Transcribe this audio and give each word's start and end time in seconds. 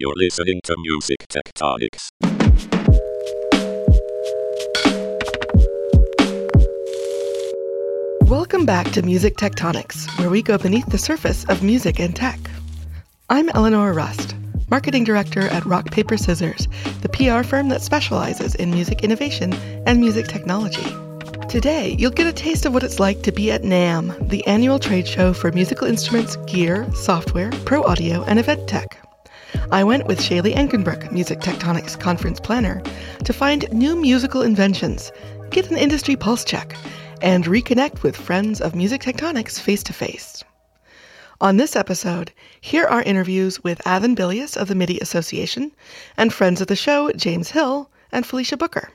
You're 0.00 0.14
listening 0.14 0.60
to 0.62 0.76
Music 0.78 1.26
Tectonics. 1.28 2.10
Welcome 8.28 8.64
back 8.64 8.92
to 8.92 9.02
Music 9.02 9.34
Tectonics, 9.34 10.06
where 10.20 10.30
we 10.30 10.40
go 10.40 10.56
beneath 10.56 10.86
the 10.86 10.98
surface 10.98 11.44
of 11.46 11.64
music 11.64 11.98
and 11.98 12.14
tech. 12.14 12.38
I'm 13.28 13.48
Eleanor 13.48 13.92
Rust, 13.92 14.36
Marketing 14.70 15.02
Director 15.02 15.48
at 15.48 15.64
Rock 15.64 15.90
Paper 15.90 16.16
Scissors, 16.16 16.68
the 17.00 17.08
PR 17.08 17.42
firm 17.42 17.68
that 17.70 17.82
specializes 17.82 18.54
in 18.54 18.70
music 18.70 19.02
innovation 19.02 19.52
and 19.84 19.98
music 19.98 20.28
technology. 20.28 20.94
Today, 21.48 21.96
you'll 21.98 22.12
get 22.12 22.28
a 22.28 22.32
taste 22.32 22.66
of 22.66 22.72
what 22.72 22.84
it's 22.84 23.00
like 23.00 23.24
to 23.24 23.32
be 23.32 23.50
at 23.50 23.62
NAMM, 23.62 24.28
the 24.28 24.46
annual 24.46 24.78
trade 24.78 25.08
show 25.08 25.32
for 25.32 25.50
musical 25.50 25.88
instruments, 25.88 26.36
gear, 26.46 26.86
software, 26.94 27.50
pro 27.64 27.82
audio, 27.82 28.22
and 28.22 28.38
event 28.38 28.68
tech. 28.68 29.07
I 29.70 29.84
went 29.84 30.06
with 30.06 30.18
Shaylee 30.18 30.54
Enkenbrook, 30.54 31.12
Music 31.12 31.40
Tectonics 31.40 32.00
conference 32.00 32.40
planner, 32.40 32.82
to 33.22 33.34
find 33.34 33.70
new 33.70 33.96
musical 33.96 34.40
inventions, 34.40 35.12
get 35.50 35.70
an 35.70 35.76
industry 35.76 36.16
pulse 36.16 36.42
check, 36.42 36.74
and 37.20 37.44
reconnect 37.44 38.02
with 38.02 38.16
friends 38.16 38.62
of 38.62 38.74
Music 38.74 39.02
Tectonics 39.02 39.60
face 39.60 39.82
to 39.82 39.92
face. 39.92 40.42
On 41.42 41.58
this 41.58 41.76
episode, 41.76 42.32
here 42.62 42.86
are 42.86 43.02
interviews 43.02 43.62
with 43.62 43.82
Athan 43.84 44.14
Billias 44.14 44.56
of 44.56 44.68
the 44.68 44.74
MIDI 44.74 44.98
Association 45.00 45.70
and 46.16 46.32
friends 46.32 46.62
of 46.62 46.68
the 46.68 46.74
show 46.74 47.12
James 47.12 47.50
Hill 47.50 47.90
and 48.10 48.24
Felicia 48.24 48.56
Booker. 48.56 48.90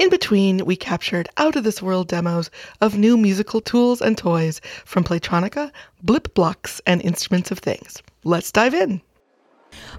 In 0.00 0.10
between, 0.10 0.64
we 0.64 0.74
captured 0.74 1.28
out 1.36 1.54
of 1.54 1.62
this 1.62 1.80
world 1.80 2.08
demos 2.08 2.50
of 2.80 2.98
new 2.98 3.16
musical 3.16 3.60
tools 3.60 4.02
and 4.02 4.18
toys 4.18 4.60
from 4.84 5.04
Playtronica, 5.04 5.70
Blipblox, 6.04 6.80
and 6.88 7.00
Instruments 7.02 7.52
of 7.52 7.60
Things. 7.60 8.02
Let's 8.24 8.50
dive 8.50 8.74
in. 8.74 9.00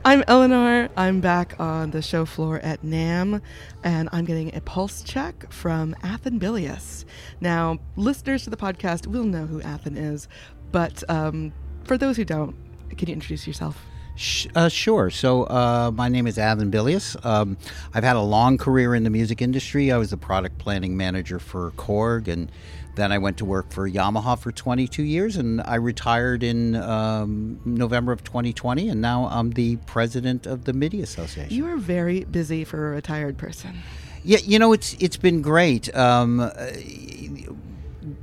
I'm 0.06 0.24
Eleanor. 0.28 0.90
I'm 0.98 1.22
back 1.22 1.60
on 1.60 1.92
the 1.92 2.02
show 2.02 2.26
floor 2.26 2.60
at 2.60 2.82
NAMM, 2.84 3.42
and 3.84 4.10
I'm 4.12 4.26
getting 4.26 4.54
a 4.56 4.62
pulse 4.62 5.02
check 5.02 5.52
from 5.52 5.96
Athan 6.04 6.40
Billias. 6.40 7.06
Now, 7.42 7.80
listeners 7.96 8.44
to 8.44 8.50
the 8.50 8.58
podcast 8.58 9.08
will 9.08 9.24
know 9.24 9.46
who 9.46 9.62
Athan 9.62 9.98
is, 9.98 10.28
but 10.72 11.04
um, 11.10 11.54
for 11.84 11.98
those 11.98 12.18
who 12.18 12.26
don't, 12.26 12.56
can 12.98 13.08
you 13.08 13.14
introduce 13.14 13.48
yourself? 13.48 13.86
Sh- 14.16 14.48
uh, 14.56 14.70
sure. 14.70 15.10
So, 15.10 15.44
uh, 15.44 15.92
my 15.94 16.08
name 16.08 16.28
is 16.28 16.38
Athan 16.38 16.70
Billias. 16.70 17.18
Um, 17.24 17.58
I've 17.94 18.04
had 18.04 18.16
a 18.16 18.22
long 18.22 18.58
career 18.58 18.94
in 18.94 19.04
the 19.04 19.10
music 19.10 19.42
industry. 19.42 19.92
I 19.92 19.98
was 19.98 20.12
the 20.12 20.18
product 20.18 20.60
planning 20.60 20.96
manager 20.96 21.40
for 21.40 21.72
Korg, 21.72 22.28
and 22.28 22.52
then 22.96 23.12
I 23.12 23.18
went 23.18 23.38
to 23.38 23.46
work 23.46 23.72
for 23.72 23.90
Yamaha 23.90 24.38
for 24.38 24.52
22 24.52 25.04
years, 25.04 25.36
and 25.36 25.62
I 25.62 25.76
retired 25.76 26.44
in 26.44 26.76
um, 26.76 27.60
November 27.66 28.12
of 28.12 28.24
2020, 28.24 28.90
and 28.90 29.02
now 29.02 29.28
I'm 29.32 29.52
the 29.52 29.78
president 29.88 30.46
of 30.46 30.66
the 30.66 30.74
MIDI 30.74 31.02
Association. 31.02 31.54
You 31.54 31.66
are 31.68 31.78
very 31.78 32.24
busy 32.26 32.64
for 32.64 32.90
a 32.90 32.96
retired 32.96 33.38
person. 33.38 33.80
Yeah, 34.24 34.38
you 34.44 34.58
know 34.58 34.72
it's 34.72 34.96
it's 35.02 35.18
been 35.18 35.42
great. 35.42 35.94
Um, 35.94 36.40
uh, 36.40 36.50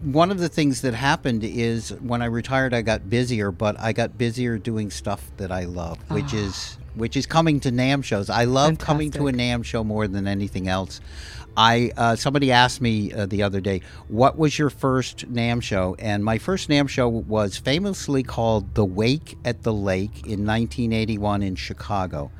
one 0.03 0.31
of 0.31 0.39
the 0.39 0.49
things 0.49 0.81
that 0.81 0.95
happened 0.95 1.45
is 1.45 1.91
when 2.01 2.23
I 2.23 2.27
retired, 2.27 2.73
I 2.73 2.83
got 2.83 3.11
busier, 3.11 3.51
but 3.51 3.79
I 3.79 3.93
got 3.93 4.17
busier 4.17 4.57
doing 4.57 4.91
stuff 4.91 5.31
that 5.37 5.53
I 5.53 5.65
love, 5.65 5.99
which 6.11 6.33
is 6.33 6.79
which 6.95 7.17
is 7.17 7.27
coming 7.27 7.61
to 7.61 7.71
NAMM 7.71 8.03
shows. 8.03 8.31
I 8.31 8.45
love 8.45 8.79
coming 8.79 9.11
to 9.13 9.29
a 9.29 9.31
Fantastic. 9.31 9.61
NAMM 9.61 9.65
show 9.65 9.85
more 9.85 10.09
than 10.09 10.27
anything 10.27 10.69
else. 10.69 11.01
I 11.57 11.93
uh, 11.97 12.17
somebody 12.17 12.51
asked 12.51 12.81
me 12.81 13.13
uh, 13.13 13.27
the 13.27 13.43
other 13.43 13.61
day, 13.61 13.83
"What 14.09 14.39
was 14.39 14.59
your 14.59 14.71
first 14.71 15.31
NAMM 15.33 15.63
show?" 15.63 15.97
And 15.99 16.25
my 16.25 16.39
first 16.39 16.69
NAMM 16.69 16.89
show 16.89 17.09
was 17.09 17.59
famously 17.59 18.23
called 18.23 18.75
"The 18.75 18.85
Wake 18.85 19.37
at 19.45 19.63
the 19.65 19.73
Lake" 19.73 20.27
in 20.27 20.47
1981 20.47 21.43
in 21.43 21.57
Chicago. 21.57 22.31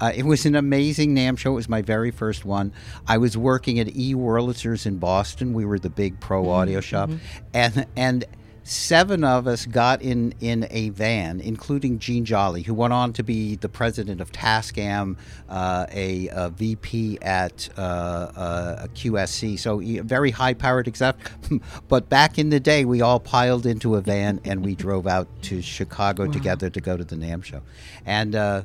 Uh, 0.00 0.12
it 0.14 0.24
was 0.24 0.44
an 0.46 0.54
amazing 0.54 1.14
NAMM 1.14 1.38
show. 1.38 1.52
It 1.52 1.56
was 1.56 1.68
my 1.68 1.82
very 1.82 2.10
first 2.10 2.44
one. 2.44 2.72
I 3.06 3.18
was 3.18 3.36
working 3.36 3.78
at 3.78 3.88
E 3.96 4.14
Wurlitzer's 4.14 4.86
in 4.86 4.98
Boston. 4.98 5.52
We 5.52 5.64
were 5.64 5.78
the 5.78 5.90
big 5.90 6.20
pro 6.20 6.48
audio 6.50 6.80
shop, 6.80 7.10
and 7.52 7.86
and 7.96 8.24
seven 8.64 9.22
of 9.22 9.46
us 9.46 9.66
got 9.66 10.02
in 10.02 10.34
in 10.40 10.66
a 10.70 10.88
van, 10.88 11.40
including 11.40 11.98
Gene 11.98 12.24
Jolly, 12.24 12.62
who 12.62 12.74
went 12.74 12.92
on 12.92 13.12
to 13.12 13.22
be 13.22 13.56
the 13.56 13.68
president 13.68 14.20
of 14.20 14.32
Tascam, 14.32 15.16
uh, 15.48 15.86
a, 15.92 16.28
a 16.28 16.50
VP 16.50 17.18
at 17.22 17.68
uh, 17.76 17.80
uh, 17.80 18.84
a 18.84 18.88
QSC. 18.88 19.58
So 19.58 19.80
a 19.80 20.00
very 20.00 20.30
high 20.30 20.54
powered 20.54 20.88
exec. 20.88 21.16
but 21.88 22.08
back 22.08 22.38
in 22.38 22.50
the 22.50 22.60
day, 22.60 22.84
we 22.84 23.00
all 23.00 23.20
piled 23.20 23.66
into 23.66 23.94
a 23.94 24.00
van 24.00 24.40
and 24.44 24.64
we 24.64 24.74
drove 24.74 25.06
out 25.06 25.28
to 25.42 25.62
Chicago 25.62 26.26
together 26.26 26.70
to 26.70 26.80
go 26.80 26.96
to 26.96 27.04
the 27.04 27.16
NAMM 27.16 27.44
show, 27.44 27.62
and. 28.04 28.64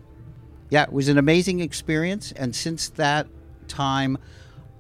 Yeah, 0.70 0.84
it 0.84 0.94
was 0.94 1.08
an 1.08 1.18
amazing 1.18 1.60
experience. 1.60 2.32
And 2.34 2.56
since 2.56 2.90
that 2.90 3.28
time, 3.68 4.18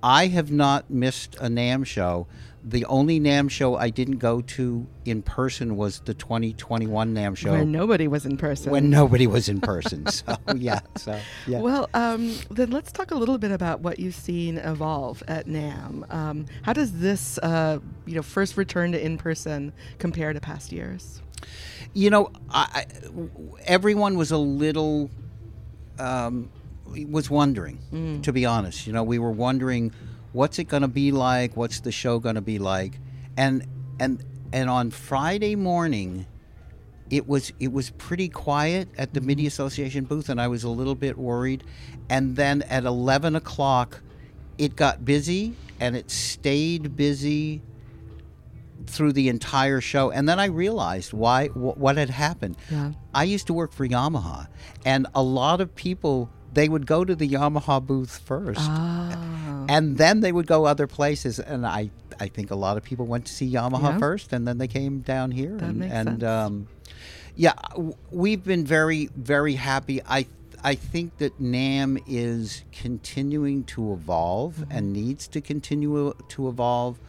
I 0.04 0.28
have 0.28 0.52
not 0.52 0.90
missed 0.90 1.36
a 1.36 1.48
NAMM 1.48 1.86
show. 1.86 2.28
The 2.64 2.84
only 2.86 3.20
NAMM 3.22 3.50
show 3.50 3.76
I 3.78 3.90
didn't 3.90 4.18
go 4.18 4.42
to 4.42 4.86
in 5.06 5.22
person 5.22 5.78
was 5.78 6.02
the 6.02 6.14
2021 6.14 7.16
NAMM 7.16 7.38
show 7.38 7.52
Where 7.52 7.66
nobody 7.66 8.08
was 8.08 8.26
in 8.26 8.38
person. 8.38 8.72
when 8.72 8.90
nobody 8.90 9.28
was 9.28 9.48
in 9.50 9.62
person. 9.62 10.06
so, 10.12 10.36
yeah. 10.56 10.82
So, 10.98 11.18
yeah. 11.48 11.62
Well, 11.62 11.90
um, 11.94 12.36
then 12.52 12.70
let's 12.70 12.92
talk 12.92 13.12
a 13.12 13.16
little 13.16 13.38
bit 13.38 13.52
about 13.52 13.80
what 13.80 13.98
you've 13.98 14.14
seen 14.16 14.58
evolve 14.58 15.24
at 15.28 15.48
NAMM. 15.48 16.14
Um, 16.14 16.46
how 16.64 16.74
does 16.74 17.00
this, 17.00 17.38
uh, 17.40 17.80
you 18.06 18.16
know, 18.16 18.22
first 18.22 18.58
return 18.58 18.92
to 18.92 19.04
in 19.04 19.18
person 19.18 19.72
compare 19.98 20.34
to 20.34 20.40
past 20.40 20.72
years? 20.72 21.22
you 21.94 22.10
know, 22.10 22.30
I, 22.50 22.86
I- 22.86 23.30
everyone 23.64 24.18
was 24.18 24.32
a 24.32 24.38
little 24.38 25.10
um, 26.00 26.50
was 27.10 27.30
wondering. 27.30 27.80
To 28.22 28.34
be 28.34 28.46
honest, 28.46 28.88
you 28.88 28.94
know, 28.94 29.04
we 29.04 29.20
were 29.20 29.32
wondering 29.32 29.94
what's 30.32 30.60
it 30.60 30.66
going 30.66 30.82
to 30.82 30.88
be 30.88 31.12
like. 31.12 31.56
What's 31.56 31.82
the 31.82 31.92
show 31.92 32.20
going 32.20 32.36
to 32.36 32.42
be 32.42 32.60
like? 32.60 33.00
And 33.38 33.66
and 34.00 34.24
and 34.52 34.70
on 34.70 34.92
Friday 34.92 35.56
morning, 35.56 36.26
it 37.10 37.28
was 37.28 37.52
it 37.60 37.72
was 37.72 37.92
pretty 37.92 38.30
quiet 38.30 38.88
at 38.98 39.14
the 39.14 39.22
MIDI 39.22 39.48
Association 39.48 40.06
booth, 40.06 40.30
and 40.30 40.42
I 40.42 40.48
was 40.48 40.64
a 40.64 40.70
little 40.70 40.96
bit 40.96 41.18
worried. 41.18 41.64
And 42.10 42.36
then 42.36 42.64
at 42.64 42.86
eleven 42.86 43.36
o'clock, 43.36 44.02
it 44.58 44.76
got 44.76 45.06
busy, 45.06 45.56
and 45.80 45.96
it 45.96 46.10
stayed 46.10 46.96
busy 46.96 47.62
through 48.90 49.14
the 49.14 49.28
entire 49.30 49.80
show 49.82 50.10
and 50.12 50.28
then 50.30 50.40
i 50.40 50.46
realized 50.46 51.14
why 51.14 51.48
wh- 51.48 51.78
what 51.86 51.96
had 51.98 52.10
happened 52.10 52.56
Yeah. 52.72 52.92
i 53.14 53.24
used 53.36 53.48
to 53.48 53.54
work 53.54 53.72
for 53.72 53.88
yamaha 53.88 54.48
and 54.86 55.08
a 55.14 55.24
lot 55.24 55.62
of 55.62 55.74
people 55.76 56.30
they 56.54 56.68
would 56.68 56.86
go 56.88 57.06
to 57.06 57.16
the 57.16 57.28
yamaha 57.38 57.76
booth 57.86 58.18
first 58.32 58.60
Ah. 58.62 59.66
and 59.70 59.98
then 59.98 60.20
they 60.22 60.32
would 60.32 60.48
go 60.48 60.66
other 60.66 60.88
places 60.88 61.40
and 61.40 61.66
i 61.66 61.92
i 62.20 62.28
think 62.28 62.52
a 62.52 62.56
lot 62.66 62.76
of 62.78 62.84
people 62.84 63.06
went 63.06 63.26
to 63.30 63.34
see 63.34 63.48
yamaha 63.60 63.92
Yeah. 63.94 63.98
first 64.00 64.34
and 64.34 64.48
then 64.48 64.58
they 64.58 64.68
came 64.80 65.00
down 65.14 65.32
here 65.32 65.56
That 65.58 65.70
and, 65.70 65.78
makes 65.80 65.94
and 65.94 66.10
sense. 66.10 66.24
um 66.24 66.68
yeah 67.36 67.54
w- 67.72 67.94
we've 68.12 68.44
been 68.44 68.66
very 68.66 69.10
very 69.16 69.56
happy 69.56 70.02
i 70.20 70.28
I 70.62 70.76
think 70.76 71.20
that 71.20 71.40
NAMM 71.40 72.04
is 72.06 72.66
continuing 72.84 73.64
to 73.76 73.94
evolve 73.94 74.56
Mm-hmm. 74.58 74.72
and 74.76 74.92
needs 74.92 75.24
to 75.30 75.40
continue 75.40 76.14
to 76.36 76.50
evolve. 76.50 77.00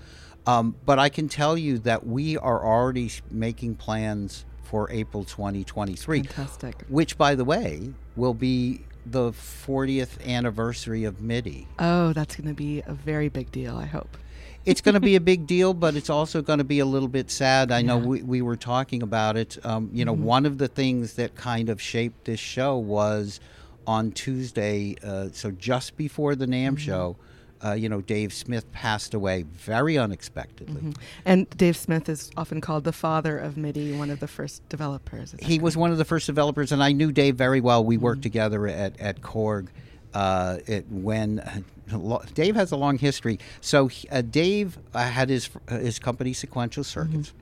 Um, 0.47 0.75
but 0.85 0.99
I 0.99 1.09
can 1.09 1.29
tell 1.29 1.57
you 1.57 1.79
that 1.81 2.07
we 2.07 2.37
are 2.39 2.65
already 2.65 3.11
making 3.31 3.77
plans 3.77 4.45
for 4.63 4.91
April 4.91 5.25
2023, 5.25 6.23
Fantastic. 6.23 6.77
which, 6.89 7.19
by 7.19 7.35
the 7.35 7.45
way, 7.45 7.93
will 8.17 8.35
be 8.35 8.83
the 9.05 9.33
40th 9.33 10.25
anniversary 10.27 11.05
of 11.05 11.21
MIDI. 11.21 11.67
Oh, 11.79 12.13
that's 12.13 12.37
going 12.37 12.49
to 12.49 12.55
be 12.55 12.83
a 12.87 12.93
very 12.93 13.29
big 13.29 13.51
deal, 13.51 13.77
I 13.77 13.87
hope. 13.87 14.17
It's 14.65 14.81
going 14.81 14.95
to 14.95 15.01
be 15.01 15.17
a 15.17 15.21
big 15.33 15.47
deal, 15.47 15.75
but 15.75 15.97
it's 15.97 16.11
also 16.11 16.43
going 16.43 16.59
to 16.59 16.65
be 16.65 16.79
a 16.79 16.87
little 16.87 17.09
bit 17.09 17.31
sad. 17.31 17.73
I 17.73 17.83
know 17.83 17.99
we, 17.99 18.23
we 18.23 18.43
were 18.43 18.57
talking 18.57 19.03
about 19.03 19.37
it. 19.37 19.59
Um, 19.65 19.91
you 19.93 20.05
know, 20.05 20.13
one 20.13 20.47
of 20.47 20.59
the 20.59 20.69
things 20.69 21.15
that 21.15 21.35
kind 21.35 21.69
of 21.69 21.81
shaped 21.81 22.27
this 22.27 22.41
show 22.41 22.77
was 22.77 23.41
on 23.87 24.13
Tuesday, 24.13 24.97
uh, 25.03 25.29
so 25.33 25.51
just 25.51 25.97
before 25.97 26.37
the 26.37 26.47
NAMM 26.47 26.79
show, 26.79 27.17
uh, 27.65 27.73
you 27.73 27.89
know, 27.89 28.01
Dave 28.01 28.33
Smith 28.33 28.71
passed 28.73 29.15
away 29.15 29.43
very 29.43 29.99
unexpectedly. 29.99 30.95
And 31.25 31.49
Dave 31.51 31.77
Smith 31.77 32.09
is 32.09 32.31
often 32.37 32.61
called 32.61 32.85
the 32.85 32.93
father 32.93 33.39
of 33.39 33.57
MIDI, 33.57 33.97
one 33.97 34.11
of 34.11 34.21
the 34.21 34.29
first 34.29 34.67
developers. 34.69 35.35
He 35.41 35.59
was 35.59 35.77
one 35.77 35.91
of 35.91 35.99
the 35.99 36.05
first 36.05 36.27
developers, 36.27 36.73
and 36.73 36.83
I 36.83 36.93
knew 36.93 37.13
Dave 37.13 37.37
very 37.37 37.61
well. 37.61 37.85
We 37.85 37.97
worked 37.97 38.23
together 38.23 38.67
at, 38.67 38.99
at 39.01 39.21
Korg. 39.21 39.69
Uh, 40.13 40.59
it, 40.67 40.87
when 40.91 41.65
Dave 42.35 42.57
has 42.57 42.73
a 42.73 42.77
long 42.77 42.99
history, 42.99 43.39
so 43.61 43.87
he, 43.87 44.09
uh, 44.09 44.23
Dave 44.23 44.77
uh, 44.93 45.05
had 45.05 45.29
his 45.29 45.49
his 45.69 46.01
company 46.01 46.33
Sequential 46.33 46.83
Circuits, 46.83 47.33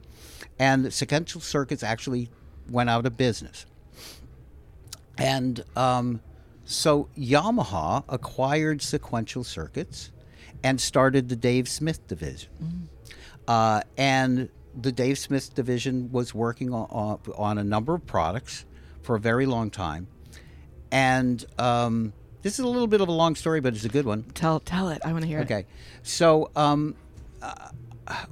and 0.58 0.92
Sequential 0.92 1.40
Circuits 1.40 1.82
actually 1.82 2.28
went 2.68 2.90
out 2.90 3.06
of 3.06 3.16
business. 3.16 3.64
And 5.16 5.64
um, 5.76 6.20
so 6.68 7.08
Yamaha 7.16 8.04
acquired 8.10 8.82
Sequential 8.82 9.42
Circuits 9.42 10.12
and 10.62 10.78
started 10.78 11.30
the 11.30 11.36
Dave 11.36 11.66
Smith 11.66 12.06
division. 12.06 12.50
Uh, 13.46 13.80
and 13.96 14.50
the 14.78 14.92
Dave 14.92 15.18
Smith 15.18 15.54
division 15.54 16.12
was 16.12 16.34
working 16.34 16.74
on, 16.74 17.18
on, 17.38 17.56
a 17.56 17.64
number 17.64 17.94
of 17.94 18.04
products 18.06 18.66
for 19.00 19.16
a 19.16 19.20
very 19.20 19.46
long 19.46 19.70
time. 19.70 20.08
and 20.92 21.46
um, 21.58 22.12
this 22.42 22.58
is 22.58 22.64
a 22.66 22.68
little 22.68 22.86
bit 22.86 23.00
of 23.00 23.08
a 23.08 23.12
long 23.12 23.34
story, 23.34 23.60
but 23.60 23.74
it's 23.74 23.86
a 23.86 23.88
good 23.88 24.04
one. 24.04 24.24
Tell 24.34 24.60
tell 24.60 24.90
it. 24.90 25.00
I 25.04 25.12
want 25.12 25.22
to 25.22 25.28
hear 25.28 25.38
it. 25.38 25.44
Okay, 25.44 25.64
so 26.02 26.50
um, 26.54 26.94
uh, 27.40 27.70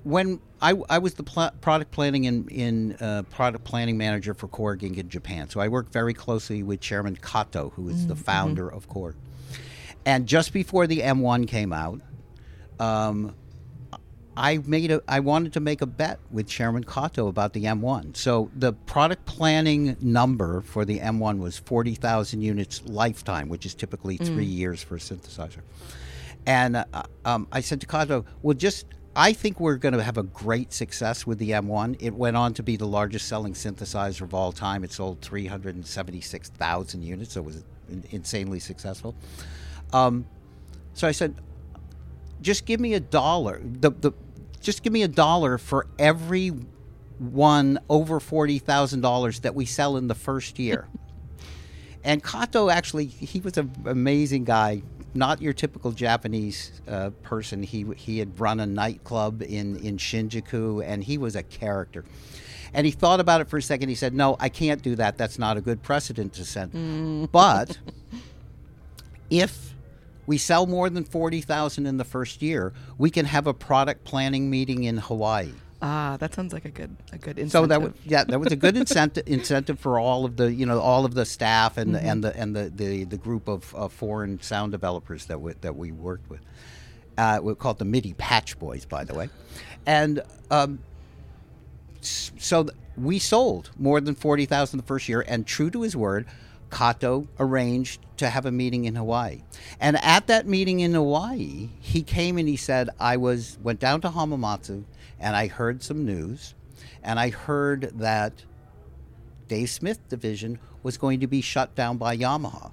when 0.04 0.40
I, 0.60 0.74
I 0.88 0.98
was 0.98 1.14
the 1.14 1.22
pl- 1.22 1.50
product 1.60 1.90
planning 1.90 2.26
and 2.26 2.50
in 2.50 2.96
uh, 3.00 3.24
product 3.30 3.64
planning 3.64 3.98
manager 3.98 4.32
for 4.32 4.48
Korg 4.48 4.80
Inc. 4.80 4.96
in 4.96 5.08
Japan, 5.08 5.48
so 5.50 5.60
I 5.60 5.68
worked 5.68 5.92
very 5.92 6.14
closely 6.14 6.62
with 6.62 6.80
Chairman 6.80 7.16
Kato, 7.16 7.70
who 7.76 7.88
is 7.88 8.06
the 8.06 8.16
founder 8.16 8.68
of 8.68 8.88
Korg. 8.88 9.14
And 10.06 10.26
just 10.26 10.52
before 10.52 10.86
the 10.86 11.00
M1 11.00 11.48
came 11.48 11.72
out, 11.72 12.00
um, 12.80 13.34
I 14.36 14.58
made 14.58 14.90
a 14.90 15.02
I 15.08 15.20
wanted 15.20 15.54
to 15.54 15.60
make 15.60 15.80
a 15.80 15.86
bet 15.86 16.20
with 16.30 16.46
Chairman 16.46 16.84
Kato 16.84 17.28
about 17.28 17.54
the 17.54 17.64
M1. 17.64 18.16
So 18.16 18.50
the 18.54 18.72
product 18.72 19.24
planning 19.24 19.96
number 20.00 20.60
for 20.60 20.84
the 20.84 21.00
M1 21.00 21.38
was 21.38 21.58
40,000 21.58 22.42
units 22.42 22.82
lifetime, 22.86 23.48
which 23.48 23.64
is 23.64 23.74
typically 23.74 24.18
3 24.18 24.44
years 24.44 24.82
for 24.82 24.96
a 24.96 24.98
synthesizer. 24.98 25.62
And 26.46 26.76
uh, 26.76 26.84
um, 27.24 27.48
I 27.50 27.60
said 27.60 27.80
to 27.80 27.86
Kato, 27.86 28.24
"Well, 28.42 28.54
just 28.54 28.86
I 29.18 29.32
think 29.32 29.58
we're 29.58 29.76
going 29.76 29.94
to 29.94 30.02
have 30.02 30.18
a 30.18 30.22
great 30.22 30.74
success 30.74 31.26
with 31.26 31.38
the 31.38 31.50
M1. 31.52 31.96
It 32.00 32.12
went 32.12 32.36
on 32.36 32.52
to 32.54 32.62
be 32.62 32.76
the 32.76 32.86
largest 32.86 33.26
selling 33.28 33.54
synthesizer 33.54 34.20
of 34.20 34.34
all 34.34 34.52
time. 34.52 34.84
It 34.84 34.92
sold 34.92 35.22
376,000 35.22 37.02
units, 37.02 37.32
so 37.32 37.40
it 37.40 37.46
was 37.46 37.64
insanely 38.10 38.60
successful. 38.60 39.14
Um, 39.94 40.26
so 40.92 41.08
I 41.08 41.12
said, 41.12 41.34
just 42.42 42.66
give 42.66 42.78
me 42.78 42.92
a 42.92 43.00
dollar. 43.00 43.62
The, 43.64 43.90
the, 43.90 44.12
just 44.60 44.82
give 44.82 44.92
me 44.92 45.02
a 45.02 45.08
dollar 45.08 45.56
for 45.56 45.86
every 45.98 46.52
one 47.18 47.78
over 47.88 48.20
forty 48.20 48.58
thousand 48.58 49.00
dollars 49.00 49.40
that 49.40 49.54
we 49.54 49.64
sell 49.64 49.96
in 49.96 50.08
the 50.08 50.14
first 50.14 50.58
year. 50.58 50.86
and 52.04 52.22
Kato 52.22 52.68
actually, 52.68 53.06
he 53.06 53.40
was 53.40 53.56
an 53.56 53.72
amazing 53.86 54.44
guy. 54.44 54.82
Not 55.16 55.40
your 55.40 55.52
typical 55.52 55.92
Japanese 55.92 56.80
uh, 56.86 57.10
person. 57.22 57.62
He 57.62 57.86
he 57.96 58.18
had 58.18 58.38
run 58.38 58.60
a 58.60 58.66
nightclub 58.66 59.42
in 59.42 59.76
in 59.78 59.96
Shinjuku, 59.96 60.84
and 60.84 61.02
he 61.02 61.18
was 61.18 61.34
a 61.34 61.42
character. 61.42 62.04
And 62.74 62.84
he 62.84 62.92
thought 62.92 63.20
about 63.20 63.40
it 63.40 63.48
for 63.48 63.56
a 63.56 63.62
second. 63.62 63.88
He 63.88 63.94
said, 63.94 64.12
"No, 64.14 64.36
I 64.38 64.48
can't 64.48 64.82
do 64.82 64.94
that. 64.96 65.16
That's 65.16 65.38
not 65.38 65.56
a 65.56 65.60
good 65.60 65.82
precedent 65.82 66.34
to 66.34 66.44
set." 66.44 66.68
But 67.32 67.78
if 69.30 69.74
we 70.26 70.38
sell 70.38 70.66
more 70.66 70.90
than 70.90 71.04
40,000 71.04 71.86
in 71.86 71.96
the 71.96 72.04
first 72.04 72.42
year, 72.42 72.72
we 72.98 73.10
can 73.10 73.26
have 73.26 73.46
a 73.46 73.54
product 73.54 74.04
planning 74.04 74.50
meeting 74.50 74.84
in 74.84 74.98
Hawaii. 74.98 75.52
Ah, 75.88 76.16
that 76.16 76.34
sounds 76.34 76.52
like 76.52 76.64
a 76.64 76.70
good 76.70 76.96
a 77.12 77.18
good 77.18 77.38
incentive. 77.38 77.50
So 77.52 77.66
that 77.66 77.80
was 77.80 77.92
yeah, 78.04 78.24
that 78.24 78.40
was 78.40 78.50
a 78.50 78.56
good 78.56 78.76
incentive 78.82 79.22
incentive 79.28 79.78
for 79.78 80.00
all 80.00 80.24
of 80.24 80.36
the 80.36 80.52
you 80.52 80.66
know 80.66 80.80
all 80.80 81.04
of 81.04 81.14
the 81.14 81.24
staff 81.24 81.76
and 81.76 81.94
the, 81.94 82.02
and 82.02 82.24
the 82.24 82.36
and 82.36 82.56
the, 82.56 82.72
the, 82.74 83.04
the 83.04 83.16
group 83.16 83.46
of 83.46 83.72
uh, 83.72 83.86
foreign 83.86 84.40
sound 84.42 84.72
developers 84.72 85.26
that 85.26 85.40
we, 85.40 85.52
that 85.60 85.76
we 85.76 85.92
worked 85.92 86.28
with. 86.28 86.40
Uh, 87.16 87.38
we 87.40 87.54
called 87.54 87.78
the 87.78 87.84
MIDI 87.84 88.14
Patch 88.14 88.58
Boys, 88.58 88.84
by 88.84 89.04
the 89.04 89.14
way, 89.14 89.28
and 89.86 90.22
um, 90.50 90.80
so 92.00 92.64
th- 92.64 92.76
we 92.96 93.20
sold 93.20 93.70
more 93.78 94.00
than 94.00 94.16
forty 94.16 94.44
thousand 94.44 94.80
the 94.80 94.86
first 94.86 95.08
year. 95.08 95.24
And 95.28 95.46
true 95.46 95.70
to 95.70 95.82
his 95.82 95.94
word, 95.96 96.26
Kato 96.72 97.28
arranged 97.38 98.04
to 98.16 98.28
have 98.28 98.44
a 98.44 98.50
meeting 98.50 98.86
in 98.86 98.96
Hawaii. 98.96 99.42
And 99.78 99.96
at 100.02 100.26
that 100.26 100.48
meeting 100.48 100.80
in 100.80 100.94
Hawaii, 100.94 101.68
he 101.80 102.02
came 102.02 102.38
and 102.38 102.48
he 102.48 102.56
said, 102.56 102.90
I 102.98 103.16
was 103.18 103.56
went 103.62 103.78
down 103.78 104.00
to 104.00 104.08
Hamamatsu 104.08 104.82
and 105.18 105.34
I 105.36 105.46
heard 105.46 105.82
some 105.82 106.04
news 106.04 106.54
and 107.02 107.18
I 107.18 107.30
heard 107.30 107.92
that 107.98 108.44
Dave 109.48 109.70
Smith 109.70 110.08
division 110.08 110.58
was 110.82 110.96
going 110.96 111.20
to 111.20 111.26
be 111.26 111.40
shut 111.40 111.74
down 111.74 111.96
by 111.96 112.16
Yamaha. 112.16 112.72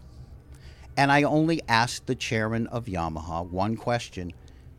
And 0.98 1.12
I 1.12 1.24
only 1.24 1.62
asked 1.68 2.06
the 2.06 2.16
chairman 2.16 2.68
of 2.68 2.86
Yamaha 2.86 3.50
one 3.50 3.76
question 3.76 4.34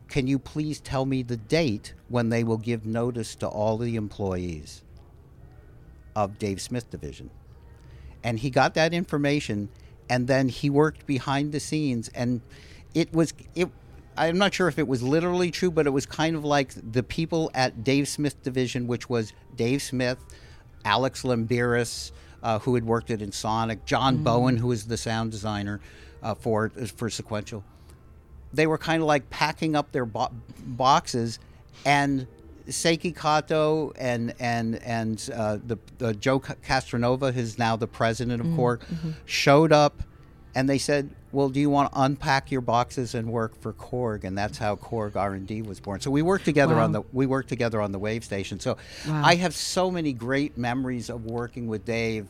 Can 0.07 0.27
you 0.27 0.39
please 0.39 0.79
tell 0.79 1.05
me 1.05 1.23
the 1.23 1.37
date 1.37 1.93
when 2.09 2.29
they 2.29 2.43
will 2.43 2.57
give 2.57 2.85
notice 2.85 3.35
to 3.35 3.47
all 3.47 3.77
the 3.77 3.95
employees 3.95 4.83
of 6.15 6.39
Dave 6.39 6.61
Smith 6.61 6.89
division? 6.89 7.29
And 8.23 8.39
he 8.39 8.49
got 8.49 8.73
that 8.75 8.93
information 8.93 9.69
and 10.09 10.27
then 10.27 10.49
he 10.49 10.69
worked 10.69 11.05
behind 11.05 11.51
the 11.51 11.59
scenes 11.59 12.09
and 12.09 12.41
it 12.93 13.11
was 13.13 13.33
it 13.55 13.69
I'm 14.17 14.37
not 14.37 14.53
sure 14.53 14.67
if 14.67 14.79
it 14.79 14.87
was 14.87 15.03
literally 15.03 15.51
true, 15.51 15.71
but 15.71 15.87
it 15.87 15.89
was 15.91 16.05
kind 16.05 16.35
of 16.35 16.45
like 16.45 16.73
the 16.91 17.03
people 17.03 17.51
at 17.53 17.83
Dave 17.83 18.07
Smith 18.07 18.41
division, 18.43 18.87
which 18.87 19.09
was 19.09 19.33
Dave 19.55 19.81
Smith, 19.81 20.17
Alex 20.85 21.23
Limberis, 21.23 22.11
uh, 22.43 22.59
who 22.59 22.75
had 22.75 22.85
worked 22.85 23.11
at 23.11 23.19
Ensoniq, 23.19 23.85
John 23.85 24.23
Bowen, 24.23 24.57
who 24.57 24.67
was 24.67 24.85
the 24.85 24.97
sound 24.97 25.31
designer 25.31 25.79
uh, 26.23 26.35
for 26.35 26.69
for 26.69 27.09
Sequential. 27.09 27.63
They 28.53 28.67
were 28.67 28.77
kind 28.77 29.01
of 29.01 29.07
like 29.07 29.29
packing 29.29 29.75
up 29.75 29.91
their 29.91 30.05
bo- 30.05 30.31
boxes, 30.65 31.39
and 31.85 32.25
Seiki 32.67 33.15
Kato 33.15 33.91
and 33.97 34.33
and 34.39 34.75
and 34.83 35.29
uh, 35.33 35.57
the, 35.65 35.77
the 35.97 36.13
Joe 36.13 36.39
Ca- 36.39 36.55
Castronovo, 36.65 37.33
who's 37.33 37.57
now 37.59 37.75
the 37.75 37.87
president 37.87 38.41
of 38.41 38.47
Korg, 38.47 38.81
showed 39.25 39.71
up, 39.73 40.01
and 40.55 40.69
they 40.69 40.77
said, 40.77 41.09
"Well, 41.33 41.49
do 41.49 41.59
you 41.59 41.69
want 41.69 41.91
to 41.91 42.01
unpack 42.01 42.49
your 42.49 42.61
boxes 42.61 43.13
and 43.13 43.29
work 43.29 43.61
for 43.61 43.73
Korg?" 43.73 44.23
And 44.23 44.37
that's 44.37 44.57
how 44.57 44.77
Korg 44.77 45.15
R 45.15 45.33
and 45.33 45.45
D 45.45 45.61
was 45.61 45.81
born. 45.81 45.99
So 45.99 46.09
we 46.09 46.21
worked 46.21 46.45
together 46.45 46.79
on 46.79 46.93
the 46.93 47.03
we 47.13 47.25
worked 47.25 47.49
together 47.49 47.81
on 47.81 47.91
the 47.91 47.99
Wave 47.99 48.23
Station. 48.23 48.59
So 48.59 48.77
Wow. 49.07 49.21
I 49.23 49.35
have 49.35 49.53
so 49.53 49.91
many 49.91 50.13
great 50.13 50.57
memories 50.57 51.09
of 51.09 51.25
working 51.25 51.67
with 51.67 51.85
Dave, 51.85 52.27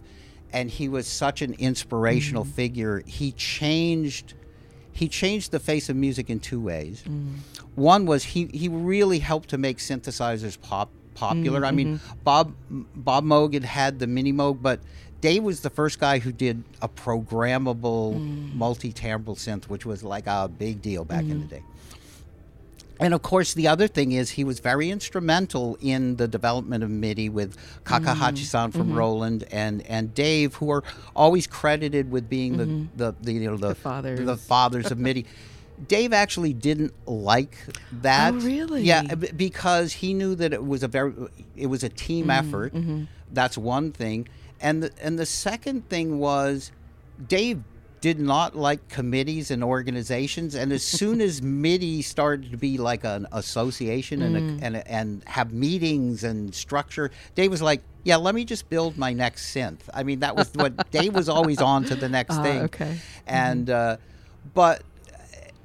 and 0.51 0.69
he 0.69 0.89
was 0.89 1.07
such 1.07 1.41
an 1.41 1.53
inspirational 1.53 2.43
mm. 2.43 2.51
figure. 2.51 3.03
He 3.05 3.31
changed 3.31 4.33
he 4.91 5.07
changed 5.07 5.51
the 5.51 5.59
face 5.59 5.89
of 5.89 5.95
music 5.95 6.29
in 6.29 6.39
two 6.39 6.59
ways. 6.59 7.03
Mm. 7.07 7.35
One 7.75 8.05
was 8.05 8.23
he 8.23 8.49
he 8.53 8.67
really 8.67 9.19
helped 9.19 9.49
to 9.49 9.57
make 9.57 9.77
synthesizers 9.77 10.59
pop 10.59 10.89
popular. 11.15 11.65
I 11.65 11.71
mean, 11.71 11.97
mm-hmm. 11.97 12.19
Bob 12.23 12.53
Bob 12.69 13.23
Moog 13.23 13.53
had 13.53 13.63
had 13.63 13.99
the 13.99 14.07
Mini 14.07 14.31
Moog, 14.31 14.61
but 14.61 14.79
Dave 15.25 15.41
was 15.41 15.61
the 15.61 15.71
first 15.71 15.99
guy 15.99 16.19
who 16.19 16.31
did 16.31 16.63
a 16.83 16.87
programmable 16.87 18.13
mm. 18.13 18.53
multi-timbral 18.53 19.35
synth, 19.35 19.63
which 19.63 19.83
was 19.83 20.03
like 20.03 20.27
a 20.27 20.47
big 20.47 20.83
deal 20.83 21.03
back 21.03 21.21
in 21.21 21.29
the 21.29 21.35
mm-hmm. 21.37 21.47
day. 21.47 21.63
And 22.99 23.11
of 23.11 23.23
course, 23.23 23.55
the 23.55 23.67
other 23.67 23.87
thing 23.87 24.11
is 24.11 24.29
he 24.29 24.43
was 24.43 24.59
very 24.59 24.91
instrumental 24.91 25.79
in 25.81 26.17
the 26.17 26.27
development 26.27 26.83
of 26.83 26.91
MIDI 26.91 27.29
with 27.29 27.57
Kakehashi-san 27.85 28.69
mm. 28.69 28.73
from 28.73 28.89
mm-hmm. 28.89 28.97
Roland 28.99 29.45
and, 29.49 29.81
and 29.87 30.13
Dave, 30.13 30.53
who 30.53 30.69
are 30.69 30.83
always 31.15 31.47
credited 31.47 32.11
with 32.11 32.29
being 32.29 32.57
the, 32.57 32.65
mm-hmm. 32.65 32.95
the, 32.95 33.15
the 33.19 33.33
you 33.33 33.49
know 33.49 33.57
the, 33.57 33.73
fathers. 33.73 34.23
the 34.23 34.37
fathers 34.37 34.91
of 34.91 34.99
MIDI. 34.99 35.25
Dave 35.87 36.13
actually 36.13 36.53
didn't 36.53 36.93
like 37.07 37.57
that. 38.03 38.35
Oh, 38.35 38.37
really? 38.37 38.83
Yeah, 38.83 39.15
because 39.15 39.91
he 39.91 40.13
knew 40.13 40.35
that 40.35 40.53
it 40.53 40.63
was 40.63 40.83
a 40.83 40.87
very 40.87 41.13
it 41.57 41.65
was 41.65 41.83
a 41.83 41.89
team 41.89 42.29
effort. 42.29 42.73
That's 43.33 43.57
one 43.57 43.91
thing, 43.91 44.29
and 44.61 44.83
the, 44.83 44.91
and 45.01 45.17
the 45.19 45.25
second 45.25 45.89
thing 45.89 46.19
was 46.19 46.71
Dave 47.27 47.63
did 48.01 48.19
not 48.19 48.55
like 48.55 48.87
committees 48.87 49.49
and 49.49 49.63
organizations. 49.63 50.53
And 50.53 50.71
as 50.71 50.83
soon 50.83 51.21
as 51.21 51.41
MIDI 51.65 52.01
started 52.03 52.51
to 52.51 52.57
be 52.57 52.77
like 52.77 53.03
an 53.03 53.25
association 53.31 54.21
and, 54.21 54.35
a, 54.61 54.65
and 54.65 54.75
a- 54.75 54.91
and 54.91 55.23
have 55.25 55.51
meetings 55.51 56.23
and 56.23 56.53
structure 56.53 57.09
Dave 57.33 57.49
was 57.49 57.63
like 57.63 57.81
yeah 58.03 58.17
let 58.17 58.35
me 58.35 58.45
just 58.45 58.69
build 58.69 58.95
my 58.97 59.11
next 59.13 59.55
synth. 59.55 59.79
I 59.93 60.03
mean 60.03 60.19
that 60.19 60.35
was 60.35 60.51
what 60.53 60.91
Dave 60.97 61.15
was 61.15 61.29
always 61.29 61.59
on 61.61 61.83
to 61.85 61.95
the 61.95 62.07
next 62.09 62.35
Ah, 62.35 62.43
thing. 62.43 62.61
okay. 62.65 62.97
and 63.25 63.69
uh, 63.71 63.97
but 64.53 64.83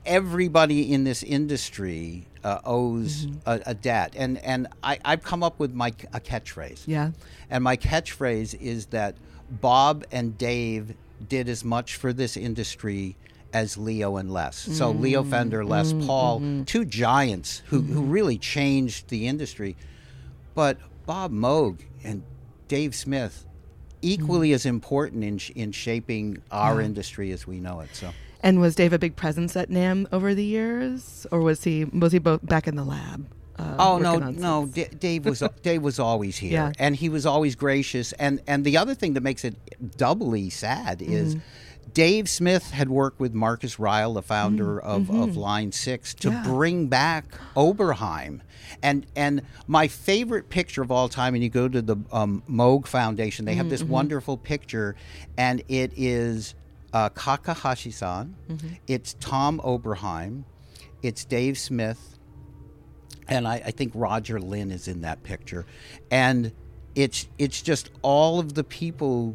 everybody 0.06 0.92
in 0.92 1.04
this 1.04 1.22
industry 1.22 2.26
uh, 2.44 2.60
owes 2.64 3.26
mm-hmm. 3.26 3.38
a, 3.46 3.60
a 3.66 3.74
debt 3.74 4.14
and 4.16 4.38
and 4.38 4.66
I, 4.82 4.98
I've 5.04 5.22
come 5.22 5.42
up 5.42 5.58
with 5.58 5.74
my 5.74 5.88
a 6.12 6.20
catchphrase 6.20 6.84
Yeah. 6.86 7.10
and 7.50 7.62
my 7.62 7.76
catchphrase 7.76 8.60
is 8.60 8.86
that 8.86 9.16
Bob 9.50 10.04
and 10.12 10.38
Dave 10.38 10.94
did 11.28 11.48
as 11.48 11.64
much 11.64 11.96
for 11.96 12.12
this 12.12 12.36
industry 12.36 13.16
as 13.52 13.76
Leo 13.76 14.16
and 14.16 14.32
Les. 14.32 14.56
So 14.56 14.92
mm-hmm. 14.92 15.02
Leo 15.02 15.24
Fender, 15.24 15.64
Les 15.64 15.92
mm-hmm. 15.92 16.06
Paul, 16.06 16.64
two 16.66 16.84
giants 16.84 17.62
who, 17.66 17.80
who 17.80 18.02
really 18.02 18.38
changed 18.38 19.08
the 19.08 19.26
industry. 19.26 19.76
But 20.54 20.78
Bob 21.06 21.32
Moog 21.32 21.80
and 22.04 22.22
Dave 22.68 22.94
Smith, 22.94 23.44
equally 24.02 24.52
as 24.52 24.66
important 24.66 25.24
in, 25.24 25.40
in 25.60 25.72
shaping 25.72 26.42
our 26.50 26.80
industry 26.80 27.32
as 27.32 27.46
we 27.46 27.60
know 27.60 27.80
it. 27.80 27.94
So. 27.94 28.12
And 28.42 28.60
was 28.60 28.74
Dave 28.74 28.92
a 28.92 28.98
big 28.98 29.16
presence 29.16 29.54
at 29.56 29.68
NAMM 29.68 30.06
over 30.12 30.34
the 30.34 30.44
years, 30.44 31.26
or 31.30 31.40
was 31.40 31.64
he 31.64 31.84
was 31.84 32.12
he 32.12 32.18
both 32.18 32.44
back 32.46 32.66
in 32.66 32.76
the 32.76 32.84
lab? 32.84 33.26
Uh, 33.58 33.76
Oh 33.78 33.98
no, 33.98 34.16
no! 34.18 34.66
D- 34.66 34.86
Dave 34.98 35.26
was 35.26 35.42
Dave 35.62 35.82
was 35.82 35.98
always 35.98 36.38
here, 36.44 36.52
Yeah. 36.52 36.72
and 36.78 36.96
he 36.96 37.08
was 37.10 37.26
always 37.26 37.54
gracious. 37.54 38.12
And 38.12 38.40
and 38.46 38.64
the 38.64 38.76
other 38.78 38.94
thing 38.94 39.12
that 39.14 39.22
makes 39.22 39.44
it 39.44 39.56
doubly 39.96 40.48
sad 40.50 41.02
is 41.02 41.34
Mm-hmm. 41.36 41.44
Dave 41.92 42.28
Smith 42.28 42.70
had 42.70 42.88
worked 42.88 43.18
with 43.18 43.34
Marcus 43.34 43.80
Ryle, 43.80 44.14
the 44.14 44.22
founder 44.22 44.80
of, 44.80 45.10
of 45.10 45.36
Line 45.36 45.72
Six, 45.72 46.14
to 46.14 46.28
Mm-hmm. 46.30 46.36
Yeah. 46.44 46.52
bring 46.54 46.86
back 46.86 47.24
Oberheim. 47.56 48.40
And 48.82 49.06
and 49.16 49.42
my 49.66 49.88
favorite 49.88 50.48
picture 50.48 50.82
of 50.82 50.90
all 50.90 51.08
time, 51.08 51.34
and 51.34 51.42
you 51.42 51.50
go 51.50 51.68
to 51.68 51.82
the 51.82 51.96
um, 52.12 52.42
Moog 52.48 52.86
Foundation, 52.86 53.44
they 53.44 53.54
have 53.56 53.68
this 53.68 53.82
Mm-hmm. 53.82 53.92
wonderful 53.92 54.36
picture, 54.36 54.94
and 55.36 55.62
it 55.68 55.92
is 55.96 56.54
uh, 56.92 57.08
Kakehashi-san. 57.10 58.34
Mm-hmm. 58.48 58.68
It's 58.86 59.14
Tom 59.20 59.60
Oberheim. 59.64 60.44
It's 61.02 61.24
Dave 61.24 61.56
Smith, 61.58 62.18
and 63.28 63.46
I, 63.48 63.54
I 63.66 63.70
think 63.70 63.92
Roger 63.94 64.38
Linn 64.40 64.70
is 64.70 64.86
in 64.88 65.00
that 65.02 65.22
picture, 65.22 65.64
and 66.10 66.52
it's 66.94 67.26
it's 67.38 67.62
just 67.62 67.90
all 68.02 68.38
of 68.38 68.52
the 68.54 68.64
people, 68.64 69.34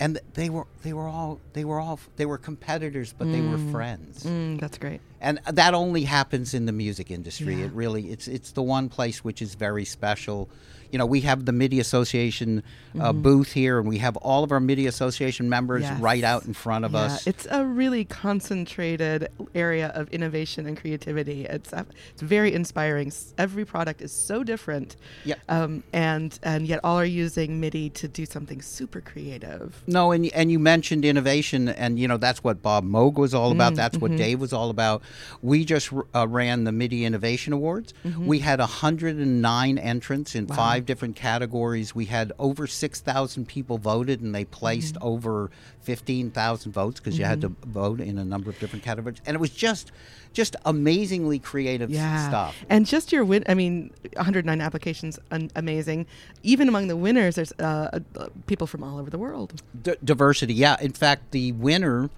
and 0.00 0.18
they 0.34 0.50
were 0.50 0.66
they 0.82 0.92
were 0.92 1.06
all 1.08 1.40
they 1.54 1.64
were 1.64 1.80
all 1.80 1.98
they 2.16 2.26
were 2.26 2.36
competitors, 2.36 3.14
but 3.16 3.30
they 3.32 3.40
were 3.40 3.56
friends 3.70 4.24
Mm, 4.24 4.60
that's 4.60 4.76
great. 4.76 5.00
and 5.20 5.40
that 5.46 5.72
only 5.72 6.02
happens 6.04 6.52
in 6.52 6.66
the 6.66 6.72
music 6.72 7.10
industry. 7.10 7.54
Yeah. 7.54 7.66
It 7.66 7.72
really 7.72 8.10
it's 8.10 8.28
it's 8.28 8.52
the 8.52 8.62
one 8.62 8.88
place 8.90 9.24
which 9.24 9.40
is 9.40 9.54
very 9.54 9.84
special. 9.86 10.50
You 10.92 10.98
know, 10.98 11.06
we 11.06 11.22
have 11.22 11.46
the 11.46 11.52
MIDI 11.52 11.80
Association 11.80 12.62
uh, 13.00 13.12
booth 13.14 13.52
here, 13.52 13.78
and 13.78 13.88
we 13.88 13.98
have 13.98 14.16
all 14.18 14.44
of 14.44 14.52
our 14.52 14.60
MIDI 14.60 14.86
Association 14.86 15.48
members 15.48 15.82
Mm-hmm. 15.82 15.94
Yes. 15.94 16.00
right 16.02 16.22
out 16.24 16.44
in 16.44 16.52
front 16.52 16.84
of 16.84 16.92
Yeah, 16.92 16.98
us. 17.00 17.26
it's 17.26 17.46
a 17.50 17.64
really 17.64 18.04
concentrated 18.04 19.28
area 19.54 19.88
of 19.94 20.08
innovation 20.10 20.66
and 20.66 20.76
creativity. 20.76 21.46
It's 21.46 21.72
uh, 21.72 21.84
it's 22.12 22.20
very 22.22 22.52
inspiring. 22.52 23.10
Every 23.38 23.64
product 23.64 24.02
is 24.02 24.12
so 24.12 24.44
different, 24.44 24.96
Yep. 25.24 25.38
um, 25.48 25.82
and 25.92 26.38
and 26.42 26.66
yet 26.66 26.80
all 26.84 26.98
are 27.00 27.04
using 27.04 27.58
MIDI 27.58 27.88
to 27.90 28.06
do 28.08 28.26
something 28.26 28.60
super 28.60 29.00
creative. 29.00 29.82
No, 29.86 30.12
and 30.12 30.26
and 30.34 30.50
you 30.52 30.58
mentioned 30.58 31.04
innovation, 31.04 31.68
and 31.70 31.98
you 31.98 32.06
know 32.06 32.18
that's 32.18 32.44
what 32.44 32.62
Bob 32.62 32.84
Moog 32.84 33.14
was 33.14 33.32
all 33.34 33.50
Mm, 33.52 33.54
about. 33.54 33.74
That's 33.74 33.96
mm-hmm. 33.96 34.12
what 34.12 34.16
Dave 34.18 34.40
was 34.40 34.52
all 34.52 34.68
about. 34.70 35.02
We 35.40 35.64
just 35.64 35.90
uh, 36.14 36.28
ran 36.28 36.64
the 36.64 36.72
MIDI 36.72 37.04
Innovation 37.06 37.52
Awards. 37.54 37.94
Mm-hmm. 38.04 38.26
We 38.26 38.38
had 38.40 38.60
109 38.60 39.78
entrants 39.78 40.34
in 40.34 40.46
five 40.46 40.81
different 40.86 41.16
categories. 41.16 41.94
We 41.94 42.04
had 42.06 42.32
over 42.38 42.66
6,000 42.66 43.46
people 43.48 43.78
voted, 43.78 44.20
and 44.20 44.34
they 44.34 44.44
placed 44.44 44.94
Mm-hmm. 44.94 45.06
over 45.08 45.50
15,000 45.82 46.72
votes 46.72 47.00
because 47.00 47.18
you 47.18 47.24
had 47.24 47.40
to 47.42 47.48
vote 47.66 48.00
in 48.00 48.18
a 48.18 48.24
number 48.24 48.50
of 48.50 48.58
different 48.58 48.84
categories, 48.84 49.18
and 49.26 49.34
it 49.34 49.40
was 49.40 49.50
just 49.50 49.92
just 50.32 50.56
amazingly 50.64 51.38
creative 51.38 51.90
Yeah, 51.90 52.26
stuff. 52.28 52.56
and 52.70 52.86
just 52.86 53.12
your 53.12 53.22
win. 53.22 53.44
I 53.48 53.54
mean, 53.54 53.90
109 54.16 54.62
applications, 54.62 55.18
un- 55.30 55.50
amazing. 55.56 56.06
Even 56.42 56.68
among 56.68 56.86
the 56.88 56.96
winners, 56.96 57.34
there's 57.34 57.52
uh, 57.58 58.00
uh, 58.16 58.28
people 58.46 58.66
from 58.66 58.82
all 58.82 58.98
over 58.98 59.10
the 59.10 59.18
world. 59.18 59.60
D- 59.82 59.92
diversity, 60.02 60.54
yeah. 60.54 60.76
In 60.80 60.92
fact, 60.92 61.32
the 61.32 61.52
winner, 61.52 62.08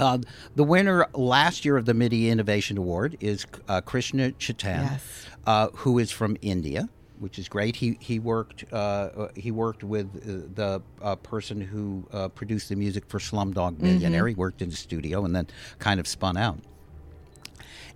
uh, 0.00 0.18
the 0.56 0.64
winner 0.64 1.06
last 1.14 1.64
year 1.64 1.76
of 1.76 1.84
the 1.84 1.94
MIDI 1.94 2.28
Innovation 2.28 2.76
Award 2.76 3.16
is 3.20 3.46
uh, 3.68 3.82
Krishna 3.82 4.32
Chetan, 4.32 4.90
Yes. 4.90 5.26
uh, 5.46 5.68
who 5.74 6.00
is 6.00 6.10
from 6.10 6.36
India, 6.42 6.88
which 7.20 7.38
is 7.38 7.48
great. 7.48 7.76
He 7.76 7.96
he 8.00 8.18
worked 8.18 8.64
uh, 8.72 8.76
uh, 8.76 9.28
he 9.34 9.50
worked 9.50 9.84
with 9.84 10.06
uh, 10.16 10.48
the 10.54 10.82
uh, 11.02 11.16
person 11.16 11.60
who 11.60 12.06
uh, 12.12 12.28
produced 12.28 12.68
the 12.68 12.76
music 12.76 13.04
for 13.08 13.18
Slumdog 13.18 13.78
Millionaire. 13.80 14.26
He 14.28 14.34
worked 14.34 14.62
in 14.62 14.70
the 14.70 14.76
studio 14.76 15.24
and 15.24 15.34
then 15.34 15.46
kind 15.78 16.00
of 16.00 16.06
spun 16.06 16.36
out. 16.36 16.58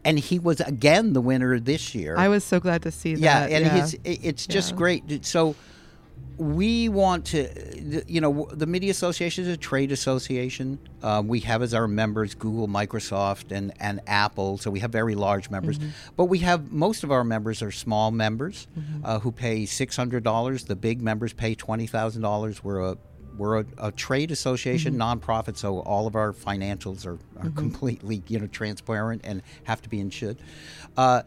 And 0.04 0.18
he 0.18 0.38
was 0.38 0.60
again 0.60 1.12
the 1.12 1.20
winner 1.20 1.60
this 1.60 1.94
year 1.94 2.16
I 2.16 2.28
was 2.28 2.42
so 2.42 2.58
glad 2.58 2.82
to 2.82 2.90
see 2.90 3.14
that. 3.14 3.50
yeah, 3.50 3.56
and 3.56 3.66
yeah. 3.66 3.84
It's, 3.84 3.94
it's 4.04 4.46
just 4.46 4.72
Yeah. 4.72 4.76
great. 4.76 5.24
So 5.24 5.54
we 6.38 6.88
want 6.88 7.26
to, 7.26 8.02
you 8.08 8.20
know, 8.20 8.48
the 8.52 8.66
MIDI 8.66 8.90
Association 8.90 9.44
is 9.44 9.50
a 9.50 9.56
trade 9.56 9.92
association. 9.92 10.78
Uh, 11.02 11.22
we 11.24 11.40
have 11.40 11.62
as 11.62 11.74
our 11.74 11.86
members 11.86 12.34
Google, 12.34 12.66
Microsoft, 12.66 13.52
and, 13.52 13.72
and 13.78 14.00
Apple. 14.06 14.58
So 14.58 14.70
we 14.70 14.80
have 14.80 14.90
very 14.90 15.14
large 15.14 15.50
members. 15.50 15.78
Mm-hmm. 15.78 15.90
But 16.16 16.24
we 16.24 16.38
have 16.38 16.72
most 16.72 17.04
of 17.04 17.12
our 17.12 17.22
members 17.22 17.62
are 17.62 17.70
small 17.70 18.10
members 18.10 18.66
uh, 19.04 19.18
who 19.20 19.30
pay 19.30 19.66
six 19.66 19.94
hundred 19.94 20.24
dollars. 20.24 20.64
The 20.64 20.74
big 20.74 21.00
members 21.02 21.32
pay 21.32 21.54
twenty 21.54 21.86
thousand 21.86 22.22
dollars. 22.22 22.64
We're 22.64 22.80
a 22.80 22.96
we're 23.36 23.60
a, 23.60 23.66
a 23.78 23.92
trade 23.92 24.30
association, 24.30 24.94
Mm-hmm. 24.98 25.20
nonprofit, 25.20 25.56
so 25.56 25.80
all 25.80 26.06
of 26.06 26.16
our 26.16 26.32
financials 26.32 27.06
are, 27.06 27.18
are 27.40 27.50
completely 27.50 28.22
you 28.26 28.38
know 28.38 28.46
transparent 28.46 29.20
and 29.24 29.42
have 29.64 29.80
to 29.82 29.88
be 29.88 30.00
and 30.00 30.12
should. 30.12 30.38
Uh, 30.96 31.22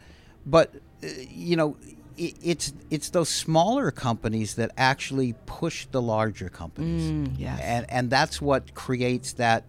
but 0.46 0.75
uh, 1.04 1.08
you 1.30 1.56
know, 1.56 1.77
i 2.19 2.34
it's 2.43 2.74
it's 2.89 3.10
those 3.10 3.29
smaller 3.29 3.91
companies 3.91 4.55
that 4.55 4.72
actually 4.77 5.34
push 5.45 5.86
the 5.91 6.01
larger 6.01 6.50
companies, 6.50 7.03
Mm, 7.12 7.36
yes. 7.38 7.60
and 7.63 7.86
and 7.89 8.10
that's 8.10 8.41
what 8.41 8.74
creates 8.74 9.34
that 9.34 9.65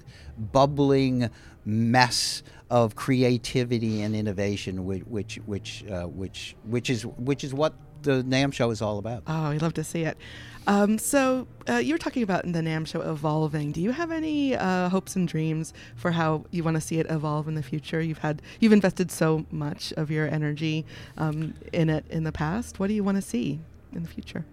bubbling 0.52 1.30
mess 1.64 2.42
of 2.70 2.94
creativity 2.94 4.02
and 4.02 4.14
innovation, 4.14 4.84
which 4.84 5.02
which 5.04 5.36
which 5.46 5.84
uh, 5.90 6.04
which 6.04 6.56
which 6.64 6.88
is 6.90 7.04
which 7.06 7.42
is 7.44 7.52
what 7.54 7.74
the 8.02 8.22
NAMM 8.22 8.52
show 8.52 8.70
is 8.70 8.80
all 8.82 8.98
about. 8.98 9.22
Oh, 9.26 9.50
we 9.50 9.58
love 9.58 9.74
to 9.74 9.84
see 9.84 10.02
it. 10.02 10.16
Um, 10.66 10.99
so 10.99 11.46
uh, 11.68 11.75
you 11.75 11.94
were 11.94 11.99
talking 11.99 12.23
about 12.23 12.42
the 12.44 12.61
NAMM 12.61 12.87
show 12.87 13.00
evolving. 13.00 13.73
Do 13.73 13.80
you 13.80 13.92
have 13.92 14.11
any 14.11 14.56
uh, 14.56 14.88
hopes 14.88 15.16
and 15.16 15.28
dreams 15.28 15.73
for 15.94 16.11
how 16.11 16.44
you 16.50 16.64
want 16.64 16.76
to 16.76 16.80
see 16.80 16.99
it 16.99 17.06
evolve 17.08 17.49
in 17.49 17.54
the 17.54 17.62
future? 17.62 18.00
You've 18.00 18.18
had 18.18 18.42
you've 18.61 18.73
invested 18.73 19.11
so 19.11 19.46
much 19.50 19.92
of 19.96 20.11
your 20.11 20.26
energy 20.28 20.85
um, 21.16 21.54
in 21.73 21.88
it 21.88 22.04
in 22.11 22.25
the 22.25 22.32
past. 22.32 22.78
What 22.80 22.88
do 22.88 22.94
you 22.94 23.04
want 23.04 23.16
to 23.16 23.23
see 23.23 23.61
in 23.92 24.02
the 24.02 24.08
future? 24.08 24.44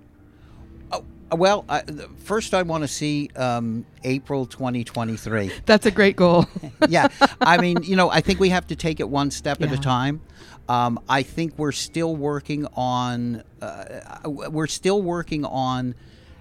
Oh, 0.91 1.03
well, 1.35 1.65
I, 1.67 1.81
first 2.23 2.53
I 2.53 2.61
want 2.61 2.83
to 2.83 2.87
see 2.87 3.29
um, 3.35 3.85
April 4.03 4.45
2023. 4.45 5.51
That's 5.65 5.87
a 5.87 5.91
great 5.91 6.15
goal. 6.15 6.45
yeah, 6.89 7.07
I 7.41 7.57
mean, 7.57 7.81
you 7.81 7.95
know, 7.95 8.09
I 8.11 8.21
think 8.21 8.39
we 8.39 8.49
have 8.49 8.67
to 8.67 8.75
take 8.75 8.99
it 8.99 9.09
one 9.09 9.31
step 9.31 9.61
at 9.61 9.71
a 9.71 9.77
time. 9.77 10.21
Um, 10.69 10.99
I 11.09 11.23
think 11.23 11.57
we're 11.57 11.73
still 11.73 12.15
working 12.15 12.67
on 12.75 13.43
uh, 13.61 14.01
we're 14.25 14.67
still 14.67 15.01
working 15.01 15.43
on 15.45 15.95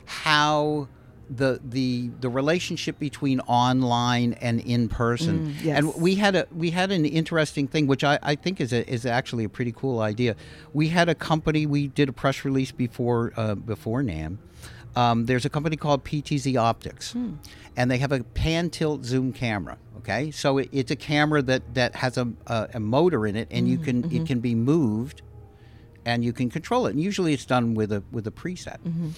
how 0.05 0.89
the 1.29 1.61
the 1.65 2.11
the 2.21 2.29
relationship 2.29 2.99
between 2.99 3.41
online 3.41 4.35
and 4.35 4.61
in 4.61 4.89
person. 4.89 5.47
Mm, 5.47 5.65
yes. 5.65 5.79
And 5.79 5.95
we 5.97 6.15
had 6.17 6.37
a 6.37 6.47
we 6.55 6.71
had 6.71 6.93
an 6.93 7.05
interesting 7.05 7.67
thing, 7.67 7.87
which 7.87 8.05
I, 8.05 8.19
I 8.23 8.35
think 8.35 8.61
is 8.61 8.73
a, 8.73 8.89
is 8.89 9.07
actually 9.07 9.45
a 9.45 9.49
pretty 9.49 9.73
cool 9.73 10.01
idea. 10.01 10.37
We 10.73 10.89
had 10.89 11.09
a 11.09 11.15
company. 11.15 11.67
We 11.67 11.89
did 11.89 12.09
a 12.09 12.13
press 12.13 12.45
release 12.45 12.71
before 12.73 13.33
uh, 13.37 13.55
before 13.55 14.03
NAMM. 14.03 14.39
Um, 14.95 15.25
there's 15.25 15.47
a 15.47 15.51
company 15.51 15.77
called 15.77 16.05
PTZ 16.05 16.57
Optics, 16.57 17.15
and 17.77 17.91
they 17.91 17.99
have 17.99 18.13
a 18.13 18.23
pan 18.23 18.69
tilt 18.69 19.05
zoom 19.05 19.33
camera. 19.33 19.79
Okay, 20.03 20.33
so 20.33 20.59
it, 20.59 20.69
it's 20.73 20.91
a 20.91 20.97
camera 20.97 21.43
that 21.43 21.75
that 21.75 21.95
has 21.95 22.19
a, 22.19 22.29
a, 22.49 22.69
a 22.75 22.81
motor 22.81 23.27
in 23.27 23.37
it, 23.37 23.49
and 23.51 23.69
you 23.69 23.77
mm-hmm, 23.77 23.85
can 23.85 24.05
it 24.05 24.11
mm-hmm. 24.11 24.25
can 24.25 24.41
be 24.41 24.55
moved, 24.55 25.23
and 26.05 26.25
you 26.25 26.33
can 26.33 26.51
control 26.51 26.87
it. 26.87 26.91
And 26.91 27.01
usually 27.01 27.33
it's 27.33 27.45
done 27.45 27.75
with 27.75 27.93
a 27.93 28.03
with 28.11 28.27
a 28.27 28.33
preset. 28.33 28.79
Mm-hmm. 28.81 29.11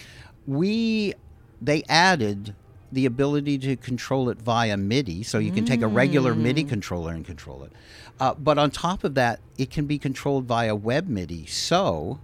We 0.47 1.15
they 1.63 1.85
added 1.89 2.55
the 2.93 3.07
ability 3.07 3.59
to 3.59 3.77
control 3.77 4.29
it 4.29 4.41
via 4.41 4.77
MIDI, 4.77 5.23
so 5.23 5.39
you 5.39 5.51
can 5.51 5.65
take 5.65 5.83
a 5.83 5.89
regular 5.89 6.35
MIDI 6.35 6.65
mm. 6.65 6.69
controller 6.69 7.13
and 7.13 7.25
control 7.25 7.65
it. 7.65 7.73
Uh, 8.21 8.35
but 8.35 8.57
on 8.57 8.71
top 8.71 9.03
of 9.03 9.15
that, 9.15 9.41
it 9.59 9.71
can 9.71 9.87
be 9.87 9.99
controlled 9.99 10.45
via 10.45 10.77
web 10.77 11.09
MIDI. 11.09 11.45
So 11.47 12.21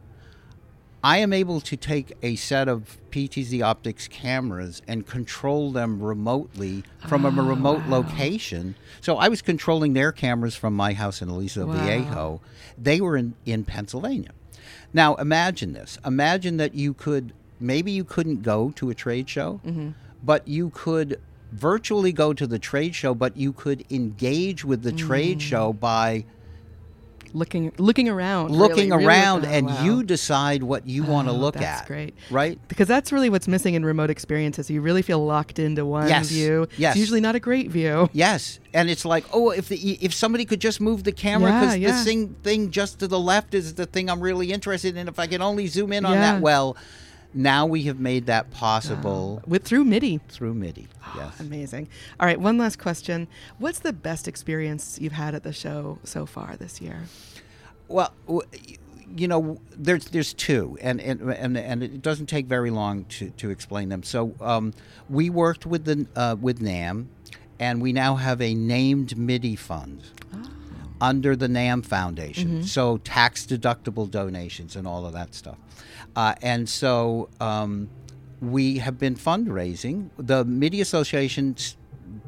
I 1.02 1.18
am 1.18 1.32
able 1.32 1.60
to 1.62 1.76
take 1.76 2.12
a 2.22 2.36
set 2.36 2.68
of 2.68 2.98
PTZ 3.10 3.62
Optics 3.62 4.06
cameras 4.06 4.82
and 4.86 5.06
control 5.06 5.72
them 5.72 6.02
remotely 6.02 6.84
from 7.08 7.24
a 7.24 7.28
oh, 7.28 7.42
remote 7.42 7.86
location. 7.86 8.74
So 9.00 9.16
I 9.16 9.28
was 9.28 9.40
controlling 9.40 9.94
their 9.94 10.12
cameras 10.12 10.56
from 10.56 10.74
my 10.74 10.92
house 10.92 11.22
in 11.22 11.28
Aliso 11.28 11.66
Wow. 11.66 11.84
Viejo. 11.84 12.40
They 12.76 13.00
were 13.00 13.16
in, 13.16 13.34
in 13.46 13.64
Pennsylvania. 13.64 14.30
Now 14.92 15.14
imagine 15.14 15.72
this. 15.72 15.98
Imagine 16.04 16.58
that 16.58 16.74
you 16.74 16.92
could 16.92 17.32
maybe 17.58 17.92
you 17.92 18.04
couldn't 18.04 18.42
go 18.42 18.72
to 18.76 18.90
a 18.90 18.94
trade 18.94 19.28
show, 19.28 19.60
mm-hmm. 19.64 19.90
but 20.22 20.46
you 20.48 20.70
could 20.70 21.20
virtually 21.52 22.12
go 22.12 22.32
to 22.32 22.46
the 22.46 22.58
trade 22.58 22.94
show, 22.94 23.14
but 23.14 23.36
you 23.36 23.52
could 23.52 23.84
engage 23.90 24.64
with 24.64 24.82
the 24.82 24.92
trade 24.92 25.38
mm. 25.38 25.42
show 25.42 25.72
by 25.72 26.24
looking 27.32 27.72
looking 27.78 28.08
around, 28.08 28.50
looking 28.50 28.90
really, 28.90 28.90
really 28.90 29.04
around 29.06 29.40
look- 29.42 29.50
oh, 29.50 29.54
and 29.54 29.66
wow. 29.66 29.84
you 29.84 30.02
decide 30.02 30.62
what 30.62 30.86
you 30.86 31.02
want 31.04 31.28
to 31.28 31.32
Oh, 31.34 31.36
look 31.36 31.54
that's 31.54 31.82
at. 31.82 31.86
great. 31.86 32.14
Right? 32.30 32.58
because 32.68 32.88
that's 32.88 33.12
really 33.12 33.30
what's 33.30 33.46
missing 33.48 33.74
in 33.74 33.84
remote 33.84 34.10
experiences. 34.10 34.70
You 34.70 34.80
really 34.80 35.02
feel 35.02 35.24
locked 35.24 35.58
into 35.58 35.84
one 35.84 36.08
Yes, 36.08 36.28
view. 36.28 36.66
yes. 36.76 36.94
It's 36.94 37.00
usually 37.00 37.20
not 37.20 37.34
a 37.34 37.40
great 37.40 37.70
view. 37.70 38.08
Yes, 38.12 38.58
and 38.74 38.90
it's 38.90 39.04
like, 39.04 39.24
oh, 39.32 39.50
if 39.50 39.68
the 39.68 39.76
if 40.04 40.12
somebody 40.14 40.44
could 40.44 40.60
just 40.60 40.80
move 40.80 41.04
the 41.04 41.12
camera 41.12 41.52
because 41.52 41.76
yeah. 41.78 41.96
the 41.98 42.04
thing 42.04 42.36
thing 42.42 42.70
just 42.70 42.98
to 43.00 43.08
the 43.08 43.18
left 43.18 43.54
is 43.54 43.74
the 43.74 43.86
thing 43.86 44.08
I'm 44.10 44.20
really 44.20 44.52
interested 44.52 44.96
in. 44.96 45.08
If 45.08 45.18
I 45.18 45.26
can 45.26 45.42
only 45.42 45.66
zoom 45.66 45.92
in 45.92 46.04
on 46.04 46.12
that, 46.16 46.40
well, 46.40 46.76
now 47.32 47.66
we 47.66 47.82
have 47.84 48.00
made 48.00 48.26
that 48.26 48.50
possible 48.50 49.42
With 49.46 49.64
through 49.64 49.84
MIDI. 49.84 50.20
through 50.28 50.54
MIDI. 50.54 50.88
Yes. 51.16 51.40
Amazing. 51.40 51.88
All 52.18 52.26
right, 52.26 52.40
one 52.40 52.58
last 52.58 52.78
question. 52.78 53.28
What's 53.58 53.80
the 53.80 53.92
best 53.92 54.26
experience 54.28 54.98
you've 55.00 55.12
had 55.12 55.34
at 55.34 55.42
the 55.42 55.52
show 55.52 55.98
so 56.04 56.26
far 56.26 56.56
this 56.56 56.80
year? 56.80 57.02
Well, 57.88 58.12
w- 58.26 58.46
you 59.16 59.26
know, 59.26 59.60
there's 59.76 60.04
there's 60.06 60.32
two, 60.32 60.78
and 60.80 61.00
and 61.00 61.20
and, 61.20 61.58
and 61.58 61.82
it 61.82 62.00
doesn't 62.02 62.26
take 62.26 62.46
very 62.46 62.70
long 62.70 63.04
to, 63.06 63.30
to 63.30 63.50
explain 63.50 63.88
them. 63.88 64.04
So 64.04 64.34
um, 64.40 64.72
we 65.08 65.30
worked 65.30 65.66
with 65.66 65.84
the 65.84 66.06
uh, 66.14 66.36
with 66.40 66.60
NAMM, 66.60 67.06
and 67.58 67.82
we 67.82 67.92
now 67.92 68.14
have 68.14 68.40
a 68.40 68.54
named 68.54 69.18
MIDI 69.18 69.56
fund 69.56 70.02
under 71.00 71.34
the 71.36 71.46
NAMM 71.48 71.84
Foundation. 71.86 72.62
So 72.64 72.98
tax 72.98 73.46
deductible 73.46 74.10
donations 74.10 74.76
and 74.76 74.86
all 74.86 75.06
of 75.06 75.12
that 75.14 75.34
stuff, 75.34 75.58
uh, 76.16 76.34
and 76.42 76.68
so. 76.68 77.28
Um, 77.40 77.88
we 78.42 78.78
have 78.78 78.98
been 78.98 79.16
fundraising. 79.16 80.08
The 80.16 80.46
MIDI 80.46 80.80
Association 80.80 81.54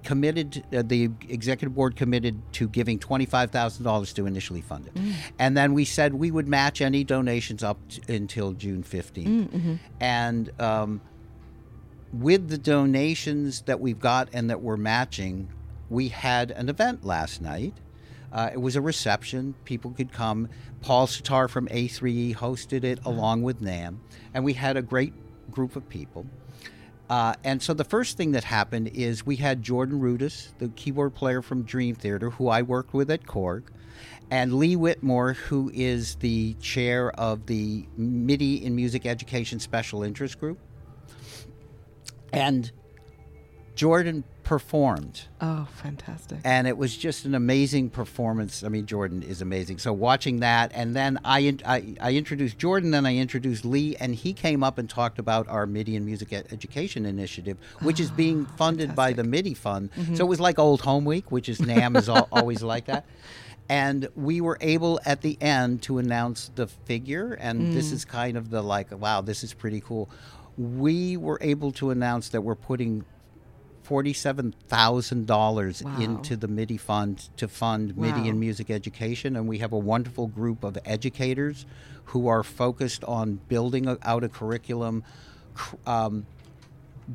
committed. 0.04 0.62
Uh, 0.70 0.82
the 0.84 1.08
executive 1.28 1.74
board 1.74 1.96
committed 1.96 2.38
to 2.52 2.68
giving 2.68 2.98
twenty 2.98 3.24
five 3.24 3.50
thousand 3.50 3.84
dollars 3.84 4.12
to 4.12 4.26
initially 4.26 4.60
fund 4.60 4.88
it, 4.88 4.92
and 5.38 5.56
then 5.56 5.72
we 5.72 5.86
said 5.86 6.12
we 6.12 6.30
would 6.30 6.46
match 6.48 6.82
any 6.82 7.02
donations 7.02 7.62
up 7.62 7.78
t- 7.88 8.02
until 8.14 8.52
June 8.52 8.82
15th 8.82 9.78
and. 10.00 10.50
Um, 10.60 11.00
with 12.12 12.48
the 12.50 12.58
donations 12.58 13.62
that 13.62 13.80
we've 13.80 13.98
got 13.98 14.28
and 14.34 14.50
that 14.50 14.60
we're 14.60 14.76
matching, 14.76 15.48
we 15.88 16.08
had 16.08 16.50
an 16.50 16.68
event 16.68 17.06
last 17.06 17.40
night. 17.40 17.72
Uh, 18.32 18.50
it 18.52 18.58
was 18.58 18.76
a 18.76 18.80
reception. 18.80 19.54
People 19.64 19.90
could 19.90 20.12
come. 20.12 20.48
Paul 20.80 21.06
Sitar 21.06 21.48
from 21.48 21.68
A3E 21.68 22.34
hosted 22.34 22.84
it 22.84 22.98
along 23.04 23.42
with 23.42 23.60
NAMM, 23.60 23.98
and 24.32 24.44
we 24.44 24.54
had 24.54 24.76
a 24.76 24.82
great 24.82 25.12
group 25.50 25.76
of 25.76 25.88
people. 25.88 26.26
Uh, 27.10 27.34
and 27.44 27.62
so 27.62 27.74
the 27.74 27.84
first 27.84 28.16
thing 28.16 28.32
that 28.32 28.44
happened 28.44 28.88
is 28.94 29.26
we 29.26 29.36
had 29.36 29.62
Jordan 29.62 30.00
Rudess, 30.00 30.54
the 30.58 30.68
keyboard 30.68 31.14
player 31.14 31.42
from 31.42 31.62
Dream 31.62 31.94
Theater, 31.94 32.30
who 32.30 32.48
I 32.48 32.62
worked 32.62 32.94
with 32.94 33.10
at 33.10 33.26
Korg, 33.26 33.64
and 34.30 34.54
Lee 34.54 34.76
Whitmore, 34.76 35.34
who 35.34 35.70
is 35.74 36.14
the 36.16 36.54
chair 36.54 37.10
of 37.20 37.44
the 37.44 37.86
MIDI 37.98 38.64
in 38.64 38.74
Music 38.74 39.04
Education 39.04 39.60
Special 39.60 40.02
Interest 40.02 40.40
Group. 40.40 40.58
And 42.32 42.72
Jordan 43.74 44.24
performed 44.52 45.22
Oh, 45.40 45.66
fantastic. 45.76 46.40
and 46.44 46.66
it 46.66 46.76
was 46.76 46.94
just 46.94 47.24
an 47.24 47.34
amazing 47.34 47.88
performance. 47.88 48.62
I 48.62 48.68
mean, 48.68 48.84
Jordan 48.84 49.22
is 49.22 49.40
amazing. 49.40 49.78
So 49.78 49.94
watching 49.94 50.40
that, 50.40 50.72
and 50.74 50.94
then 50.94 51.18
I, 51.24 51.56
I, 51.64 51.94
I 51.98 52.12
introduced 52.12 52.58
Jordan, 52.58 52.90
then 52.90 53.06
I 53.06 53.16
introduced 53.16 53.64
Lee, 53.64 53.96
and 53.96 54.14
he 54.14 54.34
came 54.34 54.62
up 54.62 54.76
and 54.76 54.90
talked 54.90 55.18
about 55.18 55.48
our 55.48 55.64
MIDI 55.64 55.96
and 55.96 56.04
Music 56.04 56.34
Ed- 56.34 56.48
Education 56.52 57.06
Initiative, 57.06 57.56
which 57.80 57.98
is 57.98 58.10
being 58.10 58.44
funded 58.58 58.94
by 58.94 59.14
the 59.14 59.24
MIDI 59.24 59.54
Fund. 59.54 59.90
Mm-hmm. 59.92 60.16
So 60.16 60.26
it 60.26 60.28
was 60.28 60.38
like 60.38 60.58
Old 60.58 60.82
Home 60.82 61.06
Week, 61.06 61.32
which 61.32 61.48
is 61.48 61.58
NAMM 61.58 61.96
is 61.96 62.10
al- 62.10 62.28
always 62.30 62.62
like 62.62 62.84
that. 62.86 63.06
And 63.68 64.08
we 64.16 64.42
were 64.42 64.58
able 64.60 65.00
at 65.06 65.22
the 65.22 65.40
end 65.40 65.82
to 65.82 65.96
announce 65.96 66.50
the 66.56 66.66
figure, 66.66 67.32
and 67.34 67.72
this 67.72 67.88
mm. 67.88 67.92
is 67.94 68.04
kind 68.04 68.36
of 68.36 68.50
the 68.50 68.60
like, 68.60 68.90
wow, 68.90 69.22
this 69.22 69.42
is 69.44 69.54
pretty 69.54 69.80
cool. 69.80 70.10
We 70.58 71.16
were 71.16 71.38
able 71.40 71.72
to 71.72 71.90
announce 71.90 72.28
that 72.30 72.42
we're 72.42 72.56
putting 72.56 73.04
forty-seven 73.82 74.54
thousand 74.68 75.26
dollars 75.26 75.82
Wow. 75.82 75.98
into 76.00 76.36
the 76.36 76.48
MIDI 76.48 76.76
fund 76.76 77.28
to 77.36 77.48
fund 77.48 77.96
MIDI 77.96 78.28
and 78.28 78.38
music 78.40 78.70
education, 78.70 79.36
and 79.36 79.48
we 79.48 79.58
have 79.58 79.72
a 79.72 79.78
wonderful 79.78 80.26
group 80.28 80.64
of 80.64 80.78
educators 80.84 81.66
who 82.06 82.28
are 82.28 82.42
focused 82.42 83.04
on 83.04 83.40
building 83.48 83.86
out 84.02 84.24
a 84.24 84.28
curriculum, 84.28 85.02
um, 85.86 86.26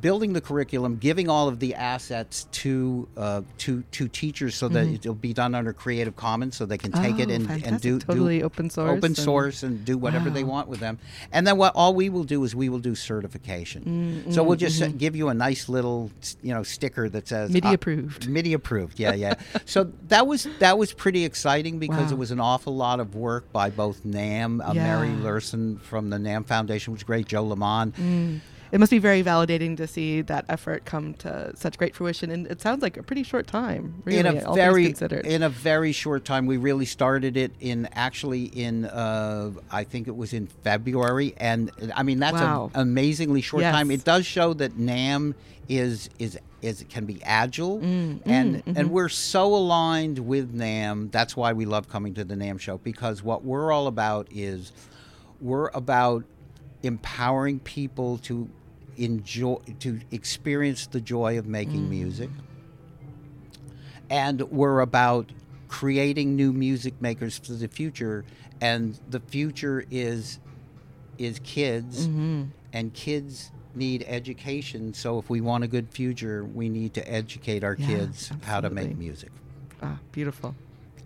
building 0.01 0.33
the 0.33 0.41
curriculum, 0.41 0.97
giving 0.97 1.29
all 1.29 1.47
of 1.47 1.59
the 1.59 1.73
assets 1.75 2.47
to 2.51 3.07
uh, 3.17 3.41
to 3.59 3.83
to 3.91 4.07
teachers 4.07 4.55
so 4.55 4.67
that 4.67 4.87
it'll 4.87 5.13
be 5.13 5.33
done 5.33 5.55
under 5.55 5.73
Creative 5.73 6.15
Commons, 6.15 6.55
so 6.57 6.65
they 6.65 6.77
can 6.77 6.91
take 6.91 7.19
it 7.19 7.27
Mm-hmm. 7.29 7.31
Oh, 7.31 7.35
and, 7.35 7.49
and 7.51 7.63
fantastic. 7.63 7.81
do 7.81 7.99
Totally 7.99 8.39
do 8.39 8.45
open 8.45 8.69
source 8.69 8.89
open 8.97 9.05
and- 9.07 9.17
source 9.17 9.63
and 9.63 9.83
do 9.85 9.97
whatever 9.97 10.29
they 10.29 10.43
want 10.43 10.67
with 10.67 10.79
them. 10.79 10.99
And 11.31 11.45
then 11.47 11.57
what 11.57 11.73
all 11.75 11.93
we 11.93 12.09
will 12.09 12.23
do 12.23 12.43
is 12.43 12.55
we 12.55 12.69
will 12.69 12.79
do 12.79 12.95
certification. 12.95 14.31
So 14.31 14.43
we'll 14.43 14.57
just 14.57 14.81
uh, 14.81 14.87
give 14.89 15.15
you 15.15 15.29
a 15.29 15.33
nice 15.33 15.69
little 15.69 16.11
you 16.41 16.53
know 16.53 16.63
sticker 16.63 17.09
that 17.09 17.27
says 17.27 17.49
MIDI 17.51 17.67
uh, 17.69 17.73
approved. 17.73 18.29
MIDI 18.29 18.53
approved. 18.53 18.99
Yeah, 18.99 19.13
yeah. 19.13 19.35
so 19.65 19.91
that 20.09 20.27
was 20.27 20.47
that 20.59 20.77
was 20.77 20.93
pretty 20.93 21.25
exciting 21.25 21.79
because 21.79 22.07
Wow. 22.07 22.11
it 22.11 22.17
was 22.17 22.31
an 22.31 22.39
awful 22.39 22.75
lot 22.75 22.99
of 22.99 23.15
work 23.15 23.51
by 23.51 23.69
both 23.69 24.03
NAMM, 24.03 24.67
uh, 24.67 24.73
Mary 24.73 25.07
Yeah. 25.09 25.15
Luehrsen 25.15 25.81
from 25.81 26.09
the 26.09 26.17
NAMM 26.17 26.45
Foundation 26.45 26.93
which 26.93 26.99
was 26.99 27.03
great, 27.03 27.27
Joe 27.27 27.43
Lamond. 27.43 27.93
It 28.71 28.79
must 28.79 28.91
be 28.91 28.99
very 28.99 29.23
validating 29.23 29.77
to 29.77 29.87
see 29.87 30.21
that 30.23 30.45
effort 30.49 30.85
come 30.85 31.13
to 31.15 31.51
such 31.55 31.77
great 31.77 31.95
fruition, 31.95 32.29
and 32.31 32.47
it 32.47 32.61
sounds 32.61 32.81
like 32.81 32.97
a 32.97 33.03
pretty 33.03 33.23
short 33.23 33.47
time. 33.47 34.01
Really, 34.05 34.19
in 34.19 34.25
a 34.25 34.43
all 34.45 34.55
very 34.55 34.85
considered. 34.85 35.25
in 35.25 35.43
a 35.43 35.49
very 35.49 35.91
short 35.91 36.25
time 36.25 36.45
we 36.45 36.57
really 36.57 36.85
started 36.85 37.37
it 37.37 37.51
in 37.59 37.87
actually 37.93 38.43
in 38.45 38.85
uh, 38.85 39.51
I 39.71 39.83
think 39.83 40.07
it 40.07 40.15
was 40.15 40.33
in 40.33 40.47
February 40.47 41.33
and 41.37 41.71
I 41.95 42.03
mean 42.03 42.19
that's 42.19 42.33
Wow. 42.33 42.71
an 42.73 42.81
amazingly 42.81 43.41
short 43.41 43.61
Yes. 43.61 43.73
time 43.73 43.91
it 43.91 44.03
does 44.03 44.25
show 44.25 44.53
that 44.55 44.77
NAMM 44.77 45.33
is 45.69 46.09
is 46.19 46.37
is 46.61 46.83
can 46.89 47.05
be 47.05 47.21
agile 47.23 47.79
Mm, 47.79 48.21
and 48.25 48.63
and 48.65 48.91
we're 48.91 49.09
so 49.09 49.53
aligned 49.53 50.19
with 50.19 50.53
NAMM 50.55 51.11
that's 51.11 51.35
why 51.37 51.53
we 51.53 51.65
love 51.65 51.87
coming 51.89 52.13
to 52.15 52.23
the 52.23 52.35
NAMM 52.35 52.59
show 52.59 52.77
because 52.79 53.21
what 53.23 53.43
we're 53.43 53.71
all 53.71 53.87
about 53.87 54.27
is 54.31 54.71
we're 55.41 55.69
about 55.73 56.23
empowering 56.83 57.59
people 57.59 58.17
to 58.19 58.49
enjoy 58.97 59.57
to 59.79 59.99
experience 60.11 60.87
the 60.87 61.01
joy 61.01 61.37
of 61.37 61.45
making 61.45 61.89
music. 61.89 62.29
And 64.09 64.41
we're 64.43 64.79
about 64.79 65.31
creating 65.67 66.35
new 66.35 66.53
music 66.53 67.01
makers 67.01 67.37
for 67.37 67.51
the 67.53 67.67
future 67.67 68.23
and 68.61 68.97
the 69.09 69.19
future 69.19 69.83
is 69.91 70.39
is 71.17 71.39
kids 71.43 72.07
and 72.73 72.93
kids 72.93 73.51
need 73.75 74.03
education. 74.07 74.93
So 74.93 75.19
if 75.19 75.29
we 75.29 75.41
want 75.41 75.63
a 75.63 75.67
good 75.67 75.89
future 75.89 76.45
we 76.45 76.69
need 76.69 76.93
to 76.93 77.11
educate 77.11 77.63
our 77.63 77.75
Yeah, 77.79 77.87
kids 77.87 78.31
how 78.43 78.61
to 78.61 78.69
make 78.69 78.97
music. 78.97 79.31
Ah, 79.81 79.99
beautiful. 80.11 80.55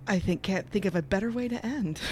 I 0.07 0.19
think 0.19 0.41
can't 0.43 0.69
think 0.69 0.86
of 0.86 0.95
a 0.95 1.01
better 1.01 1.31
way 1.31 1.47
to 1.47 1.65
end. 1.65 1.99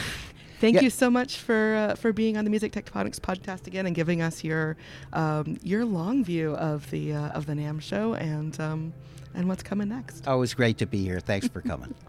Thank 0.60 0.76
Yeah. 0.76 0.82
you 0.82 0.89
so 0.89 1.10
much 1.10 1.38
for 1.38 1.76
uh, 1.76 1.95
for 1.95 2.12
being 2.12 2.36
on 2.38 2.43
the 2.43 2.50
Music 2.50 2.74
Tectonics 2.74 3.19
podcast 3.19 3.65
again 3.67 3.86
and 3.86 3.95
giving 3.95 4.22
us 4.22 4.43
your 4.43 4.76
um, 5.13 5.58
your 5.63 5.86
long 5.86 6.24
view 6.24 6.54
of 6.56 6.89
the 6.91 7.13
uh, 7.13 7.30
of 7.30 7.45
the 7.45 7.54
NAMM 7.54 7.82
show 7.82 8.13
and 8.15 8.60
um, 8.60 8.93
and 9.34 9.48
what's 9.48 9.63
coming 9.63 9.88
next. 9.89 10.28
Always 10.28 10.54
great 10.54 10.78
to 10.80 10.86
be 10.86 11.04
here 11.04 11.19
thanks 11.19 11.48
for 11.48 11.62
coming 11.62 11.93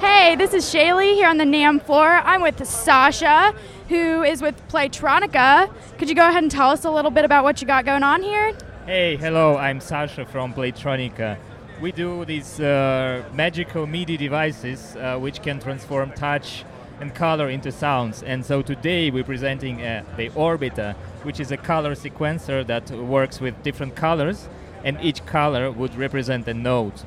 Hey, 0.00 0.36
this 0.36 0.52
is 0.52 0.64
Shaylee 0.66 1.14
here 1.14 1.28
on 1.28 1.38
the 1.38 1.44
NAMM 1.44 1.82
floor. 1.82 2.06
I'm 2.06 2.42
with 2.42 2.64
Sasha, 2.66 3.54
who 3.88 4.22
is 4.22 4.42
with 4.42 4.54
Playtronica. 4.68 5.72
Could 5.98 6.08
you 6.08 6.14
go 6.14 6.28
ahead 6.28 6.42
and 6.42 6.50
tell 6.50 6.70
us 6.70 6.84
a 6.84 6.90
little 6.90 7.10
bit 7.10 7.24
about 7.24 7.44
what 7.44 7.60
you 7.60 7.66
got 7.66 7.84
going 7.86 8.02
on 8.02 8.22
here? 8.22 8.52
Hey, 8.84 9.16
hello, 9.16 9.56
I'm 9.56 9.80
Sasha 9.80 10.26
from 10.26 10.52
Playtronica. 10.52 11.38
We 11.78 11.92
do 11.92 12.24
these 12.24 12.58
uh, 12.58 13.22
magical 13.34 13.86
MIDI 13.86 14.16
devices 14.16 14.96
uh, 14.96 15.18
which 15.18 15.42
can 15.42 15.60
transform 15.60 16.10
touch 16.12 16.64
and 17.02 17.14
color 17.14 17.50
into 17.50 17.70
sounds. 17.70 18.22
And 18.22 18.46
so 18.46 18.62
today 18.62 19.10
we're 19.10 19.24
presenting 19.24 19.82
uh, 19.82 20.02
the 20.16 20.30
Orbiter, 20.30 20.94
which 21.22 21.38
is 21.38 21.52
a 21.52 21.58
color 21.58 21.94
sequencer 21.94 22.66
that 22.66 22.90
works 22.90 23.42
with 23.42 23.62
different 23.62 23.94
colors, 23.94 24.48
and 24.84 24.98
each 25.02 25.26
color 25.26 25.70
would 25.70 25.94
represent 25.96 26.48
a 26.48 26.54
note. 26.54 27.04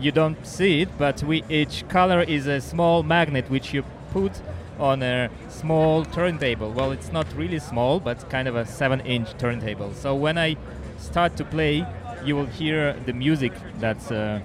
You 0.00 0.10
don't 0.10 0.44
see 0.44 0.80
it, 0.80 0.88
but 0.98 1.22
we, 1.22 1.44
each 1.48 1.86
color 1.88 2.22
is 2.22 2.48
a 2.48 2.60
small 2.60 3.04
magnet 3.04 3.48
which 3.48 3.72
you 3.72 3.84
put 4.10 4.32
on 4.80 5.04
a 5.04 5.30
small 5.48 6.04
turntable. 6.04 6.72
Well, 6.72 6.90
it's 6.90 7.12
not 7.12 7.32
really 7.36 7.60
small, 7.60 8.00
but 8.00 8.28
kind 8.28 8.48
of 8.48 8.56
a 8.56 8.66
7 8.66 9.00
inch 9.02 9.38
turntable. 9.38 9.94
So 9.94 10.16
when 10.16 10.36
I 10.36 10.56
start 10.98 11.36
to 11.36 11.44
play, 11.44 11.86
you 12.24 12.36
will 12.36 12.46
hear 12.46 12.92
the 13.06 13.12
music 13.12 13.52
that's 13.78 14.10
uh, 14.10 14.40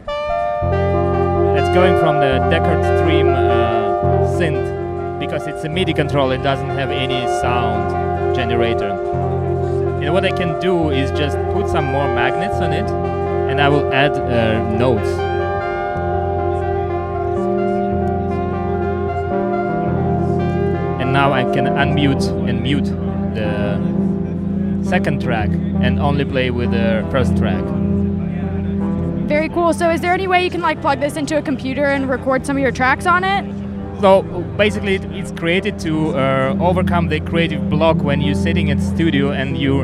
that's 1.55 1.73
going 1.73 1.99
from 1.99 2.15
the 2.19 2.39
Deckard's 2.49 3.01
Dream 3.01 3.27
uh, 3.29 4.27
synth 4.37 5.19
because 5.19 5.47
it's 5.47 5.63
a 5.63 5.69
MIDI 5.69 5.93
control. 5.93 6.31
It 6.31 6.43
doesn't 6.43 6.69
have 6.69 6.91
any 6.91 7.25
sound 7.41 8.35
generator. 8.35 8.91
And 10.01 10.13
what 10.13 10.23
I 10.23 10.31
can 10.31 10.59
do 10.59 10.89
is 10.89 11.11
just 11.11 11.37
put 11.53 11.67
some 11.69 11.85
more 11.85 12.07
magnets 12.13 12.55
on 12.55 12.71
it, 12.73 12.89
and 13.49 13.59
I 13.59 13.69
will 13.69 13.91
add 13.93 14.11
uh, 14.11 14.77
notes. 14.77 15.09
And 21.01 21.11
now 21.11 21.33
I 21.33 21.43
can 21.43 21.65
unmute 21.65 22.29
and 22.47 22.61
mute 22.61 22.85
the 23.35 23.94
second 24.85 25.21
track 25.21 25.49
and 25.81 25.99
only 25.99 26.25
play 26.25 26.51
with 26.51 26.71
the 26.71 27.05
first 27.11 27.35
track. 27.37 27.63
Very 29.27 29.49
cool. 29.49 29.73
So, 29.73 29.89
is 29.89 30.01
there 30.01 30.13
any 30.13 30.27
way 30.27 30.43
you 30.43 30.51
can 30.51 30.61
like 30.61 30.79
plug 30.81 30.99
this 30.99 31.17
into 31.17 31.37
a 31.37 31.41
computer 31.41 31.85
and 31.85 32.07
record 32.09 32.45
some 32.45 32.57
of 32.57 32.61
your 32.61 32.71
tracks 32.71 33.05
on 33.07 33.23
it? 33.23 33.43
So 34.01 34.21
basically, 34.57 34.95
it's 34.95 35.31
created 35.31 35.79
to 35.79 36.15
uh, 36.17 36.57
overcome 36.59 37.07
the 37.07 37.19
creative 37.21 37.69
block 37.69 37.97
when 38.03 38.21
you're 38.21 38.35
sitting 38.35 38.69
at 38.69 38.79
studio 38.81 39.31
and 39.31 39.57
you 39.57 39.79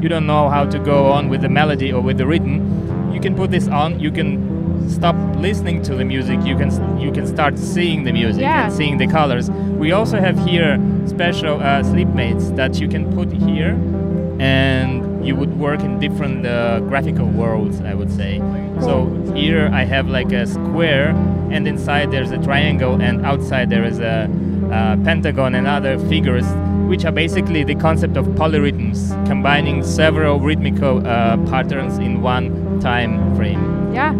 you 0.00 0.08
don't 0.08 0.26
know 0.26 0.48
how 0.48 0.64
to 0.64 0.78
go 0.78 1.10
on 1.12 1.28
with 1.28 1.42
the 1.42 1.48
melody 1.48 1.92
or 1.92 2.00
with 2.00 2.16
the 2.18 2.26
rhythm. 2.26 3.12
You 3.12 3.20
can 3.20 3.34
put 3.34 3.50
this 3.50 3.68
on. 3.68 3.98
You 4.00 4.10
can 4.12 4.88
stop 4.88 5.16
listening 5.36 5.82
to 5.82 5.94
the 5.96 6.04
music. 6.04 6.38
You 6.46 6.56
can 6.56 6.70
you 6.98 7.12
can 7.12 7.26
start 7.26 7.58
seeing 7.58 8.04
the 8.04 8.12
music 8.12 8.40
Yeah. 8.42 8.64
and 8.66 8.72
seeing 8.72 8.96
the 8.96 9.06
colors. 9.08 9.50
We 9.50 9.92
also 9.92 10.18
have 10.18 10.38
here 10.46 10.78
special 11.06 11.60
uh, 11.60 11.82
slipmats 11.82 12.50
that 12.52 12.80
you 12.80 12.88
can 12.88 13.12
put 13.12 13.30
here, 13.32 13.74
and 14.40 15.26
you 15.26 15.34
would 15.36 15.58
work 15.58 15.80
in 15.80 15.98
different 15.98 16.46
uh, 16.46 16.80
graphical 16.80 17.26
worlds. 17.26 17.80
I 17.80 17.94
would 17.94 18.10
say. 18.10 18.38
So 18.80 19.06
here 19.34 19.70
I 19.72 19.84
have 19.84 20.08
like 20.08 20.32
a 20.32 20.46
square, 20.46 21.10
and 21.50 21.66
inside 21.66 22.10
there's 22.10 22.30
a 22.30 22.38
triangle, 22.38 23.00
and 23.00 23.24
outside 23.26 23.70
there 23.70 23.84
is 23.84 23.98
a, 23.98 24.28
uh 24.68 24.96
pentagon 25.02 25.54
and 25.54 25.66
other 25.66 25.98
figures 26.10 26.44
which 26.88 27.04
are 27.04 27.12
basically 27.12 27.64
the 27.64 27.74
concept 27.74 28.16
of 28.16 28.26
polyrhythms, 28.28 29.12
combining 29.26 29.82
several 29.82 30.40
rhythmical 30.40 31.06
uh, 31.06 31.36
patterns 31.48 31.98
in 31.98 32.22
one 32.22 32.80
time 32.80 33.34
frame. 33.36 33.92
Yeah. 33.94 34.12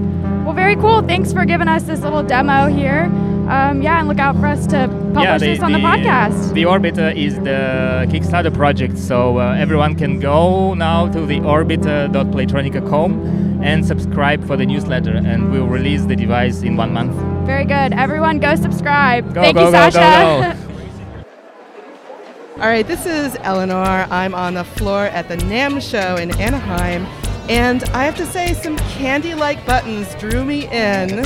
Well, 0.45 0.53
very 0.55 0.77
cool. 0.77 1.03
Thanks 1.03 1.33
for 1.33 1.45
giving 1.45 1.69
us 1.69 1.85
this 1.85 2.01
little 2.01 2.23
demo 2.23 2.67
here. 2.67 3.11
Um, 3.49 3.81
yeah, 3.81 3.99
and 3.99 4.09
look 4.09 4.19
out 4.19 4.37
for 4.37 4.45
us 4.45 4.67
to 4.67 4.89
publish 5.15 5.41
this 5.41 5.61
on 5.61 5.73
the, 5.73 5.79
podcast. 5.79 6.53
The 6.53 6.65
Orbiter 6.65 7.17
is 7.17 7.37
the 7.37 8.07
Kickstarter 8.11 8.53
project, 8.53 8.99
so 8.99 9.39
uh, 9.39 9.55
everyone 9.55 9.95
can 9.95 10.21
go 10.21 10.75
now 10.75 11.11
to 11.11 11.25
the 11.25 11.41
orbiter.playtronica.com 11.41 13.63
and 13.63 13.87
subscribe 13.87 14.47
for 14.47 14.59
the 14.59 14.67
newsletter, 14.67 15.17
and 15.17 15.51
we'll 15.51 15.67
release 15.67 16.05
the 16.05 16.15
device 16.15 16.61
in 16.61 16.77
one 16.77 16.93
month. 16.93 17.15
Very 17.47 17.65
good. 17.65 17.95
Everyone, 17.95 18.39
go 18.39 18.55
subscribe. 18.55 19.33
Go, 19.33 19.41
Thank 19.41 19.57
go, 19.57 19.65
you, 19.65 19.73
go, 19.73 19.85
go, 19.85 19.91
Sasha. 19.91 20.59
go. 20.59 20.65
All 22.63 22.69
right, 22.69 22.87
this 22.87 23.07
is 23.07 23.35
Eleanor. 23.41 24.07
I'm 24.11 24.35
on 24.35 24.53
the 24.55 24.65
floor 24.65 25.05
at 25.05 25.29
the 25.29 25.39
NAMM 25.39 25.81
show 25.81 26.17
in 26.17 26.39
Anaheim, 26.39 27.07
and 27.49 27.83
I 27.95 28.05
have 28.05 28.17
to 28.17 28.27
say, 28.27 28.53
some 28.53 28.77
candy 28.77 29.35
like 29.35 29.65
buttons 29.65 30.15
drew 30.17 30.45
me 30.45 30.67
in 30.67 31.25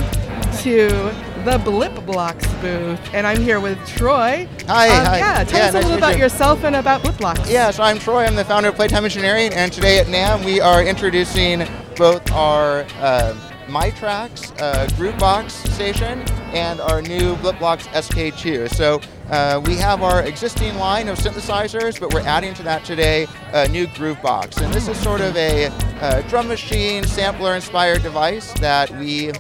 to 0.59 1.13
the 1.45 1.59
Blip 1.59 1.95
Blocks 2.07 2.47
booth. 2.61 3.01
And 3.13 3.27
I'm 3.27 3.41
here 3.41 3.59
with 3.59 3.79
Troy. 3.87 4.49
Hi, 4.69 4.89
Um, 4.89 5.07
hi. 5.07 5.19
Yeah, 5.19 5.45
tell 5.45 5.59
Yeah, 5.59 5.67
us 5.67 5.71
a 5.71 5.73
nice 5.75 5.85
little 5.85 5.99
about 5.99 6.17
you. 6.17 6.23
yourself 6.23 6.65
and 6.65 6.77
about 6.77 7.03
Blipblox. 7.03 7.51
Yeah, 7.51 7.71
so 7.73 7.83
I'm 7.83 7.99
Troy. 7.99 8.25
I'm 8.25 8.37
the 8.37 8.45
founder 8.45 8.69
of 8.69 8.77
Playtime 8.77 9.05
Engineering, 9.05 9.53
and 9.53 9.73
today 9.73 9.99
at 9.99 10.07
NAMM 10.07 10.45
we 10.45 10.61
are 10.61 10.83
introducing 10.85 11.67
both 11.97 12.31
our 12.33 12.85
uh, 13.01 13.35
MyTracks 13.69 14.53
uh, 14.61 14.87
Groove 14.97 15.19
Box 15.19 15.55
station 15.55 16.21
and 16.53 16.81
our 16.81 17.03
new 17.03 17.35
Blipblox 17.37 17.87
SK2. 17.89 18.73
So 18.75 19.01
uh, 19.31 19.61
we 19.67 19.77
have 19.77 20.03
our 20.03 20.23
existing 20.23 20.77
line 20.77 21.09
of 21.09 21.19
synthesizers, 21.19 21.99
but 21.99 22.13
we're 22.15 22.21
adding 22.27 22.55
to 22.55 22.63
that 22.65 22.85
today 22.85 23.27
a 23.53 23.67
new 23.69 23.87
Groove 23.89 24.21
Box, 24.23 24.59
and 24.59 24.73
this 24.73 24.87
is 24.89 24.97
sort 24.99 25.21
of 25.21 25.37
a 25.37 25.67
uh, 26.01 26.21
drum 26.29 26.47
machine 26.49 27.03
sampler-inspired 27.05 28.03
device 28.03 28.53
that 28.55 28.91
we 28.99 29.33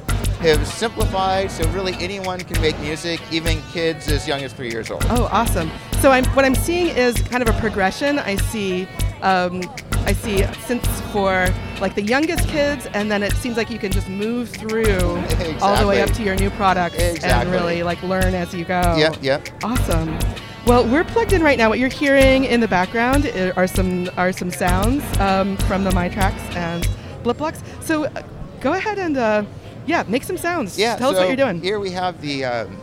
have 0.42 0.66
simplified 0.66 1.50
so 1.50 1.66
really 1.70 1.94
anyone 1.94 2.40
can 2.40 2.60
make 2.60 2.78
music, 2.80 3.20
even 3.30 3.62
kids 3.70 4.08
as 4.08 4.26
young 4.26 4.42
as 4.42 4.52
three 4.52 4.70
years 4.70 4.90
old. 4.90 5.04
Oh, 5.08 5.28
awesome. 5.30 5.70
So 6.00 6.10
I'm, 6.10 6.24
what 6.34 6.44
I'm 6.44 6.56
seeing 6.56 6.88
is 6.88 7.16
kind 7.22 7.46
of 7.46 7.54
a 7.54 7.58
progression. 7.60 8.18
I 8.18 8.34
see, 8.36 8.88
um, 9.22 9.62
I 10.04 10.12
see 10.12 10.38
synths 10.66 11.00
for 11.12 11.48
like 11.80 11.94
the 11.94 12.02
youngest 12.02 12.48
kids, 12.48 12.86
and 12.92 13.08
then 13.08 13.22
it 13.22 13.32
seems 13.34 13.56
like 13.56 13.70
you 13.70 13.78
can 13.78 13.92
just 13.92 14.08
move 14.08 14.48
through 14.50 14.98
all 15.62 15.80
the 15.80 15.86
way 15.86 16.02
up 16.02 16.10
to 16.14 16.24
your 16.24 16.34
new 16.34 16.50
products 16.50 17.22
and 17.22 17.50
really 17.50 17.84
like 17.84 18.02
learn 18.02 18.34
as 18.34 18.52
you 18.52 18.64
go. 18.64 18.96
Yep, 18.98 19.18
yep. 19.22 19.48
Awesome. 19.62 20.18
Well, 20.66 20.86
we're 20.86 21.04
plugged 21.04 21.32
in 21.32 21.42
right 21.42 21.58
now. 21.58 21.68
What 21.68 21.78
you're 21.78 21.88
hearing 21.88 22.44
in 22.44 22.60
the 22.60 22.68
background 22.68 23.26
are 23.56 23.66
some 23.68 24.10
are 24.16 24.32
some 24.32 24.50
sounds 24.50 25.04
um, 25.18 25.56
from 25.68 25.84
the 25.84 25.90
MyTracks 25.90 26.56
and 26.56 26.84
Blipblox. 27.22 27.62
So 27.82 28.04
uh, 28.04 28.22
go 28.60 28.72
ahead 28.74 28.98
and 28.98 29.16
uh, 29.16 29.44
yeah, 29.86 30.04
make 30.08 30.22
some 30.22 30.36
sounds. 30.36 30.78
Yeah. 30.78 30.96
Tell 30.96 31.10
us 31.10 31.16
what 31.16 31.26
you're 31.28 31.36
doing. 31.36 31.60
Here 31.60 31.78
we 31.80 31.90
have 31.90 32.20
the. 32.20 32.44
Um, 32.44 32.78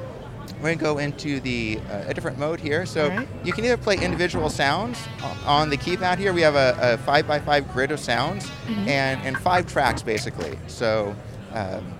we're 0.61 0.75
gonna 0.75 0.75
go 0.75 0.97
into 0.97 1.39
the 1.39 1.79
uh, 1.89 2.03
a 2.07 2.13
different 2.13 2.37
mode 2.37 2.59
here. 2.59 2.85
So 2.85 3.09
Alright. 3.09 3.27
you 3.45 3.53
can 3.53 3.63
either 3.63 3.77
play 3.77 3.95
individual 3.97 4.49
sounds 4.49 4.97
on 5.45 5.69
the 5.69 5.77
keypad 5.77 6.17
here. 6.17 6.33
We 6.33 6.41
have 6.41 6.55
a, 6.55 6.75
a 6.81 6.97
five 6.97 7.25
by 7.25 7.39
five 7.39 7.71
grid 7.71 7.91
of 7.91 7.99
sounds 7.99 8.45
Mm-hmm. 8.67 8.89
and 8.89 9.21
and 9.21 9.37
five 9.37 9.67
tracks 9.67 10.01
basically. 10.01 10.57
So. 10.67 11.15
Um, 11.53 11.93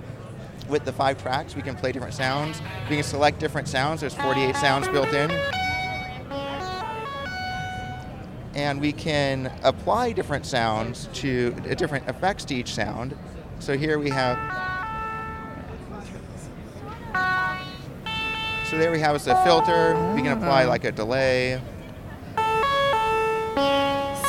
with 0.69 0.85
the 0.85 0.93
five 0.93 1.19
tracks, 1.19 1.55
we 1.55 1.63
can 1.63 1.75
play 1.75 1.91
different 1.91 2.13
sounds. 2.13 2.61
We 2.91 2.95
can 2.97 3.03
select 3.03 3.39
different 3.39 3.67
sounds. 3.67 4.01
There's 4.01 4.13
48 4.13 4.55
sounds 4.55 4.87
built 4.89 5.11
in. 5.13 5.31
And 8.53 8.79
we 8.79 8.91
can 8.91 9.51
apply 9.63 10.11
different 10.11 10.45
sounds 10.45 11.07
to 11.13 11.55
uh, 11.67 11.73
different 11.73 12.07
effects 12.07 12.45
to 12.45 12.55
each 12.55 12.73
sound. 12.75 13.15
So 13.59 13.77
here 13.77 13.97
we 13.97 14.09
have 14.11 14.37
So 18.69 18.77
there 18.77 18.91
we 18.91 18.99
have 18.99 19.15
is 19.15 19.25
a 19.25 19.43
filter. 19.43 19.95
We 20.13 20.21
can 20.21 20.37
apply 20.37 20.65
like 20.65 20.83
a 20.83 20.91
delay. 20.91 21.59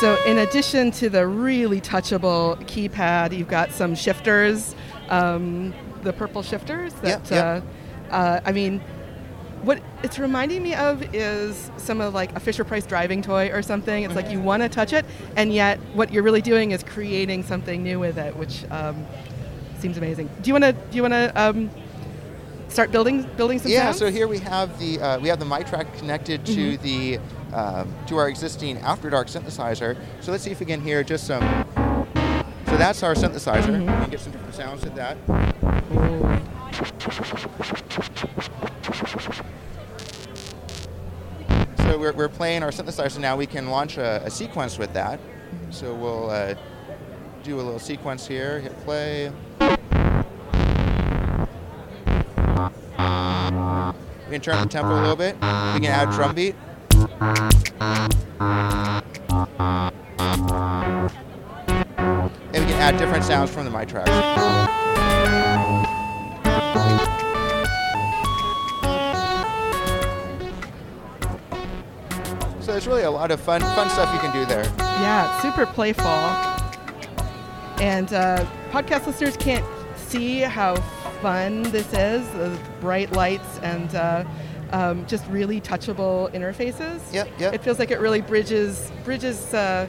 So, 0.01 0.17
in 0.25 0.39
addition 0.39 0.89
to 0.93 1.09
the 1.11 1.27
really 1.27 1.79
touchable 1.79 2.57
keypad, 2.63 3.37
you've 3.37 3.47
got 3.47 3.71
some 3.71 3.93
shifters, 3.93 4.73
um, 5.09 5.75
the 6.01 6.11
purple 6.11 6.41
shifters. 6.41 6.91
That 6.95 7.29
Yep, 7.29 7.29
yep. 7.29 7.63
Uh, 8.09 8.11
uh, 8.11 8.41
I 8.43 8.51
mean, 8.51 8.81
what 9.61 9.79
it's 10.01 10.17
reminding 10.17 10.63
me 10.63 10.73
of 10.73 11.03
is 11.13 11.69
some 11.77 12.01
of 12.01 12.15
like 12.15 12.35
a 12.35 12.39
Fisher 12.39 12.63
Price 12.63 12.87
driving 12.87 13.21
toy 13.21 13.51
or 13.51 13.61
something. 13.61 14.03
It's 14.03 14.15
like 14.15 14.31
you 14.31 14.39
want 14.39 14.63
to 14.63 14.69
touch 14.69 14.91
it, 14.91 15.05
and 15.35 15.53
yet 15.53 15.79
what 15.93 16.11
you're 16.11 16.23
really 16.23 16.41
doing 16.41 16.71
is 16.71 16.81
creating 16.81 17.43
something 17.43 17.83
new 17.83 17.99
with 17.99 18.17
it, 18.17 18.35
which 18.35 18.65
um, 18.71 19.05
seems 19.77 19.97
amazing. 19.97 20.31
Do 20.41 20.47
you 20.47 20.55
want 20.55 20.63
to? 20.63 20.73
Do 20.73 20.95
you 20.95 21.03
want 21.03 21.13
to? 21.13 21.31
Um, 21.35 21.69
Start 22.71 22.89
building, 22.93 23.23
building 23.35 23.59
some 23.59 23.69
Yeah. 23.69 23.87
sounds? 23.87 23.97
So 23.97 24.09
here 24.09 24.29
we 24.29 24.37
have 24.39 24.79
the 24.79 25.01
uh, 25.01 25.19
we 25.19 25.27
have 25.27 25.39
the 25.39 25.45
MyTrack 25.45 25.97
connected 25.97 26.45
to 26.45 26.77
the 26.77 27.19
um, 27.53 27.93
to 28.07 28.15
our 28.15 28.29
existing 28.29 28.77
After 28.77 29.09
Dark 29.09 29.27
synthesizer. 29.27 29.97
So 30.21 30.31
let's 30.31 30.45
see 30.45 30.51
if 30.51 30.61
we 30.61 30.65
can 30.65 30.79
hear 30.79 31.03
just 31.03 31.27
some. 31.27 31.43
So 32.67 32.77
that's 32.77 33.03
our 33.03 33.13
synthesizer. 33.13 33.77
We 33.77 33.85
can 33.85 34.09
get 34.09 34.21
some 34.21 34.31
different 34.31 34.55
sounds 34.55 34.85
with 34.85 34.95
that. 34.95 35.17
So 41.79 41.97
we're, 41.97 42.13
we're 42.13 42.29
playing 42.29 42.63
our 42.63 42.71
synthesizer 42.71 43.19
now. 43.19 43.35
We 43.35 43.47
can 43.47 43.69
launch 43.69 43.97
a, 43.97 44.23
a 44.23 44.29
sequence 44.31 44.77
with 44.77 44.93
that. 44.93 45.19
So 45.71 45.93
we'll 45.93 46.29
uh, 46.29 46.55
do 47.43 47.55
a 47.55 47.61
little 47.61 47.79
sequence 47.79 48.25
here. 48.25 48.61
Hit 48.61 48.77
play. 48.85 49.29
We 54.31 54.35
can 54.35 54.43
turn 54.43 54.55
up 54.55 54.63
the 54.63 54.69
tempo 54.69 54.93
a 54.93 55.01
little 55.01 55.17
bit. 55.17 55.35
We 55.35 55.41
can 55.41 55.87
add 55.87 56.09
drum 56.11 56.33
beat. 56.33 56.55
And 61.99 62.23
we 62.53 62.59
can 62.59 62.79
add 62.79 62.97
different 62.97 63.25
sounds 63.25 63.51
from 63.51 63.65
the 63.65 63.71
MyTracks. 63.71 64.07
So 72.61 72.71
there's 72.71 72.87
really 72.87 73.03
a 73.03 73.11
lot 73.11 73.31
of 73.31 73.41
fun, 73.41 73.59
fun 73.59 73.89
stuff 73.89 74.13
you 74.13 74.21
can 74.21 74.31
do 74.31 74.45
there. 74.45 74.63
Yeah, 74.77 75.41
super 75.41 75.65
playful. 75.65 76.05
And 77.81 78.13
uh, 78.13 78.45
podcast 78.71 79.07
listeners 79.07 79.35
can't 79.35 79.65
see 79.97 80.39
how 80.39 80.75
fun 81.21 81.61
this 81.63 81.87
is 81.93 82.27
the 82.31 82.57
bright 82.79 83.11
lights 83.11 83.59
and 83.61 83.93
uh, 83.95 84.25
um, 84.71 85.05
just 85.05 85.25
really 85.27 85.61
touchable 85.61 86.33
interfaces. 86.33 87.01
Yep, 87.13 87.29
yep. 87.37 87.53
It 87.53 87.63
feels 87.63 87.77
like 87.77 87.91
it 87.91 87.99
really 87.99 88.21
bridges 88.21 88.91
bridges 89.03 89.53
uh, 89.53 89.87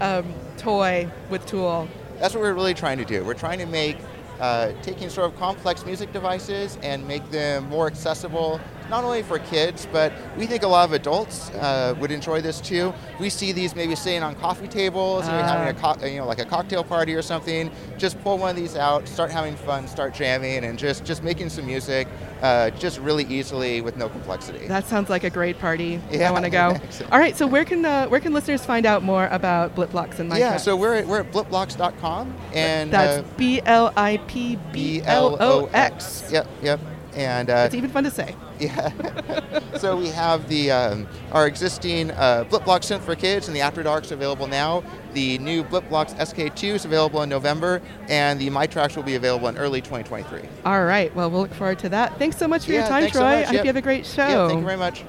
um, 0.00 0.26
toy 0.56 1.08
with 1.30 1.46
tool. 1.46 1.88
That's 2.18 2.34
what 2.34 2.40
we're 2.40 2.54
really 2.54 2.74
trying 2.74 2.98
to 2.98 3.04
do. 3.04 3.24
We're 3.24 3.34
trying 3.34 3.58
to 3.58 3.66
make 3.66 3.96
uh, 4.40 4.72
taking 4.82 5.08
sort 5.08 5.32
of 5.32 5.38
complex 5.38 5.86
music 5.86 6.12
devices 6.12 6.78
and 6.82 7.06
make 7.06 7.30
them 7.30 7.68
more 7.68 7.86
accessible, 7.86 8.60
not 8.92 9.04
only 9.04 9.22
for 9.22 9.38
kids, 9.38 9.88
but 9.90 10.12
we 10.36 10.46
think 10.46 10.62
a 10.62 10.68
lot 10.68 10.84
of 10.86 10.92
adults 10.92 11.48
uh, 11.52 11.94
would 11.98 12.12
enjoy 12.12 12.42
this 12.42 12.60
too. 12.60 12.92
We 13.18 13.30
see 13.30 13.50
these 13.52 13.74
maybe 13.74 13.94
sitting 13.94 14.22
on 14.22 14.34
coffee 14.34 14.68
tables, 14.68 15.26
and 15.26 15.46
having 15.46 15.74
a 15.74 15.80
co- 15.80 16.04
you 16.06 16.18
know 16.18 16.26
like 16.26 16.38
a 16.38 16.44
cocktail 16.44 16.84
party 16.84 17.14
or 17.14 17.22
something. 17.22 17.70
Just 17.96 18.22
pull 18.22 18.36
one 18.36 18.50
of 18.50 18.56
these 18.56 18.76
out, 18.76 19.08
start 19.08 19.30
having 19.30 19.56
fun, 19.56 19.88
start 19.88 20.12
jamming, 20.12 20.64
and 20.64 20.78
just 20.78 21.06
just 21.06 21.22
making 21.22 21.48
some 21.48 21.64
music, 21.64 22.06
uh, 22.42 22.68
just 22.70 22.98
really 22.98 23.24
easily 23.24 23.80
with 23.80 23.96
no 23.96 24.10
complexity. 24.10 24.66
That 24.66 24.84
sounds 24.86 25.08
like 25.08 25.24
a 25.24 25.30
great 25.30 25.58
party. 25.58 25.98
I 26.12 26.30
want 26.30 26.44
to 26.44 26.50
go. 26.50 26.76
All 27.10 27.18
right, 27.18 27.34
so 27.34 27.46
where 27.46 27.64
can 27.64 27.86
uh, 27.86 28.08
where 28.08 28.20
can 28.20 28.34
listeners 28.34 28.62
find 28.62 28.84
out 28.84 29.02
more 29.02 29.26
about 29.28 29.74
Blipblox 29.74 30.18
and 30.18 30.30
MyTracks? 30.30 30.38
yeah, 30.38 30.56
so 30.58 30.76
we're 30.76 30.96
at, 30.96 31.06
we're 31.06 31.20
at 31.20 31.32
blipblox.com 31.32 32.34
and 32.52 32.90
that's 32.92 33.20
uh, 33.20 33.24
B 33.38 33.62
L 33.64 33.90
I 33.96 34.18
P 34.26 34.58
B 34.70 35.00
L 35.02 35.38
O 35.40 35.70
X. 35.72 36.30
Yep, 36.30 36.46
yep. 36.62 36.78
And 37.14 37.50
uh, 37.50 37.64
It's 37.66 37.74
even 37.74 37.90
fun 37.90 38.04
to 38.04 38.10
say. 38.10 38.34
Yeah. 38.72 39.76
so 39.78 39.96
we 39.96 40.08
have 40.08 40.48
the 40.48 40.70
um, 40.70 41.08
our 41.32 41.48
existing 41.48 42.12
uh, 42.12 42.44
Blipblox 42.48 42.90
synth 42.90 43.00
for 43.00 43.16
kids 43.16 43.48
and 43.48 43.56
the 43.56 43.60
After 43.60 43.82
Dark's 43.82 44.12
available 44.12 44.46
now. 44.46 44.84
The 45.14 45.38
new 45.38 45.64
Blipblox 45.64 46.14
SK2 46.14 46.74
is 46.74 46.84
available 46.84 47.22
in 47.22 47.28
November, 47.28 47.82
and 48.08 48.40
the 48.40 48.48
MyTracks 48.50 48.94
will 48.94 49.02
be 49.02 49.16
available 49.16 49.48
in 49.48 49.58
early 49.58 49.80
2023. 49.80 50.42
All 50.64 50.84
right. 50.84 51.14
Well, 51.16 51.30
we'll 51.30 51.42
look 51.42 51.54
forward 51.54 51.80
to 51.80 51.88
that. 51.88 52.16
Thanks 52.18 52.36
so 52.36 52.46
much 52.46 52.66
for 52.66 52.72
your 52.72 52.82
time, 52.82 53.02
thanks 53.02 53.14
so 53.14 53.20
Troy. 53.20 53.40
much. 53.40 53.46
I 53.48 53.52
hope 53.52 53.64
you 53.64 53.66
have 53.66 53.76
a 53.76 53.82
great 53.82 54.06
show. 54.06 54.28
Yeah, 54.28 54.48
thank 54.48 54.60
you 54.60 54.66
very 54.66 54.78
much. 54.78 55.04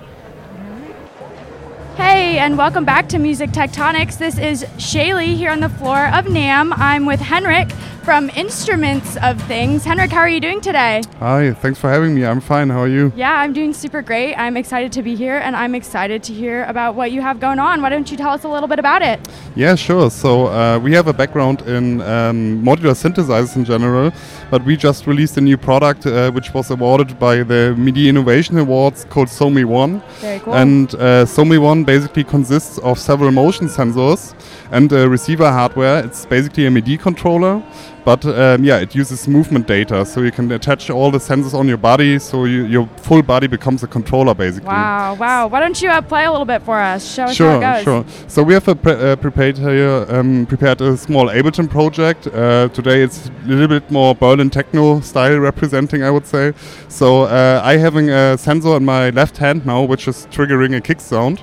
Hey, 1.96 2.40
and 2.40 2.58
welcome 2.58 2.86
back 2.86 3.08
to 3.10 3.20
Music 3.20 3.52
Tectonics. 3.52 4.18
This 4.18 4.40
is 4.40 4.64
Shaylee 4.78 5.36
here 5.36 5.52
on 5.52 5.60
the 5.60 5.70
floor 5.70 6.08
of 6.08 6.26
NAMM. 6.26 6.74
I'm 6.76 7.06
with 7.06 7.20
Henrik 7.20 7.72
from 8.04 8.30
Instruments 8.32 9.16
of 9.22 9.42
Things. 9.44 9.86
Henrik, 9.86 10.12
how 10.12 10.20
are 10.20 10.28
you 10.28 10.42
doing 10.42 10.60
today? 10.60 11.02
Hi, 11.20 11.54
thanks 11.54 11.80
for 11.80 11.90
having 11.90 12.14
me. 12.14 12.26
I'm 12.26 12.42
fine. 12.42 12.70
How 12.70 12.82
are 12.82 12.88
you? 12.88 13.14
Yeah, 13.16 13.32
I'm 13.40 13.54
doing 13.54 13.74
super 13.74 14.02
great. 14.02 14.36
I'm 14.36 14.58
excited 14.58 14.92
to 14.94 15.02
be 15.02 15.16
here, 15.16 15.38
and 15.38 15.56
I'm 15.56 15.74
excited 15.74 16.22
to 16.24 16.34
hear 16.34 16.66
about 16.66 16.96
what 16.96 17.14
you 17.14 17.22
have 17.22 17.40
going 17.40 17.60
on. 17.60 17.82
Why 17.82 17.90
don't 17.90 18.12
you 18.12 18.18
tell 18.18 18.32
us 18.32 18.44
a 18.44 18.50
little 18.50 18.68
bit 18.68 18.78
about 18.80 19.04
it? 19.04 19.26
Yeah, 19.56 19.76
sure. 19.76 20.10
So 20.12 20.48
uh, 20.48 20.80
we 20.80 20.92
have 20.94 21.08
a 21.08 21.14
background 21.14 21.62
in 21.62 22.02
um, 22.02 22.62
modular 22.62 22.94
synthesizers 22.94 23.56
in 23.56 23.64
general, 23.64 24.12
but 24.52 24.66
we 24.66 24.76
just 24.76 25.08
released 25.08 25.38
a 25.38 25.42
new 25.42 25.58
product 25.58 26.06
uh, 26.06 26.30
which 26.32 26.54
was 26.54 26.72
awarded 26.72 27.18
by 27.20 27.44
the 27.44 27.74
MIDI 27.78 28.10
Innovation 28.10 28.58
Awards 28.58 29.06
called 29.06 29.30
SOMI 29.30 29.64
One. 29.64 30.02
Very 30.20 30.40
cool. 30.40 30.56
And 30.56 30.94
uh, 30.96 31.26
SOMI 31.26 31.58
One 31.58 31.83
basically 31.84 32.24
consists 32.24 32.78
of 32.80 32.98
several 32.98 33.32
motion 33.32 33.68
sensors 33.68 34.34
and 34.72 34.92
receiver 34.92 35.52
hardware. 35.52 36.04
It's 36.04 36.26
basically 36.26 36.66
a 36.66 36.72
MIDI 36.72 36.98
controller, 36.98 37.64
but 38.06 38.26
um, 38.26 38.64
yeah, 38.64 38.80
it 38.80 38.94
uses 38.96 39.28
movement 39.28 39.68
data, 39.68 40.06
so 40.06 40.22
you 40.22 40.32
can 40.32 40.52
attach 40.52 40.90
all 40.90 41.12
the 41.12 41.18
sensors 41.18 41.54
on 41.54 41.68
your 41.68 41.78
body, 41.78 42.20
so 42.20 42.46
you, 42.46 42.66
your 42.66 42.88
full 42.98 43.22
body 43.22 43.48
becomes 43.48 43.84
a 43.84 43.88
controller 43.88 44.34
basically. 44.34 44.68
Wow, 44.68 45.16
wow. 45.16 45.48
Why 45.48 45.60
don't 45.60 45.82
you 45.82 45.90
uh, 45.90 46.02
play 46.02 46.26
a 46.26 46.32
little 46.32 46.46
bit 46.46 46.62
for 46.64 46.78
us? 46.80 47.14
Show 47.14 47.24
us 47.24 47.36
Sure, 47.36 47.62
how 47.62 47.78
it 47.78 47.78
goes. 47.78 47.84
sure. 47.84 48.06
So 48.28 48.44
we 48.44 48.54
have 48.54 48.68
a 48.68 48.76
pre- 48.76 48.94
uh, 48.94 49.16
prepared 49.16 49.58
here, 49.58 50.06
um, 50.10 50.46
prepared 50.46 50.82
a 50.82 50.98
small 50.98 51.28
Ableton 51.28 51.70
project. 51.70 52.28
Uh, 52.28 52.68
today 52.70 53.02
it's 53.04 53.28
a 53.28 53.48
little 53.48 53.68
bit 53.68 53.90
more 53.92 54.16
Berlin 54.16 54.50
techno 54.50 55.00
style 55.02 55.38
representing, 55.40 56.04
I 56.04 56.10
would 56.12 56.26
say. 56.26 56.54
So 56.90 57.24
uh, 57.24 57.62
I 57.64 57.78
having 57.78 58.10
a 58.10 58.38
sensor 58.38 58.76
in 58.78 58.86
my 58.86 59.10
left 59.12 59.38
hand 59.38 59.66
now, 59.66 59.84
which 59.84 60.08
is 60.08 60.28
triggering 60.32 60.76
a 60.76 60.82
kick 60.82 61.00
sound. 61.00 61.42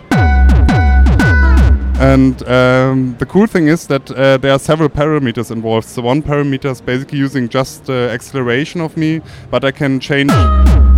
And 2.01 2.43
um, 2.49 3.15
the 3.19 3.27
cool 3.27 3.47
thing 3.47 3.69
is 3.69 3.87
that 3.89 4.11
uh, 4.11 4.39
there 4.39 4.53
are 4.53 4.59
several 4.59 4.89
parameters 4.89 5.51
involved. 5.51 5.87
So 5.87 6.01
one 6.01 6.23
parameter 6.23 6.71
is 6.71 6.81
basically 6.81 7.19
using 7.19 7.47
just 7.47 7.85
the 7.85 8.09
acceleration 8.11 8.81
of 8.81 8.97
me, 8.97 9.21
but 9.51 9.67
I 9.67 9.71
can 9.71 10.01
change. 10.01 10.33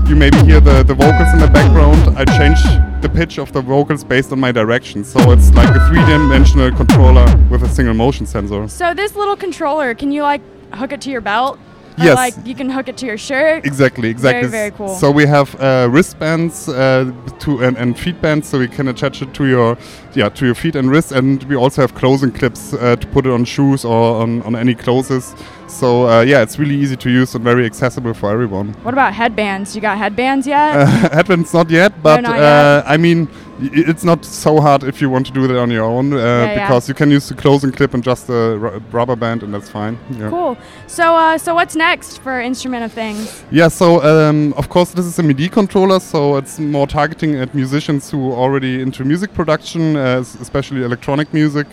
You 0.08 0.14
maybe 0.14 0.38
hear 0.38 0.60
the, 0.60 0.84
the 0.84 0.94
vocals 0.94 1.32
in 1.32 1.40
the 1.40 1.50
background. 1.52 2.16
I 2.16 2.24
change 2.38 2.62
the 3.02 3.08
pitch 3.08 3.38
of 3.38 3.52
the 3.52 3.62
vocals 3.62 4.04
based 4.04 4.30
on 4.30 4.38
my 4.38 4.52
direction. 4.52 5.02
So 5.02 5.32
it's 5.32 5.50
like 5.54 5.74
a 5.74 5.88
three-dimensional 5.88 6.70
controller 6.76 7.26
with 7.50 7.64
a 7.64 7.68
single 7.68 7.94
motion 7.94 8.24
sensor. 8.24 8.68
So 8.68 8.94
this 8.94 9.16
little 9.16 9.36
controller, 9.36 9.94
can 9.96 10.12
you 10.12 10.22
like 10.22 10.40
hook 10.72 10.92
it 10.92 11.00
to 11.00 11.10
your 11.10 11.20
belt? 11.20 11.58
Or, 11.98 12.04
Yes. 12.04 12.16
like 12.16 12.34
you 12.46 12.54
can 12.54 12.70
hook 12.70 12.88
it 12.88 12.96
to 12.98 13.06
your 13.06 13.18
shirt. 13.18 13.66
Exactly, 13.66 14.08
exactly. 14.08 14.48
very 14.48 14.50
very 14.50 14.70
cool. 14.70 14.94
So 14.96 15.10
we 15.10 15.26
have 15.26 15.54
uh, 15.60 15.88
wristbands 15.90 16.66
uh, 16.66 17.12
to 17.40 17.62
and, 17.62 17.76
and 17.76 17.98
feet 17.98 18.18
bands, 18.22 18.48
so 18.48 18.58
we 18.58 18.66
can 18.66 18.88
attach 18.88 19.20
it 19.20 19.34
to 19.34 19.46
your 19.46 19.76
yeah 20.14 20.28
to 20.28 20.46
your 20.46 20.54
feet 20.54 20.76
and 20.76 20.90
wrists, 20.90 21.12
and 21.12 21.42
we 21.44 21.56
also 21.56 21.82
have 21.82 21.94
clothing 21.94 22.32
clips 22.32 22.74
uh, 22.74 22.96
to 22.96 23.06
put 23.08 23.26
it 23.26 23.32
on 23.32 23.44
shoes 23.44 23.84
or 23.84 24.22
on, 24.22 24.42
on 24.42 24.54
any 24.56 24.74
clothes. 24.74 25.34
So 25.68 26.08
uh, 26.08 26.20
yeah, 26.22 26.42
it's 26.42 26.58
really 26.58 26.76
easy 26.76 26.96
to 26.96 27.10
use 27.10 27.34
and 27.34 27.42
very 27.42 27.64
accessible 27.64 28.14
for 28.14 28.30
everyone. 28.30 28.74
What 28.82 28.94
about 28.94 29.14
headbands? 29.14 29.74
You 29.74 29.80
got 29.80 29.98
headbands 29.98 30.46
yet? 30.46 30.76
Uh, 30.76 30.86
Headbands 31.12 31.52
not 31.54 31.70
yet, 31.70 32.02
but 32.02 32.20
not 32.20 32.38
uh, 32.38 32.82
I 32.86 32.96
mean 32.96 33.28
it's 33.62 34.04
not 34.04 34.24
so 34.24 34.60
hard 34.60 34.82
if 34.82 35.00
you 35.00 35.08
want 35.10 35.26
to 35.26 35.32
do 35.32 35.46
that 35.46 35.58
on 35.58 35.70
your 35.70 35.84
own 35.84 36.12
uh, 36.12 36.16
yeah. 36.16 36.54
because 36.66 36.88
you 36.88 36.94
can 36.94 37.10
use 37.10 37.28
the 37.28 37.34
clothing 37.34 37.70
clip 37.70 37.94
and 37.94 38.02
just 38.02 38.28
a 38.28 38.56
rubber 38.90 39.16
band, 39.16 39.42
and 39.42 39.52
that's 39.54 39.68
fine. 39.68 39.98
Yeah. 40.10 40.30
Cool. 40.30 40.56
So, 40.86 41.14
uh, 41.14 41.38
so 41.38 41.54
what's 41.54 41.76
next 41.76 42.18
for 42.18 42.40
Instrument 42.40 42.84
of 42.84 42.92
Things? 42.92 43.44
Yeah, 43.50 43.68
so 43.68 44.02
um, 44.02 44.52
of 44.54 44.68
course 44.68 44.92
this 44.92 45.06
is 45.06 45.18
a 45.18 45.22
MIDI 45.22 45.48
controller, 45.48 46.00
so 46.00 46.36
it's 46.36 46.58
more 46.58 46.86
targeting 46.86 47.36
at 47.36 47.54
musicians 47.54 48.10
who 48.10 48.32
are 48.32 48.36
already 48.36 48.80
into 48.80 49.04
music 49.04 49.32
production, 49.34 49.96
especially 50.40 50.82
electronic 50.82 51.32
music 51.32 51.66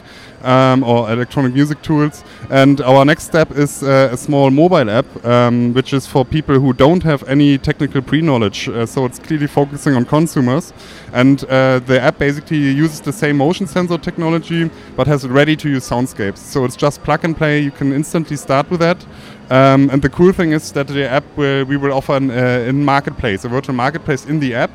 um, 0.44 0.84
or 0.84 1.12
electronic 1.12 1.54
music 1.54 1.82
tools. 1.82 2.24
And 2.50 2.82
our 2.82 3.06
next 3.06 3.24
step 3.24 3.52
is 3.52 3.84
uh, 3.84 4.10
a 4.12 4.18
small 4.18 4.52
mobile 4.52 4.90
app, 4.90 5.26
um, 5.26 5.74
which 5.74 5.94
is 5.94 6.08
for 6.08 6.26
people 6.26 6.60
who 6.60 6.74
don't 6.74 7.04
have 7.04 7.24
any 7.28 7.58
technical 7.58 8.02
pre-knowledge. 8.02 8.70
Uh, 8.70 8.86
so 8.86 9.06
it's 9.06 9.20
clearly 9.20 9.48
focusing 9.48 9.96
on 9.96 10.06
consumers, 10.06 10.74
and 11.14 11.44
uh, 11.46 11.80
the 11.80 12.00
app 12.02 12.18
basically 12.18 12.58
uses 12.58 13.02
the 13.02 13.14
same 13.14 13.38
motion 13.38 13.68
sensor 13.68 13.98
technology, 13.98 14.70
but 14.96 15.08
has 15.08 15.28
ready-to-use 15.28 15.90
soundscapes. 15.90 16.38
So 16.38 16.66
it's 16.66 16.76
just 16.76 17.04
plug 17.04 17.26
and 17.26 17.36
play. 17.36 17.60
You 17.60 17.72
can 17.72 17.94
instantly 17.94 18.38
start 18.38 18.70
with 18.70 18.80
that. 18.80 19.06
Um, 19.50 19.90
and 19.90 20.02
the 20.02 20.10
cool 20.10 20.32
thing 20.32 20.52
is 20.52 20.72
that 20.74 20.88
the 20.88 21.10
app 21.10 21.24
will, 21.36 21.66
we 21.66 21.76
will 21.76 21.92
offer 21.92 22.16
an 22.16 22.30
uh, 22.30 22.70
in 22.70 22.86
marketplace, 22.86 23.46
a 23.46 23.50
virtual 23.50 23.76
marketplace 23.76 24.26
in 24.26 24.40
the 24.40 24.54
app, 24.54 24.70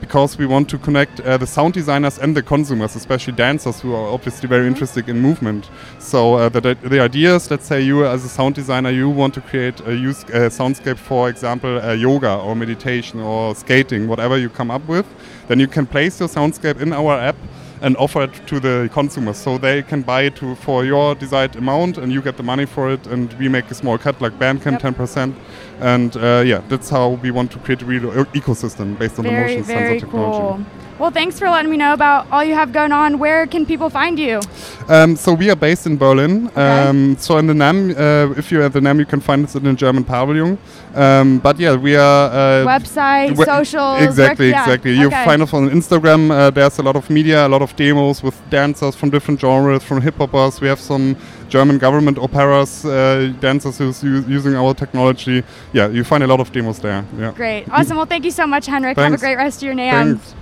because 0.00 0.38
we 0.38 0.46
want 0.46 0.68
to 0.70 0.78
connect 0.78 1.20
uh, 1.20 1.36
the 1.36 1.46
sound 1.46 1.74
designers 1.74 2.18
and 2.18 2.36
the 2.36 2.42
consumers, 2.42 2.96
especially 2.96 3.32
dancers 3.32 3.80
who 3.80 3.94
are 3.94 4.08
obviously 4.08 4.48
very 4.48 4.66
interested 4.66 5.08
in 5.08 5.20
movement. 5.20 5.70
So 5.98 6.34
uh, 6.34 6.48
the, 6.48 6.76
the 6.82 7.00
idea 7.00 7.36
is, 7.36 7.50
let's 7.50 7.66
say 7.66 7.80
you 7.80 8.06
as 8.06 8.24
a 8.24 8.28
sound 8.28 8.54
designer, 8.54 8.90
you 8.90 9.08
want 9.08 9.34
to 9.34 9.40
create 9.40 9.80
a 9.86 9.94
use 9.94 10.22
a 10.24 10.50
soundscape, 10.50 10.98
for 10.98 11.28
example, 11.28 11.80
uh, 11.80 11.92
yoga 11.92 12.36
or 12.36 12.54
meditation 12.54 13.20
or 13.20 13.54
skating, 13.54 14.08
whatever 14.08 14.36
you 14.38 14.48
come 14.48 14.70
up 14.70 14.86
with. 14.88 15.06
Then 15.48 15.60
you 15.60 15.68
can 15.68 15.86
place 15.86 16.20
your 16.20 16.28
soundscape 16.28 16.80
in 16.80 16.92
our 16.92 17.18
app 17.18 17.36
and 17.82 17.96
offer 17.98 18.22
it 18.22 18.46
to 18.46 18.58
the 18.58 18.88
consumers 18.92 19.36
so 19.36 19.58
they 19.58 19.82
can 19.82 20.02
buy 20.02 20.22
it 20.22 20.36
to, 20.36 20.54
for 20.56 20.84
your 20.84 21.14
desired 21.14 21.54
amount 21.56 21.98
and 21.98 22.10
you 22.10 22.22
get 22.22 22.36
the 22.36 22.42
money 22.42 22.64
for 22.64 22.90
it 22.90 23.06
and 23.06 23.32
we 23.34 23.48
make 23.48 23.70
a 23.70 23.74
small 23.74 23.98
cut 23.98 24.20
like 24.20 24.32
Bandcamp 24.38 24.82
Yep. 24.82 24.96
10% 24.96 25.34
and 25.80 26.16
uh, 26.16 26.42
yeah 26.44 26.62
that's 26.68 26.88
how 26.90 27.10
we 27.22 27.30
want 27.30 27.50
to 27.50 27.58
create 27.58 27.82
a 27.82 27.84
real 27.84 28.02
ecosystem 28.34 28.98
based 28.98 29.18
on 29.18 29.24
the 29.24 29.30
Very, 29.30 29.56
motion 29.56 29.64
very 29.64 30.00
sensor 30.00 30.06
technology 30.06 30.62
cool. 30.64 30.82
Well, 30.98 31.10
thanks 31.10 31.38
for 31.38 31.50
letting 31.50 31.70
me 31.70 31.76
know 31.76 31.92
about 31.92 32.26
all 32.32 32.42
you 32.42 32.54
have 32.54 32.72
going 32.72 32.90
on. 32.90 33.18
Where 33.18 33.46
can 33.46 33.66
people 33.66 33.90
find 33.90 34.18
you? 34.18 34.40
um, 34.88 35.14
so 35.14 35.34
we 35.34 35.50
are 35.50 35.56
based 35.56 35.86
in 35.86 35.98
Berlin 35.98 36.50
um, 36.56 37.16
so 37.18 37.36
in 37.36 37.46
the 37.46 37.52
NAMM 37.52 37.90
uh, 37.98 38.38
if 38.38 38.50
you're 38.50 38.62
at 38.62 38.72
the 38.72 38.80
NAMM 38.80 39.00
you 39.00 39.04
can 39.04 39.20
find 39.20 39.44
us 39.44 39.54
in 39.54 39.64
the 39.64 39.74
German 39.74 40.04
pavilion 40.04 40.58
um, 40.94 41.38
but 41.40 41.58
yeah 41.58 41.74
we 41.74 41.96
are 41.96 42.30
uh, 42.30 42.64
Website, 42.66 43.36
we- 43.36 43.44
socials. 43.44 44.02
Exactly, 44.02 44.48
yeah, 44.50 44.62
exactly. 44.62 44.92
You 44.92 45.08
okay. 45.08 45.24
find 45.24 45.42
us 45.42 45.52
on 45.52 45.68
Instagram. 45.68 46.30
Uh, 46.30 46.50
there's 46.50 46.78
a 46.78 46.82
lot 46.82 46.96
of 46.96 47.10
media, 47.10 47.46
a 47.46 47.48
lot 47.48 47.60
of 47.62 47.76
demos 47.76 48.22
with 48.22 48.36
dancers 48.48 48.94
from 48.94 49.10
different 49.10 49.38
genres, 49.40 49.82
from 49.82 50.00
hip 50.00 50.16
hoppers. 50.16 50.60
We 50.60 50.68
have 50.68 50.80
some 50.80 51.16
German 51.48 51.78
government 51.78 52.18
operas, 52.18 52.84
uh, 52.84 53.32
dancers 53.40 53.78
who's 53.78 54.02
u- 54.02 54.24
using 54.28 54.54
our 54.56 54.74
technology. 54.74 55.42
Yeah, 55.72 55.88
you 55.88 56.04
find 56.04 56.22
a 56.22 56.26
lot 56.26 56.40
of 56.40 56.50
demos 56.52 56.78
there. 56.78 57.04
Yeah. 57.18 57.32
Great. 57.32 57.66
Awesome. 57.70 57.96
Well, 57.96 58.06
thank 58.06 58.24
you 58.24 58.30
so 58.30 58.46
much, 58.46 58.66
Henrik. 58.66 58.96
Have 58.98 59.12
a 59.12 59.16
great 59.18 59.36
rest 59.36 59.62
of 59.62 59.66
your 59.66 59.74
NAMM. 59.74 60.18
Thanks. 60.18 60.34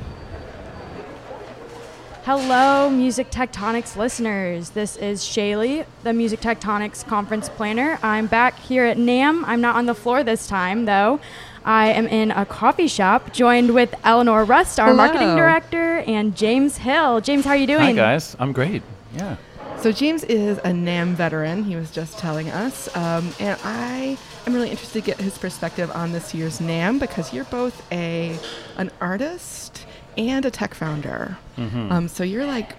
Hello, 2.25 2.89
Music 2.89 3.31
Tectonics 3.31 3.97
listeners. 3.97 4.71
This 4.71 4.97
is 4.97 5.21
Shaylee, 5.21 5.85
the 6.05 6.13
Music 6.15 6.41
Tectonics 6.41 7.07
conference 7.07 7.51
planner. 7.51 7.99
I'm 8.03 8.27
back 8.29 8.59
here 8.61 8.85
at 8.87 8.97
NAMM. 8.97 9.45
I'm 9.47 9.61
not 9.61 9.77
on 9.77 9.85
the 9.85 9.95
floor 9.95 10.25
this 10.25 10.47
time, 10.47 10.87
though. 10.87 11.21
I 11.67 11.89
am 11.89 12.07
in 12.07 12.31
a 12.31 12.47
coffee 12.47 12.89
shop, 12.89 13.33
joined 13.35 13.75
with 13.75 13.95
Eleanor 14.05 14.45
Rust, 14.45 14.81
our 14.81 14.95
marketing 14.95 15.37
director, 15.37 15.99
and 16.07 16.35
James 16.35 16.79
Hill. 16.79 17.21
James, 17.21 17.45
how 17.45 17.51
are 17.53 17.57
you 17.57 17.67
doing? 17.67 17.81
Hi 17.81 17.93
guys, 17.93 18.37
I'm 18.39 18.53
great. 18.53 18.83
Yeah. 19.15 19.37
So 19.81 19.93
James 19.93 20.25
is 20.25 20.59
a 20.59 20.71
NAMM 20.71 21.15
veteran. 21.15 21.65
He 21.65 21.77
was 21.77 21.91
just 21.91 22.19
telling 22.19 22.49
us, 22.51 22.95
um, 22.97 23.33
and 23.39 23.59
I 23.65 24.17
am 24.47 24.55
really 24.55 24.71
interested 24.71 25.03
to 25.03 25.07
get 25.07 25.21
his 25.21 25.37
perspective 25.37 25.91
on 25.95 26.13
this 26.13 26.33
year's 26.33 26.59
NAMM 26.59 27.01
because 27.01 27.35
you're 27.35 27.45
both 27.45 27.87
a 27.93 28.39
an 28.79 28.91
artist 29.01 29.87
and 30.17 30.45
a 30.45 30.51
tech 30.51 30.75
founder. 30.75 31.37
Mm-hmm. 31.59 31.93
Um, 31.93 32.09
so 32.09 32.25
you're 32.25 32.47
like 32.47 32.77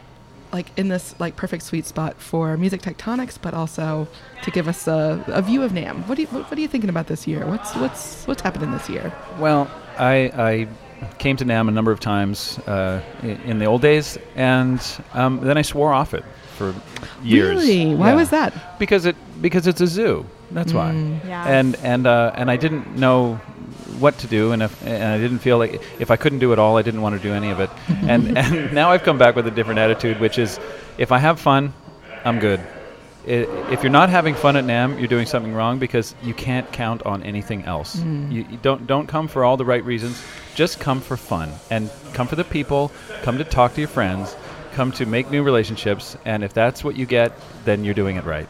like 0.52 0.68
in 0.78 0.88
this 0.88 1.14
like 1.20 1.36
perfect 1.36 1.64
sweet 1.64 1.86
spot 1.86 2.20
for 2.20 2.58
music 2.58 2.82
tectonics, 2.82 3.38
but 3.40 3.54
also 3.54 4.08
to 4.42 4.52
give 4.52 4.68
us 4.68 4.88
a, 4.88 5.24
a 5.28 5.42
view 5.42 5.62
of 5.62 5.74
NAMM. 5.74 6.08
What 6.08 6.16
do 6.16 6.22
you 6.24 6.28
what, 6.30 6.50
what 6.50 6.58
are 6.58 6.62
you 6.62 6.68
thinking 6.68 6.90
about 6.90 7.08
this 7.08 7.28
year? 7.28 7.46
What's 7.46 7.76
what's 7.76 8.26
what's 8.26 8.42
happening 8.42 8.72
this 8.72 8.90
year? 8.90 9.14
Well, 9.38 9.70
I, 9.98 10.32
I 10.34 10.68
came 11.18 11.38
to 11.38 11.46
NAMM 11.46 11.68
a 11.68 11.72
number 11.72 11.92
of 11.92 12.00
times 12.00 12.58
uh, 12.68 13.02
i- 13.24 13.26
in 13.46 13.60
the 13.60 13.66
old 13.66 13.82
days, 13.82 14.18
and 14.36 14.80
um, 15.14 15.40
then 15.42 15.58
I 15.58 15.62
swore 15.64 15.94
off 15.94 16.14
it 16.14 16.24
for 16.58 16.74
years. 17.24 17.58
Really? 17.58 17.96
Why 17.96 18.10
Yeah. 18.10 18.16
was 18.16 18.30
that? 18.30 18.80
Because 18.80 19.06
it 19.06 19.16
because 19.42 19.68
it's 19.68 19.82
a 19.82 19.88
zoo. 19.88 20.26
That's 20.52 20.74
why. 20.74 20.92
Yeah. 21.28 21.46
And 21.48 21.76
and 21.84 22.08
uh, 22.08 22.32
and 22.36 22.50
I 22.52 22.56
didn't 22.58 22.96
know 22.98 23.36
what 24.00 24.18
to 24.20 24.28
do, 24.28 24.52
and 24.52 24.62
if 24.64 24.86
and 24.86 25.04
I 25.04 25.18
didn't 25.18 25.40
feel 25.40 25.58
like 25.58 25.82
if 26.00 26.12
I 26.12 26.16
couldn't 26.18 26.40
do 26.40 26.54
it 26.54 26.60
all, 26.60 26.78
I 26.78 26.82
didn't 26.82 27.02
want 27.02 27.16
to 27.22 27.28
do 27.28 27.34
any 27.34 27.50
of 27.52 27.60
it. 27.60 27.70
and 28.08 28.38
and 28.38 28.74
now 28.74 28.92
I've 28.92 29.04
come 29.04 29.18
back 29.18 29.36
with 29.36 29.48
a 29.48 29.52
different 29.52 29.80
attitude, 29.80 30.20
which 30.20 30.38
is, 30.38 30.60
if 30.98 31.12
I 31.12 31.18
have 31.20 31.40
fun, 31.40 31.74
I'm 32.24 32.40
good. 32.40 32.60
I- 33.28 33.48
If 33.72 33.82
you're 33.84 33.92
not 33.92 34.10
having 34.10 34.36
fun 34.36 34.56
at 34.56 34.66
NAMM, 34.66 35.00
you're 35.00 35.08
doing 35.10 35.26
something 35.26 35.54
wrong 35.54 35.80
because 35.80 36.14
you 36.24 36.34
can't 36.36 36.72
count 36.72 37.04
on 37.06 37.24
anything 37.24 37.64
else. 37.66 37.96
You, 37.96 38.46
you 38.50 38.58
don't 38.62 38.86
don't 38.88 39.08
come 39.08 39.28
for 39.28 39.44
all 39.44 39.58
the 39.58 39.66
right 39.66 39.84
reasons. 39.84 40.22
Just 40.56 40.80
come 40.80 41.02
for 41.02 41.18
fun 41.18 41.52
and 41.70 41.91
come 42.13 42.28
for 42.28 42.36
the 42.36 42.44
people. 42.44 42.91
Come 43.22 43.38
to 43.38 43.44
talk 43.44 43.74
to 43.76 43.82
your 43.82 43.89
friends. 43.89 44.36
Come 44.74 44.91
to 44.94 45.06
make 45.06 45.30
new 45.30 45.44
relationships. 45.44 46.18
And 46.26 46.44
if 46.44 46.54
that's 46.54 46.84
what 46.84 46.96
you 46.96 47.06
get, 47.06 47.32
then 47.65 47.84
you're 47.84 47.94
doing 47.94 48.15
it 48.15 48.24
right. 48.24 48.48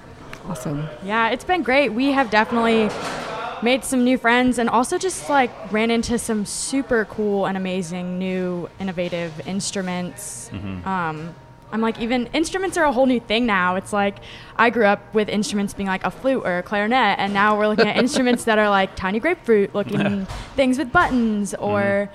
Awesome. 0.48 0.88
Yeah, 1.04 1.30
it's 1.30 1.44
been 1.44 1.63
great. 1.63 1.89
We 1.89 2.12
have 2.12 2.30
definitely 2.30 2.89
made 3.63 3.84
some 3.84 4.04
new 4.04 4.18
friends 4.18 4.60
and 4.60 4.70
also 4.70 4.98
just 4.98 5.30
like 5.30 5.50
ran 5.72 5.89
into 5.89 6.20
some 6.20 6.46
super 6.46 7.06
cool 7.06 7.48
and 7.48 7.58
amazing 7.58 8.20
new 8.20 8.70
innovative 8.80 9.48
instruments. 9.48 10.52
Um, 10.86 11.34
I'm 11.76 11.82
like, 11.82 12.00
even 12.00 12.28
instruments 12.34 12.78
are 12.78 12.86
a 12.86 12.92
whole 12.92 13.06
new 13.06 13.20
thing 13.20 13.46
now. 13.46 13.76
It's 13.76 13.94
like 13.94 14.16
I 14.56 14.70
grew 14.72 14.86
up 14.86 15.14
with 15.14 15.30
instruments 15.30 15.74
being 15.74 15.88
like 15.88 16.04
a 16.04 16.10
flute 16.10 16.42
or 16.46 16.58
a 16.58 16.64
clarinet, 16.64 17.20
and 17.20 17.34
now 17.34 17.56
we're 17.58 17.68
looking 17.68 17.88
at 17.88 17.98
instruments 18.06 18.46
that 18.46 18.58
are 18.58 18.70
like 18.70 18.96
tiny 18.96 19.20
grapefruit 19.20 19.76
looking 19.76 20.26
things 20.56 20.78
with 20.80 20.92
buttons 20.92 21.54
or. 21.56 22.10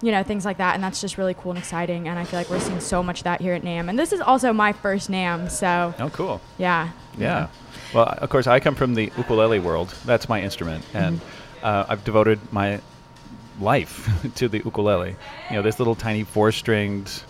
You 0.00 0.12
know, 0.12 0.22
things 0.22 0.44
like 0.44 0.58
that, 0.58 0.76
and 0.76 0.84
that's 0.84 1.00
just 1.00 1.18
really 1.18 1.34
cool 1.34 1.50
and 1.50 1.58
exciting. 1.58 2.06
And 2.06 2.20
I 2.20 2.24
feel 2.24 2.38
like 2.38 2.48
we're 2.48 2.60
seeing 2.60 2.78
so 2.78 3.02
much 3.02 3.18
of 3.18 3.24
that 3.24 3.40
here 3.40 3.52
at 3.54 3.62
NAMM. 3.62 3.88
And 3.88 3.98
this 3.98 4.12
is 4.12 4.20
also 4.20 4.52
my 4.52 4.72
first 4.72 5.10
NAMM, 5.10 5.50
so 5.50 5.92
Oh, 5.98 6.08
cool. 6.10 6.40
yeah. 6.56 6.90
Yeah. 7.18 7.48
Well, 7.92 8.04
of 8.18 8.30
course, 8.30 8.46
I 8.46 8.60
come 8.60 8.76
from 8.76 8.94
the 8.94 9.10
ukulele 9.16 9.58
world. 9.58 9.92
That's 10.06 10.28
my 10.28 10.40
instrument, 10.40 10.84
and 10.94 11.20
uh, 11.64 11.86
I've 11.88 12.04
devoted 12.04 12.38
my 12.52 12.80
life 13.60 14.08
to 14.36 14.48
the 14.48 14.58
ukulele. 14.58 15.16
You 15.50 15.56
know, 15.56 15.62
this 15.62 15.80
little 15.80 15.96
tiny 15.96 16.22
four-stringed 16.22 17.24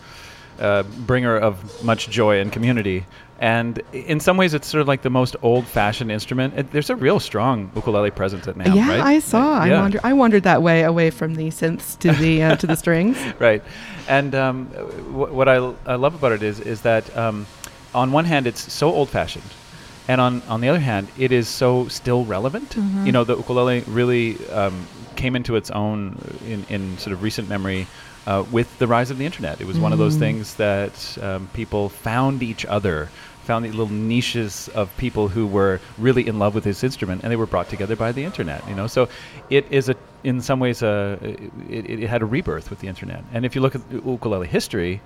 uh, 0.61 0.83
bringer 0.83 1.37
of 1.37 1.85
much 1.85 2.09
joy 2.11 2.41
and 2.41 2.53
community. 2.53 3.05
And 3.41 3.81
in 3.93 4.19
some 4.19 4.37
ways, 4.37 4.53
it's 4.53 4.67
sort 4.67 4.81
of 4.83 4.89
like 4.89 5.03
the 5.03 5.11
most 5.11 5.37
old-fashioned 5.43 6.11
instrument. 6.11 6.55
It, 6.59 6.73
there's 6.73 6.91
a 6.91 6.97
real 6.97 7.21
strong 7.21 7.71
ukulele 7.77 8.11
presence 8.11 8.49
at 8.49 8.57
NAMM, 8.57 8.75
yeah, 8.75 8.89
right? 8.89 9.01
I 9.01 9.19
saw. 9.21 9.61
I 9.61 9.69
Yeah. 9.69 9.81
wander. 9.81 10.01
I 10.03 10.13
wandered 10.13 10.43
that 10.43 10.61
way 10.61 10.83
away 10.83 11.11
from 11.11 11.37
the 11.37 11.49
synths 11.51 11.97
to 12.01 12.11
the 12.13 12.43
uh, 12.43 12.57
to 12.57 12.67
the 12.67 12.75
strings. 12.85 13.17
right. 13.39 13.63
And 14.09 14.35
um, 14.35 14.69
w- 14.73 15.33
what 15.33 15.49
I, 15.49 15.57
l- 15.57 15.77
I 15.87 15.95
love 15.95 16.15
about 16.17 16.33
it 16.33 16.43
is 16.43 16.59
is 16.59 16.81
that 16.83 17.17
um, 17.17 17.47
on 17.95 18.11
one 18.11 18.25
hand 18.25 18.49
it's 18.49 18.73
so 18.73 18.93
old 18.93 19.09
fashioned, 19.09 19.45
and 20.09 20.21
on 20.21 20.43
on 20.49 20.61
the 20.61 20.69
other 20.69 20.81
hand 20.81 21.07
it 21.17 21.31
is 21.31 21.47
so 21.47 21.87
still 21.87 22.25
relevant. 22.25 22.75
You 23.05 23.13
know, 23.13 23.23
the 23.23 23.37
ukulele 23.37 23.85
really 23.87 24.45
um, 24.49 24.85
came 25.15 25.37
into 25.37 25.55
its 25.55 25.71
own 25.71 26.19
in, 26.45 26.65
in 26.69 26.99
sort 26.99 27.13
of 27.13 27.23
recent 27.23 27.49
memory. 27.49 27.87
Uh, 28.29 28.45
with 28.53 28.69
the 28.79 28.87
rise 28.87 29.11
of 29.11 29.17
the 29.17 29.25
internet, 29.25 29.59
it 29.59 29.67
was 29.67 29.79
one 29.79 29.93
of 29.95 29.99
those 29.99 30.17
things 30.25 30.55
that 30.57 31.17
um, 31.23 31.49
people 31.55 31.89
found 31.89 32.43
each 32.43 32.67
other, 32.67 33.09
found 33.45 33.65
these 33.65 33.73
little 33.81 33.95
niches 33.95 34.69
of 34.75 34.95
people 34.99 35.29
who 35.29 35.47
were 35.47 35.81
really 35.97 36.25
in 36.29 36.39
love 36.39 36.53
with 36.55 36.65
this 36.65 36.85
instrument, 36.85 37.23
and 37.23 37.33
they 37.33 37.37
were 37.37 37.47
brought 37.47 37.71
together 37.71 37.97
by 37.97 38.13
the 38.13 38.23
internet. 38.25 38.61
You 38.69 38.75
know, 38.75 38.87
so 38.87 39.09
it 39.49 39.65
is 39.71 39.89
a, 39.89 39.97
in 40.25 40.43
some 40.43 40.61
ways, 40.61 40.83
a, 40.83 41.19
it, 41.71 42.03
it 42.03 42.09
had 42.15 42.21
a 42.21 42.27
rebirth 42.27 42.69
with 42.69 42.81
the 42.81 42.89
internet. 42.89 43.25
And 43.33 43.47
if 43.47 43.55
you 43.55 43.63
look 43.63 43.75
at 43.75 43.81
ukulele 43.91 44.47
history, 44.47 45.01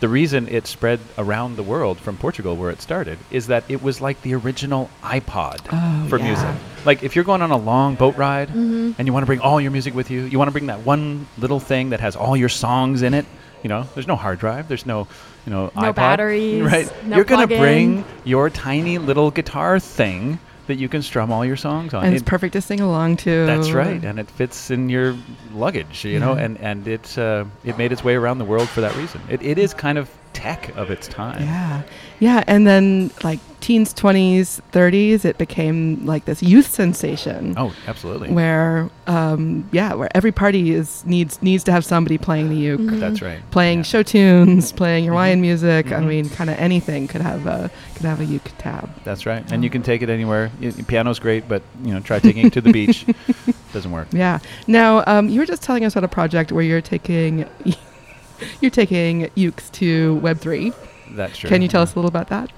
the 0.00 0.08
reason 0.08 0.48
it 0.48 0.66
spread 0.66 0.98
around 1.18 1.56
the 1.56 1.62
world 1.62 1.98
from 1.98 2.16
Portugal, 2.16 2.56
where 2.56 2.70
it 2.70 2.80
started, 2.80 3.18
is 3.30 3.46
that 3.48 3.64
it 3.68 3.82
was 3.82 4.00
like 4.00 4.20
the 4.22 4.34
original 4.34 4.88
iPod 5.02 5.58
Oh, 5.72 6.08
for 6.08 6.18
yeah. 6.18 6.24
music. 6.24 6.48
Like 6.84 7.02
if 7.02 7.14
you're 7.14 7.24
going 7.24 7.42
on 7.42 7.50
a 7.50 7.56
long 7.56 7.94
boat 7.96 8.16
ride 8.16 8.48
mm-hmm. 8.48 8.92
and 8.98 9.06
you 9.06 9.12
want 9.12 9.22
to 9.22 9.26
bring 9.26 9.40
all 9.40 9.60
your 9.60 9.70
music 9.70 9.94
with 9.94 10.10
you, 10.10 10.22
you 10.22 10.38
want 10.38 10.48
to 10.48 10.52
bring 10.52 10.66
that 10.66 10.80
one 10.80 11.26
little 11.38 11.60
thing 11.60 11.90
that 11.90 12.00
has 12.00 12.16
all 12.16 12.36
your 12.36 12.48
songs 12.48 13.02
in 13.02 13.12
it. 13.14 13.26
You 13.62 13.68
know, 13.68 13.86
there's 13.94 14.06
no 14.06 14.16
hard 14.16 14.38
drive, 14.38 14.68
there's 14.68 14.86
no, 14.86 15.06
you 15.44 15.52
know, 15.52 15.70
No 15.76 15.92
iPod, 15.92 15.94
batteries, 15.94 16.62
right? 16.62 16.90
no 17.06 17.16
you're 17.16 17.26
gonna 17.26 17.46
bring 17.46 18.04
your 18.24 18.48
tiny 18.48 18.96
little 18.96 19.30
guitar 19.30 19.78
thing 19.78 20.38
that 20.70 20.78
you 20.78 20.88
can 20.88 21.02
strum 21.02 21.30
all 21.30 21.44
your 21.44 21.56
songs 21.56 21.92
on. 21.92 22.04
And 22.04 22.14
it's 22.14 22.22
It- 22.22 22.26
perfect 22.26 22.52
to 22.54 22.60
sing 22.62 22.80
along 22.80 23.18
to. 23.18 23.44
that's 23.46 23.70
right, 23.72 24.02
and 24.04 24.18
it 24.18 24.30
fits 24.30 24.70
in 24.70 24.88
your 24.88 25.14
luggage, 25.54 26.04
you 26.04 26.18
know, 26.18 26.32
and 26.32 26.56
and 26.58 26.88
it 26.88 27.18
uh, 27.18 27.44
it 27.64 27.76
made 27.78 27.92
its 27.92 28.02
way 28.02 28.14
around 28.14 28.38
the 28.38 28.44
world 28.44 28.68
for 28.68 28.80
that 28.80 28.94
reason. 28.96 29.20
It, 29.28 29.42
it 29.42 29.58
is 29.58 29.74
kind 29.74 29.98
of 29.98 30.08
tech 30.32 30.74
of 30.76 30.90
its 30.90 31.06
time. 31.08 31.42
Yeah. 31.42 31.82
Yeah. 32.20 32.44
And 32.46 32.66
then, 32.66 33.10
like, 33.24 33.40
teens, 33.60 33.92
20s, 33.92 34.60
30s, 34.72 35.24
it 35.26 35.36
became 35.36 36.06
like 36.06 36.24
this 36.24 36.42
youth 36.42 36.66
sensation. 36.68 37.54
Oh, 37.58 37.74
absolutely. 37.86 38.30
Where, 38.30 38.88
um, 39.06 39.68
yeah, 39.72 39.92
where 39.94 40.08
every 40.14 40.32
party 40.32 40.72
is 40.72 41.04
needs 41.04 41.42
needs 41.42 41.62
to 41.64 41.72
have 41.72 41.84
somebody 41.84 42.16
playing 42.16 42.48
the 42.48 42.56
uke, 42.56 42.80
That's 43.00 43.20
right. 43.20 43.38
playing 43.50 43.78
Yeah. 43.80 43.82
show 43.84 44.02
tunes, 44.02 44.72
playing 44.72 45.04
Hawaiian 45.06 45.40
music. 45.42 45.92
I 45.92 46.00
Mhm. 46.00 46.06
mean, 46.06 46.28
kind 46.30 46.48
of 46.48 46.58
anything 46.58 47.06
could 47.06 47.20
have 47.20 47.46
a 47.46 47.70
could 47.94 48.06
have 48.06 48.20
a 48.20 48.24
uke 48.24 48.50
tab. 48.56 48.88
That's 49.04 49.26
right, 49.26 49.44
and 49.52 49.62
you 49.62 49.68
can 49.68 49.82
take 49.82 50.00
it 50.00 50.08
anywhere. 50.08 50.50
Y- 50.62 50.72
piano's 50.86 51.18
great, 51.18 51.46
but 51.46 51.62
you 51.84 51.92
know, 51.92 52.00
try 52.00 52.18
taking 52.18 52.46
it 52.46 52.52
to 52.54 52.62
the 52.62 52.72
beach. 52.72 53.04
Doesn't 53.74 53.92
work. 53.92 54.08
Yeah. 54.10 54.38
Now, 54.66 55.04
um, 55.06 55.28
you 55.28 55.38
were 55.38 55.46
just 55.46 55.62
telling 55.62 55.84
us 55.84 55.92
about 55.94 56.04
a 56.04 56.08
project 56.08 56.50
where 56.50 56.64
you're 56.64 56.80
taking 56.80 57.44
you're 58.62 58.70
taking 58.70 59.28
ukes 59.36 59.70
to 59.72 60.14
Web 60.16 60.38
three. 60.38 60.72
That's 61.16 61.38
true. 61.38 61.48
Can 61.48 61.62
you 61.62 61.68
tell 61.68 61.82
us 61.82 61.94
a 61.94 61.96
little 61.96 62.08
about 62.08 62.28
that? 62.28 62.50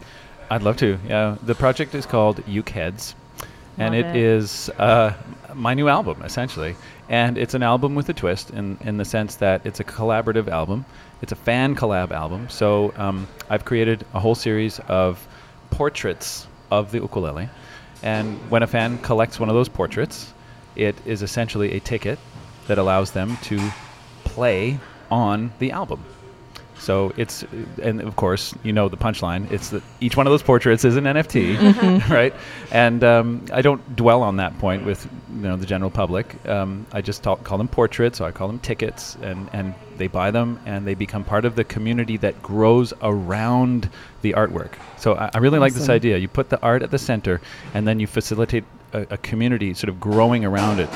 I'd 0.50 0.62
love 0.62 0.76
to. 0.78 0.98
Yeah, 1.08 1.36
the 1.42 1.54
project 1.54 1.94
is 1.94 2.04
called 2.04 2.46
Uke 2.46 2.68
Heads, 2.68 3.14
and 3.78 3.94
it 3.94 4.06
it. 4.06 4.16
is 4.16 4.68
uh, 4.78 5.14
my 5.54 5.74
new 5.74 5.88
album 5.88 6.22
essentially. 6.22 6.76
And 7.08 7.36
it's 7.36 7.54
an 7.54 7.62
album 7.62 7.94
with 7.94 8.08
a 8.08 8.12
twist 8.12 8.50
in 8.50 8.78
in 8.82 8.96
the 8.96 9.04
sense 9.04 9.36
that 9.36 9.64
it's 9.64 9.80
a 9.80 9.84
collaborative 9.84 10.48
album. 10.48 10.84
It's 11.22 11.32
a 11.32 11.36
fan 11.36 11.74
collab 11.76 12.10
album. 12.10 12.48
So 12.48 12.92
um, 12.96 13.26
I've 13.48 13.64
created 13.64 14.04
a 14.14 14.20
whole 14.20 14.34
series 14.34 14.78
of 14.88 15.26
portraits 15.70 16.46
of 16.70 16.90
the 16.90 16.98
ukulele, 16.98 17.48
and 18.02 18.38
when 18.50 18.62
a 18.62 18.66
fan 18.66 18.98
collects 18.98 19.40
one 19.40 19.48
of 19.48 19.54
those 19.54 19.68
portraits, 19.68 20.32
it 20.76 20.96
is 21.06 21.22
essentially 21.22 21.72
a 21.72 21.80
ticket 21.80 22.18
that 22.66 22.78
allows 22.78 23.10
them 23.12 23.36
to 23.42 23.58
play 24.24 24.78
on 25.10 25.52
the 25.58 25.70
album. 25.70 26.02
So 26.83 27.12
it's, 27.16 27.45
and 27.81 28.01
of 28.01 28.16
course, 28.16 28.55
you 28.64 28.73
know 28.73 28.88
the 28.88 28.97
punchline. 28.97 29.51
It's 29.53 29.71
that 29.71 29.85
each 30.01 30.16
one 30.16 30.27
of 30.27 30.33
those 30.33 30.42
portraits 30.42 30.85
is 30.85 30.97
an 30.97 31.05
NFT, 31.05 32.09
right? 32.11 32.35
And 32.73 33.05
um, 33.05 33.45
I 33.53 33.62
don't 33.62 33.95
dwell 33.95 34.23
on 34.23 34.37
that 34.38 34.59
point 34.59 34.85
with 34.85 35.09
you 35.33 35.42
know 35.42 35.57
the 35.57 35.66
general 35.66 35.90
public. 35.90 36.45
Um, 36.49 36.85
I 36.92 37.01
just 37.01 37.23
talk, 37.23 37.45
call 37.45 37.57
them 37.59 37.68
portraits, 37.68 38.21
or 38.21 38.25
I 38.25 38.33
call 38.33 38.49
them 38.49 38.59
tickets, 38.59 39.16
and 39.23 39.49
and 39.53 39.75
they 39.97 40.09
buy 40.09 40.33
them 40.33 40.59
and 40.66 40.85
they 40.85 40.95
become 40.95 41.23
part 41.23 41.45
of 41.45 41.55
the 41.55 41.62
community 41.62 42.16
that 42.16 42.42
grows 42.42 42.92
around 43.03 43.88
the 44.23 44.33
artwork. 44.33 44.73
So 44.97 45.14
I, 45.14 45.31
I 45.35 45.38
really 45.38 45.61
like 45.61 45.75
this 45.75 45.88
idea. 45.88 46.16
You 46.18 46.27
put 46.27 46.49
the 46.49 46.61
art 46.61 46.83
at 46.83 46.90
the 46.90 46.99
center, 46.99 47.40
and 47.75 47.87
then 47.87 48.01
you 48.01 48.09
facilitate 48.09 48.64
a, 48.92 49.07
a 49.11 49.16
community 49.18 49.74
sort 49.74 49.88
of 49.88 49.98
growing 50.00 50.44
around 50.44 50.81
it, 50.81 50.88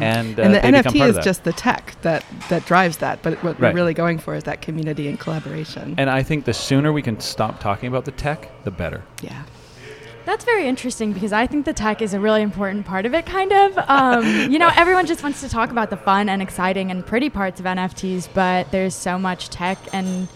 and, 0.00 0.38
uh, 0.38 0.42
and 0.42 0.54
the 0.54 0.60
NFT 0.60 1.08
is 1.08 1.24
just 1.24 1.44
the 1.44 1.52
tech 1.52 1.96
that 2.02 2.24
that 2.48 2.64
drives 2.66 2.98
that. 2.98 3.22
But 3.22 3.42
what 3.44 3.58
Right. 3.60 3.72
we're 3.72 3.76
really 3.80 3.94
going 3.94 4.18
for 4.18 4.34
is 4.34 4.44
that 4.44 4.60
community 4.62 5.08
and 5.08 5.18
collaboration. 5.20 5.94
And 5.98 6.08
I 6.10 6.22
think 6.22 6.44
the 6.44 6.54
sooner 6.54 6.92
we 6.92 7.02
can 7.02 7.20
stop 7.20 7.60
talking 7.60 7.88
about 7.88 8.04
the 8.04 8.12
tech, 8.12 8.50
the 8.64 8.70
better. 8.70 9.02
yeah. 9.22 9.42
That's 10.26 10.46
very 10.46 10.66
interesting 10.66 11.12
because 11.12 11.34
I 11.34 11.46
think 11.46 11.66
the 11.66 11.74
tech 11.74 12.00
is 12.00 12.14
a 12.14 12.18
really 12.18 12.40
important 12.40 12.86
part 12.86 13.04
of 13.04 13.12
it, 13.12 13.26
kind 13.26 13.52
of. 13.52 13.76
Um, 13.88 14.24
you 14.50 14.58
know, 14.58 14.70
everyone 14.74 15.04
just 15.04 15.22
wants 15.22 15.42
to 15.42 15.50
talk 15.50 15.70
about 15.70 15.90
the 15.90 15.98
fun 15.98 16.30
and 16.30 16.40
exciting 16.40 16.90
and 16.90 17.04
pretty 17.04 17.28
parts 17.28 17.60
of 17.60 17.66
NFTs, 17.66 18.28
but 18.32 18.70
there's 18.70 18.94
so 18.94 19.18
much 19.18 19.50
tech 19.50 19.76
and 19.92 20.26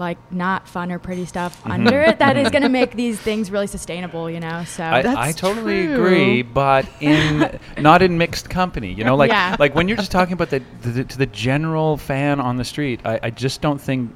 like 0.00 0.18
not 0.32 0.66
fun 0.66 0.90
or 0.90 0.98
pretty 0.98 1.26
stuff 1.26 1.58
Mm-hmm. 1.60 1.70
under 1.72 2.00
it 2.02 2.18
that 2.20 2.36
is 2.36 2.48
going 2.50 2.62
to 2.62 2.68
make 2.68 2.92
these 2.96 3.20
things 3.20 3.50
really 3.50 3.66
sustainable, 3.66 4.30
you 4.30 4.40
know? 4.40 4.64
So 4.64 4.82
I, 4.82 5.02
That's 5.02 5.16
I 5.16 5.32
totally 5.32 5.86
true. 5.86 5.94
agree, 5.94 6.42
but 6.42 6.86
in 7.00 7.58
not 7.78 8.00
in 8.02 8.16
mixed 8.18 8.48
company. 8.50 8.92
You 8.92 9.04
know, 9.04 9.14
like 9.14 9.30
Yeah. 9.30 9.56
like 9.58 9.74
when 9.74 9.86
you're 9.88 9.96
just 9.98 10.10
talking 10.10 10.32
about 10.32 10.50
the, 10.50 10.62
the 10.82 11.04
to 11.04 11.18
the 11.18 11.26
general 11.26 11.96
fan 11.98 12.40
on 12.40 12.56
the 12.56 12.64
street, 12.64 13.00
I, 13.04 13.20
I 13.24 13.30
just 13.30 13.60
don't 13.60 13.80
think 13.80 14.12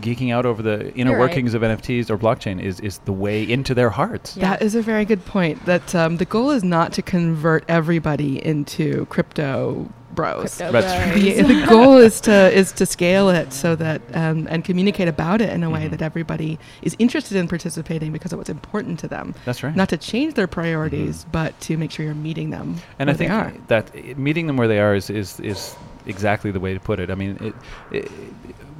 geeking 0.00 0.32
out 0.32 0.46
over 0.46 0.62
the 0.62 0.92
inner 0.94 1.10
You're 1.12 1.20
right. 1.20 1.28
workings 1.28 1.54
of 1.54 1.62
NFTs 1.62 2.10
or 2.10 2.18
blockchain 2.18 2.60
is 2.60 2.80
is 2.80 2.98
the 2.98 3.12
way 3.12 3.44
into 3.48 3.74
their 3.74 3.90
hearts. 3.90 4.36
Yeah. 4.36 4.50
That 4.50 4.62
is 4.62 4.74
a 4.74 4.82
very 4.82 5.04
good 5.04 5.24
point. 5.24 5.64
That 5.66 5.94
um, 5.94 6.16
the 6.16 6.24
goal 6.24 6.50
is 6.50 6.64
not 6.64 6.92
to 6.94 7.02
convert 7.02 7.64
everybody 7.68 8.44
into 8.44 9.06
crypto 9.06 9.88
bros. 10.20 10.56
Crypto 10.56 10.72
That's 10.72 11.12
bros. 11.14 11.22
The, 11.22 11.42
the 11.60 11.66
goal 11.66 11.96
is 11.98 12.20
to 12.22 12.50
is 12.56 12.72
to 12.72 12.86
scale 12.86 13.28
it 13.30 13.52
so 13.52 13.74
that 13.76 14.00
um, 14.14 14.46
and 14.50 14.64
communicate 14.64 15.08
about 15.08 15.40
it 15.40 15.50
in 15.50 15.62
a 15.62 15.70
way 15.70 15.80
Mhm. 15.86 15.90
that 15.92 16.02
everybody 16.02 16.58
is 16.82 16.94
interested 16.98 17.36
in 17.36 17.48
participating 17.48 18.12
because 18.12 18.32
of 18.32 18.38
what's 18.38 18.50
important 18.50 18.98
to 19.00 19.08
them. 19.08 19.34
That's 19.44 19.62
right. 19.62 19.74
Not 19.74 19.88
to 19.90 19.96
change 19.96 20.34
their 20.34 20.46
priorities, 20.46 21.24
but 21.32 21.58
to 21.62 21.76
make 21.76 21.90
sure 21.90 22.04
you're 22.04 22.14
meeting 22.14 22.50
them 22.50 22.76
and 22.98 23.08
where 23.08 23.14
I 23.14 23.16
think 23.16 23.30
they 23.30 23.36
are. 23.36 23.52
that 23.68 24.18
meeting 24.18 24.46
them 24.46 24.56
where 24.56 24.68
they 24.68 24.80
are 24.80 24.94
is 24.94 25.08
is, 25.10 25.40
is 25.40 25.74
exactly 26.06 26.50
the 26.50 26.60
way 26.60 26.74
to 26.74 26.80
put 26.80 26.98
it. 27.00 27.10
I 27.10 27.14
mean, 27.14 27.36
it, 27.40 27.54
it, 28.04 28.12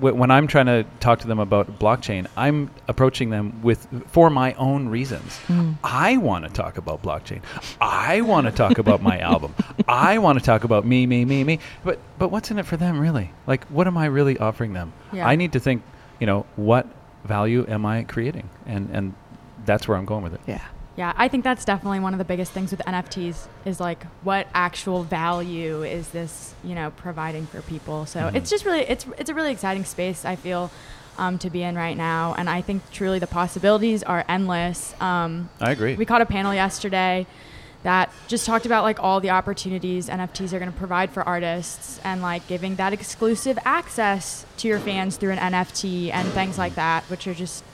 wh- 0.00 0.16
when 0.16 0.30
I'm 0.30 0.46
trying 0.46 0.66
to 0.66 0.84
talk 1.00 1.20
to 1.20 1.26
them 1.28 1.38
about 1.38 1.78
blockchain, 1.78 2.26
I'm 2.36 2.70
approaching 2.88 3.30
them 3.30 3.62
with 3.62 3.86
for 4.08 4.30
my 4.30 4.54
own 4.54 4.88
reasons. 4.88 5.38
Mm. 5.48 5.76
I 5.84 6.16
want 6.16 6.44
to 6.46 6.50
talk 6.50 6.78
about 6.78 7.02
blockchain. 7.02 7.42
I 7.80 8.20
want 8.22 8.46
to 8.46 8.52
talk 8.52 8.78
about 8.78 9.02
my 9.02 9.18
album. 9.32 9.54
I 9.86 10.18
want 10.18 10.38
to 10.38 10.44
talk 10.44 10.64
about 10.64 10.84
me, 10.86 11.06
me, 11.06 11.24
me, 11.24 11.44
me. 11.44 11.58
But 11.84 11.98
but 12.18 12.30
what's 12.30 12.50
in 12.50 12.58
it 12.58 12.66
for 12.66 12.76
them 12.76 12.98
really? 12.98 13.30
Like, 13.46 13.64
what 13.66 13.86
am 13.86 13.96
I 13.96 14.06
really 14.06 14.38
offering 14.38 14.72
them? 14.72 14.92
Yeah. 15.12 15.26
I 15.28 15.36
need 15.36 15.52
to 15.52 15.60
think. 15.60 15.82
You 16.18 16.26
know, 16.26 16.44
what 16.56 16.86
value 17.24 17.64
am 17.66 17.86
I 17.86 18.04
creating? 18.04 18.48
And 18.66 18.90
and 18.92 19.14
that's 19.64 19.86
where 19.88 19.96
I'm 19.96 20.04
going 20.04 20.22
with 20.22 20.34
it. 20.34 20.40
Yeah. 20.46 20.60
Yeah, 21.00 21.14
I 21.16 21.28
think 21.28 21.44
that's 21.44 21.64
definitely 21.64 22.00
one 22.00 22.12
of 22.12 22.18
the 22.18 22.26
biggest 22.26 22.52
things 22.52 22.72
with 22.72 22.80
NFTs 22.86 23.46
is 23.64 23.80
like 23.80 24.04
what 24.22 24.46
actual 24.52 25.02
value 25.02 25.82
is 25.82 26.10
this, 26.10 26.52
you 26.62 26.74
know, 26.74 26.90
providing 26.90 27.46
for 27.46 27.62
people. 27.62 28.04
So 28.04 28.20
Mhm. 28.20 28.34
it's 28.34 28.50
just 28.50 28.66
really 28.66 28.80
it's 28.82 29.06
it's 29.16 29.30
a 29.30 29.34
really 29.34 29.50
exciting 29.50 29.86
space 29.86 30.26
I 30.26 30.36
feel 30.36 30.70
um, 31.16 31.38
to 31.38 31.48
be 31.48 31.62
in 31.62 31.74
right 31.74 31.96
now, 31.96 32.34
and 32.36 32.50
I 32.50 32.60
think 32.60 32.82
truly 32.92 33.18
the 33.18 33.26
possibilities 33.26 34.02
are 34.02 34.26
endless. 34.28 34.94
Um, 35.00 35.48
I 35.58 35.70
agree. 35.70 35.94
we 35.94 36.04
caught 36.04 36.20
a 36.20 36.26
panel 36.26 36.52
yesterday 36.52 37.26
that 37.82 38.12
just 38.28 38.44
talked 38.44 38.66
about 38.66 38.84
like 38.84 39.02
all 39.02 39.20
the 39.20 39.30
opportunities 39.30 40.10
NFTs 40.10 40.52
are 40.52 40.58
going 40.58 40.70
to 40.70 40.76
provide 40.78 41.08
for 41.12 41.22
artists 41.22 41.98
and 42.04 42.20
like 42.20 42.46
giving 42.46 42.76
that 42.76 42.92
exclusive 42.92 43.58
access 43.64 44.44
to 44.58 44.68
your 44.68 44.78
fans 44.78 45.16
through 45.16 45.32
an 45.32 45.38
NFT 45.54 46.10
and 46.12 46.28
things 46.32 46.58
like 46.58 46.74
that, 46.74 47.04
which 47.04 47.26
are 47.26 47.32
just, 47.32 47.64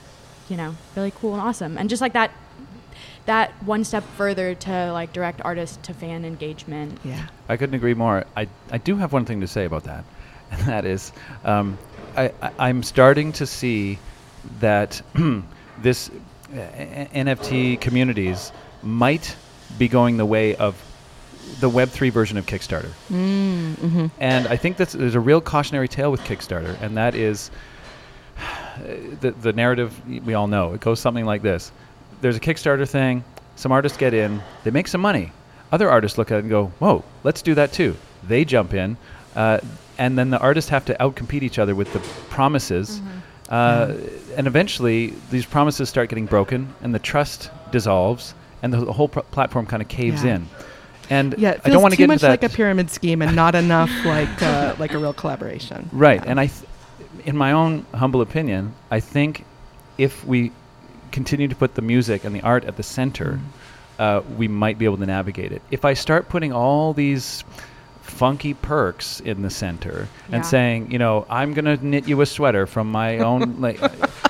you 0.47 0.55
know, 0.55 0.75
really 0.95 1.11
cool 1.11 1.33
and 1.33 1.41
awesome. 1.41 1.77
And 1.77 1.89
just 1.89 2.01
like 2.01 2.13
that 2.13 2.31
that 3.27 3.51
one 3.63 3.83
step 3.83 4.03
further 4.15 4.55
to 4.55 4.91
like 4.91 5.13
direct 5.13 5.41
artists 5.43 5.77
to 5.83 5.93
fan 5.93 6.25
engagement. 6.25 6.97
Yeah. 7.03 7.27
I 7.47 7.57
couldn't 7.57 7.75
agree 7.75 7.93
more. 7.93 8.25
I, 8.35 8.47
I 8.71 8.79
do 8.79 8.95
have 8.95 9.13
one 9.13 9.25
thing 9.25 9.41
to 9.41 9.47
say 9.47 9.65
about 9.65 9.83
that, 9.83 10.03
and 10.51 10.61
that 10.63 10.85
is 10.85 11.11
um, 11.45 11.77
I, 12.15 12.31
I, 12.41 12.51
I'm 12.57 12.83
starting 12.83 13.31
to 13.33 13.45
see 13.45 13.99
that 14.59 15.01
this 15.81 16.09
uh, 16.09 16.55
NFT 16.55 17.79
communities 17.79 18.51
might 18.81 19.35
be 19.77 19.87
going 19.87 20.17
the 20.17 20.25
way 20.25 20.55
of 20.55 20.81
the 21.59 21.69
Web3 21.69 22.11
version 22.11 22.37
of 22.37 22.45
Kickstarter. 22.45 22.91
Mm-hmm. 23.09 24.07
And 24.19 24.47
I 24.47 24.55
think 24.57 24.77
that's, 24.77 24.93
there's 24.93 25.15
a 25.15 25.19
real 25.19 25.41
cautionary 25.41 25.87
tale 25.87 26.11
with 26.11 26.21
Kickstarter, 26.21 26.79
and 26.81 26.97
that 26.97 27.15
is 27.15 27.51
the, 29.21 29.31
the 29.31 29.53
narrative 29.53 29.93
we 30.25 30.33
all 30.33 30.47
know. 30.47 30.73
It 30.73 30.81
goes 30.81 30.99
something 30.99 31.25
like 31.25 31.41
this 31.41 31.71
There's 32.21 32.35
a 32.35 32.39
Kickstarter 32.39 32.87
thing, 32.87 33.23
some 33.55 33.71
artists 33.71 33.97
get 33.97 34.13
in, 34.13 34.41
they 34.63 34.71
make 34.71 34.87
some 34.87 35.01
money. 35.01 35.31
Other 35.71 35.89
artists 35.89 36.17
look 36.17 36.31
at 36.31 36.37
it 36.37 36.41
and 36.41 36.49
go, 36.49 36.67
whoa, 36.79 37.03
let's 37.23 37.41
do 37.41 37.53
that 37.55 37.73
too. 37.73 37.95
They 38.27 38.45
jump 38.45 38.73
in, 38.73 38.97
uh, 39.35 39.59
and 39.97 40.17
then 40.17 40.29
the 40.29 40.39
artists 40.39 40.69
have 40.69 40.85
to 40.85 40.93
outcompete 40.95 41.43
each 41.43 41.59
other 41.59 41.75
with 41.75 41.91
the 41.93 41.99
promises. 42.29 43.01
Uh, 43.49 43.93
and 44.35 44.47
eventually, 44.47 45.13
these 45.31 45.45
promises 45.45 45.89
start 45.89 46.09
getting 46.09 46.25
broken, 46.25 46.73
and 46.81 46.93
the 46.93 46.99
trust 46.99 47.49
dissolves, 47.71 48.33
and 48.61 48.73
the, 48.73 48.83
the 48.85 48.93
whole 48.93 49.07
pr- 49.07 49.19
platform 49.21 49.65
kind 49.65 49.81
of 49.81 49.87
caves 49.87 50.23
Yeah. 50.23 50.35
in. 50.35 50.47
And 51.09 51.35
Yeah, 51.37 51.51
it 51.51 51.61
I 51.63 51.69
don't 51.69 51.71
feels 51.73 51.81
want 51.83 51.93
to 51.93 51.97
get 51.97 52.07
much 52.07 52.23
like 52.23 52.43
a 52.43 52.49
pyramid 52.49 52.89
scheme 52.89 53.21
and 53.21 53.33
not 53.35 53.55
enough 53.55 53.89
like 54.05 54.41
uh, 54.41 54.75
like 54.79 54.93
a 54.93 54.97
real 54.97 55.13
collaboration. 55.13 55.89
Right, 55.93 56.21
Yeah. 56.23 56.31
and 56.31 56.39
I, 56.39 56.47
th- 56.47 56.65
in 57.25 57.37
my 57.37 57.53
own 57.53 57.85
humble 57.93 58.19
opinion, 58.21 58.73
I 58.91 58.99
think 58.99 59.45
if 59.97 60.25
we 60.25 60.51
continue 61.11 61.47
to 61.47 61.55
put 61.55 61.75
the 61.75 61.81
music 61.81 62.23
and 62.23 62.35
the 62.35 62.41
art 62.41 62.65
at 62.65 62.77
the 62.77 62.83
center, 62.83 63.39
uh, 63.99 64.21
we 64.37 64.47
might 64.47 64.77
be 64.77 64.85
able 64.85 64.97
to 64.97 65.05
navigate 65.05 65.51
it. 65.51 65.61
If 65.71 65.85
I 65.85 65.93
start 65.93 66.29
putting 66.29 66.51
all 66.53 66.93
these 66.93 67.43
funky 68.01 68.53
perks 68.53 69.19
in 69.19 69.41
the 69.41 69.49
center 69.49 70.07
Yeah. 70.29 70.35
and 70.37 70.45
saying, 70.45 70.91
you 70.91 70.97
know, 70.97 71.25
I'm 71.29 71.53
gonna 71.53 71.75
knit 71.81 72.07
you 72.07 72.21
a 72.21 72.25
sweater 72.25 72.65
from 72.65 72.89
my 72.89 73.17
own 73.19 73.59
like 73.59 73.79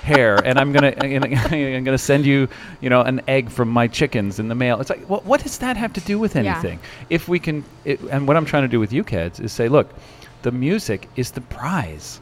hair, 0.02 0.38
and 0.44 0.58
I'm 0.58 0.72
gonna 0.72 0.94
I'm 1.00 1.20
gonna, 1.20 1.36
I'm 1.52 1.84
gonna 1.84 1.98
send 1.98 2.26
you, 2.26 2.48
you 2.82 2.90
know, 2.90 3.02
an 3.02 3.22
egg 3.28 3.50
from 3.50 3.70
my 3.70 3.88
chickens 3.88 4.40
in 4.40 4.48
the 4.48 4.56
mail. 4.56 4.82
It's 4.82 4.90
like, 4.90 5.08
what, 5.08 5.26
what 5.26 5.44
does 5.44 5.60
that 5.60 5.78
have 5.78 5.94
to 5.94 6.02
do 6.02 6.18
with 6.18 6.36
Yeah. 6.36 6.54
anything? 6.54 6.80
If 7.10 7.28
we 7.28 7.38
can, 7.40 7.64
it, 7.86 8.00
and 8.10 8.28
what 8.28 8.36
I'm 8.36 8.46
trying 8.46 8.64
to 8.64 8.68
do 8.68 8.80
with 8.80 8.92
Uke 8.92 9.12
Heads 9.12 9.40
is 9.40 9.52
say, 9.52 9.70
look, 9.70 9.94
the 10.42 10.52
music 10.52 11.08
is 11.16 11.32
the 11.32 11.42
prize. 11.42 12.20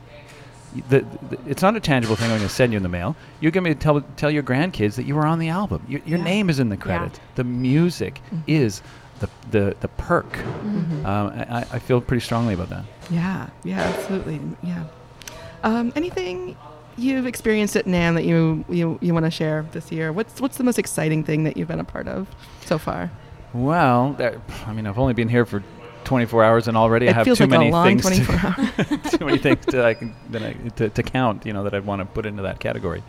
The, 0.90 1.00
the, 1.30 1.38
it's 1.48 1.62
not 1.62 1.76
a 1.76 1.80
tangible 1.80 2.16
thing 2.16 2.26
I'm 2.32 2.38
going 2.38 2.48
to 2.48 2.54
send 2.54 2.74
you 2.74 2.78
in 2.78 2.84
the 2.84 2.90
mail. 2.90 3.16
You're 3.40 3.52
going 3.52 3.64
to 3.66 3.76
tell 3.76 4.02
tell 4.18 4.30
your 4.32 4.44
grandkids 4.44 4.96
that 4.96 5.06
you 5.06 5.16
were 5.16 5.26
on 5.26 5.40
the 5.40 5.50
album. 5.50 5.86
Your, 5.88 6.02
your 6.06 6.18
Yeah. 6.20 6.24
name 6.24 6.50
is 6.50 6.60
in 6.60 6.70
the 6.70 6.78
credits. 6.78 7.20
The 7.36 7.44
music 7.44 8.22
is 8.48 8.82
the 9.20 9.30
the, 9.52 9.76
the 9.80 9.88
perk. 9.90 10.32
Mm-hmm. 10.34 11.06
Um, 11.06 11.28
I, 11.30 11.60
I- 11.60 11.68
I 11.74 11.80
feel 11.80 12.02
pretty 12.02 12.22
strongly 12.22 12.54
about 12.54 12.70
that. 12.70 12.84
Yeah, 13.10 13.50
yeah, 13.64 13.82
absolutely. 13.82 14.40
Yeah. 14.64 14.84
Um, 15.64 15.94
anything 15.96 16.56
you've 16.98 17.26
experienced 17.26 17.76
at 17.76 17.86
NAMM 17.86 18.16
that 18.16 18.26
you 18.26 18.64
you, 18.70 18.98
you 19.02 19.14
want 19.14 19.26
to 19.26 19.32
share 19.32 19.66
this 19.72 19.92
year? 19.92 20.12
What's 20.12 20.42
what's 20.42 20.58
the 20.58 20.64
most 20.64 20.80
exciting 20.80 21.24
thing 21.24 21.44
that 21.46 21.56
you've 21.58 21.68
been 21.68 21.80
a 21.80 21.84
part 21.86 22.08
of 22.08 22.28
so 22.66 22.78
far? 22.78 23.12
Well, 23.54 24.18
I 24.66 24.74
mean, 24.74 24.86
I've 24.86 25.00
only 25.00 25.14
been 25.14 25.30
here 25.30 25.46
for 25.46 25.64
24 26.06 26.44
hours, 26.44 26.68
and 26.68 26.78
already 26.78 27.10
I 27.10 27.14
have 27.14 27.26
too 27.26 27.34
like 27.36 27.50
many 27.50 27.72
things 27.72 28.02
24 28.04 28.38
to, 28.86 29.18
too 29.18 29.26
many 29.26 29.38
things 29.38 29.66
to, 29.68 29.84
I 29.84 29.94
can, 30.00 30.16
that 30.30 30.44
I, 30.44 30.54
to, 30.54 30.90
to 30.90 31.04
count, 31.04 31.46
you 31.46 31.54
know, 31.54 31.64
that 31.64 31.74
I'd 31.74 31.86
want 31.86 32.02
to 32.02 32.06
put 32.06 32.26
into 32.26 32.44
that 32.44 32.60
category. 32.60 33.04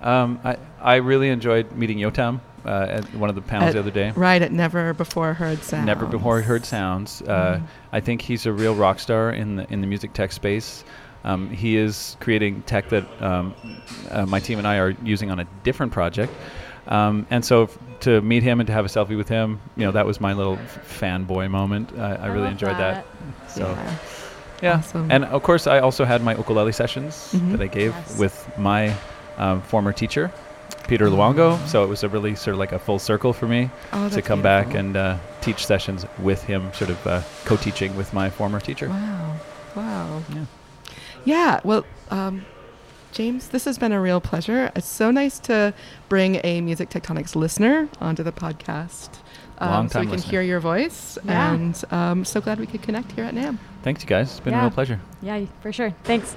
Um, 0.00 0.40
I, 0.42 0.56
I 0.80 0.94
really 0.96 1.28
enjoyed 1.28 1.72
meeting 1.72 1.98
Yotam 1.98 2.40
uh, 2.64 2.86
at 2.88 3.14
one 3.14 3.28
of 3.28 3.36
the 3.36 3.42
panels 3.42 3.68
At- 3.68 3.74
the 3.74 3.80
other 3.80 3.90
day. 3.90 4.10
Right 4.10 4.42
at 4.42 4.52
Never 4.52 4.92
Before 4.94 5.34
Heard 5.34 5.62
Sounds. 5.62 5.86
Never 5.86 6.06
before 6.06 6.40
heard 6.40 6.64
sounds. 6.64 7.22
Uh, 7.22 7.60
I 7.92 8.00
think 8.00 8.22
he's 8.22 8.46
a 8.46 8.52
real 8.52 8.74
rock 8.74 8.98
star 8.98 9.30
in 9.30 9.56
the 9.56 9.72
in 9.72 9.80
the 9.80 9.86
music 9.86 10.12
tech 10.12 10.32
space. 10.32 10.84
Um, 11.24 11.50
he 11.50 11.76
is 11.76 12.16
creating 12.20 12.62
tech 12.62 12.88
that 12.88 13.22
um, 13.22 13.54
uh, 14.10 14.26
my 14.26 14.40
team 14.40 14.58
and 14.58 14.66
I 14.66 14.78
are 14.78 14.90
using 15.04 15.30
on 15.30 15.38
a 15.38 15.44
different 15.62 15.92
project. 15.92 16.32
Um, 16.88 17.26
and 17.30 17.44
so 17.44 17.64
f- 17.64 17.78
to 18.02 18.20
meet 18.20 18.42
him 18.42 18.60
and 18.60 18.66
to 18.66 18.72
have 18.72 18.84
a 18.84 18.88
selfie 18.88 19.16
with 19.16 19.28
him, 19.28 19.60
you 19.76 19.84
know, 19.84 19.92
that 19.92 20.06
was 20.06 20.20
my 20.20 20.32
little 20.32 20.58
f- 20.58 21.00
fanboy 21.00 21.50
moment. 21.50 21.92
I, 21.98 22.14
I, 22.14 22.26
really 22.28 22.48
enjoyed 22.48 22.76
that. 22.78 23.04
So 23.48 23.66
Yeah. 23.70 23.94
yeah, 24.62 24.76
Awesome. 24.78 25.10
and 25.10 25.24
of 25.24 25.42
course 25.42 25.66
I 25.66 25.78
also 25.80 26.04
had 26.04 26.22
my 26.22 26.34
ukulele 26.36 26.72
sessions 26.72 27.32
Mhm. 27.34 27.52
that 27.52 27.60
I 27.60 27.66
gave 27.68 27.92
Yes. 27.94 28.18
with 28.18 28.50
my 28.58 28.92
um, 29.38 29.62
former 29.62 29.92
teacher, 29.92 30.30
Peter 30.88 31.06
Oh. 31.06 31.10
Luongo. 31.12 31.58
So 31.66 31.84
it 31.84 31.88
was 31.88 32.02
a 32.04 32.08
really 32.08 32.34
sort 32.34 32.54
of 32.54 32.58
like 32.58 32.72
a 32.72 32.78
full 32.78 32.98
circle 32.98 33.32
for 33.32 33.46
me 33.46 33.70
Oh, 33.92 34.08
to 34.10 34.20
come 34.22 34.42
back 34.42 34.74
and 34.74 34.96
uh, 34.96 35.16
teach 35.40 35.64
sessions 35.66 36.04
with 36.18 36.42
him, 36.44 36.70
sort 36.74 36.90
of 36.90 37.06
uh, 37.06 37.22
co-teaching 37.44 37.96
with 37.96 38.12
my 38.12 38.30
former 38.30 38.60
teacher. 38.60 38.88
Wow. 38.88 39.36
Wow. 39.76 40.22
Yeah. 40.34 40.44
Yeah. 41.24 41.60
Well, 41.64 41.84
um, 42.10 42.44
James, 43.12 43.48
this 43.48 43.66
has 43.66 43.76
been 43.76 43.92
a 43.92 44.00
real 44.00 44.22
pleasure. 44.22 44.72
It's 44.74 44.86
so 44.88 45.10
nice 45.10 45.38
to 45.40 45.74
bring 46.08 46.40
a 46.44 46.62
Music 46.62 46.88
Tectonics 46.88 47.36
listener 47.36 47.86
onto 48.00 48.22
the 48.22 48.32
podcast. 48.32 49.10
Um, 49.58 49.68
so 49.90 49.98
Long-time 49.98 50.00
we 50.00 50.06
can 50.06 50.12
listener. 50.16 50.30
hear 50.30 50.40
your 50.42 50.60
voice. 50.60 51.18
Yeah. 51.22 51.52
And 51.52 51.84
um, 51.90 52.24
so 52.24 52.40
glad 52.40 52.58
we 52.58 52.66
could 52.66 52.80
connect 52.80 53.12
here 53.12 53.24
at 53.24 53.34
NAMM. 53.34 53.58
Thanks, 53.82 54.02
you 54.02 54.08
guys. 54.08 54.30
It's 54.30 54.40
been 54.40 54.54
a 54.54 54.60
real 54.62 54.70
pleasure. 54.70 54.98
Yeah, 55.20 55.44
for 55.60 55.70
sure. 55.72 55.94
Thanks. 56.04 56.34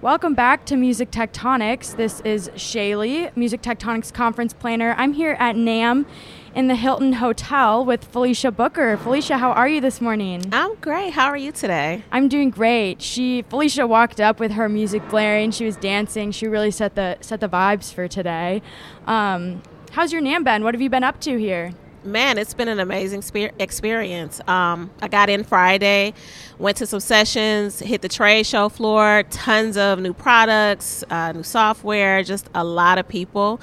Welcome 0.00 0.34
back 0.34 0.64
to 0.66 0.76
Music 0.76 1.10
Tectonics. 1.10 1.96
This 1.96 2.20
is 2.20 2.48
Shaylee, 2.50 3.36
Music 3.36 3.60
Tectonics 3.60 4.12
conference 4.12 4.52
planner. 4.52 4.94
I'm 4.96 5.12
here 5.12 5.36
at 5.40 5.56
NAMM 5.56 6.06
in 6.54 6.68
the 6.68 6.74
Hilton 6.74 7.14
Hotel 7.14 7.84
with 7.84 8.04
Felicia 8.04 8.50
Booker. 8.50 8.96
Felicia, 8.96 9.38
how 9.38 9.52
are 9.52 9.68
you 9.68 9.80
this 9.80 10.00
morning? 10.00 10.42
I'm 10.52 10.74
great. 10.76 11.12
How 11.12 11.26
are 11.26 11.36
you 11.36 11.52
today? 11.52 12.02
I'm 12.10 12.28
doing 12.28 12.50
great. 12.50 13.02
She 13.02 13.42
Felicia 13.42 13.86
walked 13.86 14.20
up 14.20 14.40
with 14.40 14.52
her 14.52 14.68
music 14.68 15.08
blaring. 15.08 15.50
She 15.50 15.64
was 15.64 15.76
dancing. 15.76 16.32
She 16.32 16.46
really 16.46 16.70
set 16.70 16.94
the 16.94 17.18
set 17.20 17.40
the 17.40 17.48
vibes 17.48 17.92
for 17.92 18.08
today. 18.08 18.62
Um, 19.06 19.62
how's 19.92 20.12
your 20.12 20.22
NAMM 20.22 20.44
been? 20.44 20.64
What 20.64 20.74
have 20.74 20.80
you 20.80 20.90
been 20.90 21.04
up 21.04 21.20
to 21.22 21.38
here? 21.38 21.72
Man, 22.04 22.38
it's 22.38 22.54
been 22.54 22.68
an 22.68 22.78
amazing 22.78 23.22
spe- 23.22 23.52
experience. 23.58 24.40
Um, 24.46 24.90
I 25.02 25.08
got 25.08 25.28
in 25.28 25.42
Friday, 25.42 26.14
went 26.56 26.76
to 26.78 26.86
some 26.86 27.00
sessions, 27.00 27.80
hit 27.80 28.02
the 28.02 28.08
trade 28.08 28.46
show 28.46 28.68
floor, 28.68 29.24
tons 29.30 29.76
of 29.76 29.98
new 29.98 30.14
products, 30.14 31.02
uh, 31.10 31.32
new 31.32 31.42
software, 31.42 32.22
just 32.22 32.48
a 32.54 32.62
lot 32.62 32.98
of 32.98 33.08
people. 33.08 33.60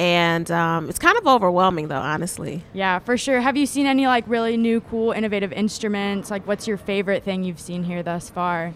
And 0.00 0.50
um, 0.50 0.88
it's 0.88 0.98
kind 0.98 1.18
of 1.18 1.26
overwhelming, 1.26 1.88
though, 1.88 2.00
honestly. 2.00 2.64
Yeah, 2.72 3.00
for 3.00 3.18
sure. 3.18 3.38
Have 3.42 3.58
you 3.58 3.66
seen 3.66 3.84
any 3.84 4.06
like 4.06 4.24
really 4.26 4.56
new, 4.56 4.80
cool, 4.80 5.12
innovative 5.12 5.52
instruments? 5.52 6.30
Like, 6.30 6.46
what's 6.46 6.66
your 6.66 6.78
favorite 6.78 7.22
thing 7.22 7.44
you've 7.44 7.60
seen 7.60 7.84
here 7.84 8.02
thus 8.02 8.30
far? 8.30 8.68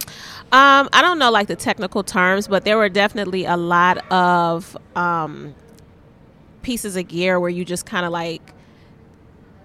Um, 0.53 0.91
I 0.93 1.01
don't 1.01 1.19
know 1.19 1.31
like 1.31 1.49
the 1.49 1.57
technical 1.57 2.03
terms, 2.03 2.47
but 2.47 2.67
there 2.67 2.77
were 2.77 2.91
definitely 2.91 3.47
a 3.47 3.57
lot 3.57 4.07
of 4.13 4.77
um, 4.97 5.55
pieces 6.61 6.95
of 6.95 7.09
gear 7.09 7.41
where 7.41 7.49
you 7.49 7.65
just 7.65 7.87
kind 7.87 8.05
of 8.05 8.13
like 8.13 8.53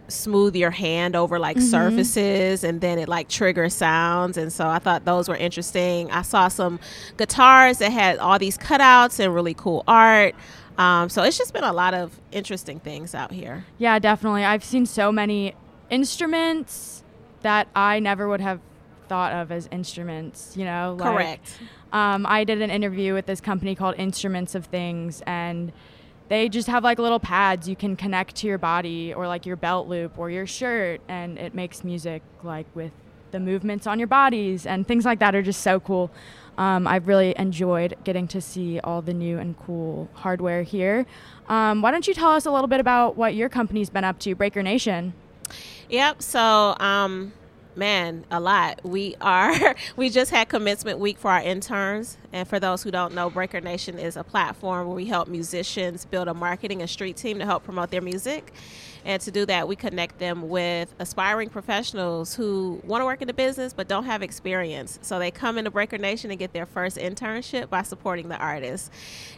smooth 0.07 0.55
your 0.55 0.71
hand 0.71 1.13
over 1.13 1.37
like 1.39 1.59
surfaces 1.59 2.63
and 2.63 2.81
then 2.81 2.97
it 2.97 3.07
like 3.07 3.29
triggers 3.29 3.75
sounds 3.75 4.37
and 4.37 4.51
so 4.51 4.67
i 4.67 4.79
thought 4.79 5.05
those 5.05 5.29
were 5.29 5.35
interesting 5.35 6.09
i 6.09 6.23
saw 6.23 6.47
some 6.47 6.79
guitars 7.17 7.77
that 7.77 7.91
had 7.91 8.17
all 8.17 8.39
these 8.39 8.57
cutouts 8.57 9.19
and 9.19 9.35
really 9.35 9.53
cool 9.53 9.83
art 9.87 10.33
um, 10.79 11.09
so 11.09 11.21
it's 11.21 11.37
just 11.37 11.53
been 11.53 11.63
a 11.63 11.73
lot 11.73 11.93
of 11.93 12.19
interesting 12.31 12.79
things 12.79 13.13
out 13.13 13.31
here 13.31 13.65
Yeah, 13.77 13.99
definitely. 13.99 14.43
I've 14.43 14.63
seen 14.63 14.85
so 14.87 15.11
many 15.11 15.53
instruments 15.91 17.03
that 17.41 17.67
I 17.75 17.99
never 17.99 18.27
would 18.27 18.41
have 18.41 18.59
thought 19.07 19.33
of 19.33 19.51
as 19.51 19.67
instruments. 19.71 20.55
You 20.55 20.65
know, 20.65 20.95
like, 20.99 21.11
correct 21.11 21.59
Um, 21.91 22.25
I 22.27 22.43
did 22.43 22.61
an 22.61 22.69
interview 22.69 23.13
with 23.13 23.25
this 23.25 23.41
company 23.41 23.75
called 23.75 23.95
Instruments 23.97 24.53
of 24.55 24.65
Things, 24.65 25.23
and 25.25 25.71
they 26.27 26.47
just 26.47 26.67
have 26.67 26.83
like 26.83 26.99
little 26.99 27.19
pads 27.19 27.67
you 27.67 27.75
can 27.75 27.95
connect 27.95 28.35
to 28.37 28.47
your 28.47 28.59
body 28.59 29.13
or 29.13 29.27
like 29.27 29.45
your 29.45 29.55
belt 29.55 29.87
loop 29.87 30.17
or 30.19 30.29
your 30.29 30.45
shirt, 30.45 31.01
and 31.07 31.37
it 31.39 31.55
makes 31.55 31.83
music 31.83 32.21
like 32.43 32.67
with 32.75 32.91
the 33.31 33.39
movements 33.39 33.85
on 33.87 33.99
your 33.99 34.07
bodies 34.07 34.65
and 34.65 34.87
things 34.87 35.05
like 35.05 35.19
that 35.19 35.35
are 35.35 35.41
just 35.41 35.61
so 35.61 35.79
cool. 35.79 36.11
Um, 36.59 36.87
I've 36.87 37.07
really 37.07 37.33
enjoyed 37.39 37.95
getting 38.03 38.27
to 38.27 38.41
see 38.41 38.81
all 38.81 39.01
the 39.01 39.13
new 39.13 39.39
and 39.39 39.57
cool 39.57 40.09
hardware 40.13 40.63
here. 40.63 41.05
Um, 41.47 41.81
why 41.81 41.89
don't 41.89 42.05
you 42.05 42.13
tell 42.13 42.31
us 42.31 42.45
a 42.45 42.51
little 42.51 42.67
bit 42.67 42.81
about 42.81 43.15
what 43.15 43.33
your 43.33 43.47
company's 43.47 43.89
been 43.89 44.03
up 44.03 44.19
to, 44.19 44.35
Breaker 44.35 44.61
Nation? 44.61 45.13
Yep. 45.89 46.21
So, 46.21 46.75
um, 46.79 47.31
Man, 47.75 48.25
a 48.29 48.41
lot. 48.41 48.81
We 48.83 49.15
are 49.21 49.73
we 49.95 50.09
just 50.09 50.31
had 50.31 50.49
commencement 50.49 50.99
week 50.99 51.17
for 51.17 51.31
our 51.31 51.41
interns, 51.41 52.17
and 52.33 52.45
for 52.45 52.59
those 52.59 52.83
who 52.83 52.91
don't 52.91 53.13
know, 53.13 53.29
Breaker 53.29 53.61
Nation 53.61 53.97
is 53.97 54.17
a 54.17 54.23
platform 54.23 54.87
where 54.87 54.95
we 54.97 55.05
help 55.05 55.29
musicians 55.29 56.03
build 56.03 56.27
a 56.27 56.33
marketing 56.33 56.81
and 56.81 56.89
street 56.89 57.15
team 57.15 57.39
to 57.39 57.45
help 57.45 57.63
promote 57.63 57.89
their 57.89 58.01
music. 58.01 58.51
And 59.05 59.21
to 59.21 59.31
do 59.31 59.45
that, 59.45 59.67
we 59.67 59.75
connect 59.75 60.19
them 60.19 60.49
with 60.49 60.93
aspiring 60.99 61.49
professionals 61.49 62.35
who 62.35 62.81
want 62.83 63.01
to 63.01 63.05
work 63.05 63.21
in 63.21 63.27
the 63.27 63.33
business 63.33 63.73
but 63.73 63.87
don't 63.87 64.05
have 64.05 64.21
experience. 64.21 64.99
So 65.01 65.19
they 65.19 65.31
come 65.31 65.57
into 65.57 65.71
Breaker 65.71 65.97
Nation 65.97 66.31
and 66.31 66.39
get 66.39 66.53
their 66.53 66.65
first 66.65 66.97
internship 66.97 67.69
by 67.69 67.83
supporting 67.83 68.29
the 68.29 68.37
artists. 68.37 68.89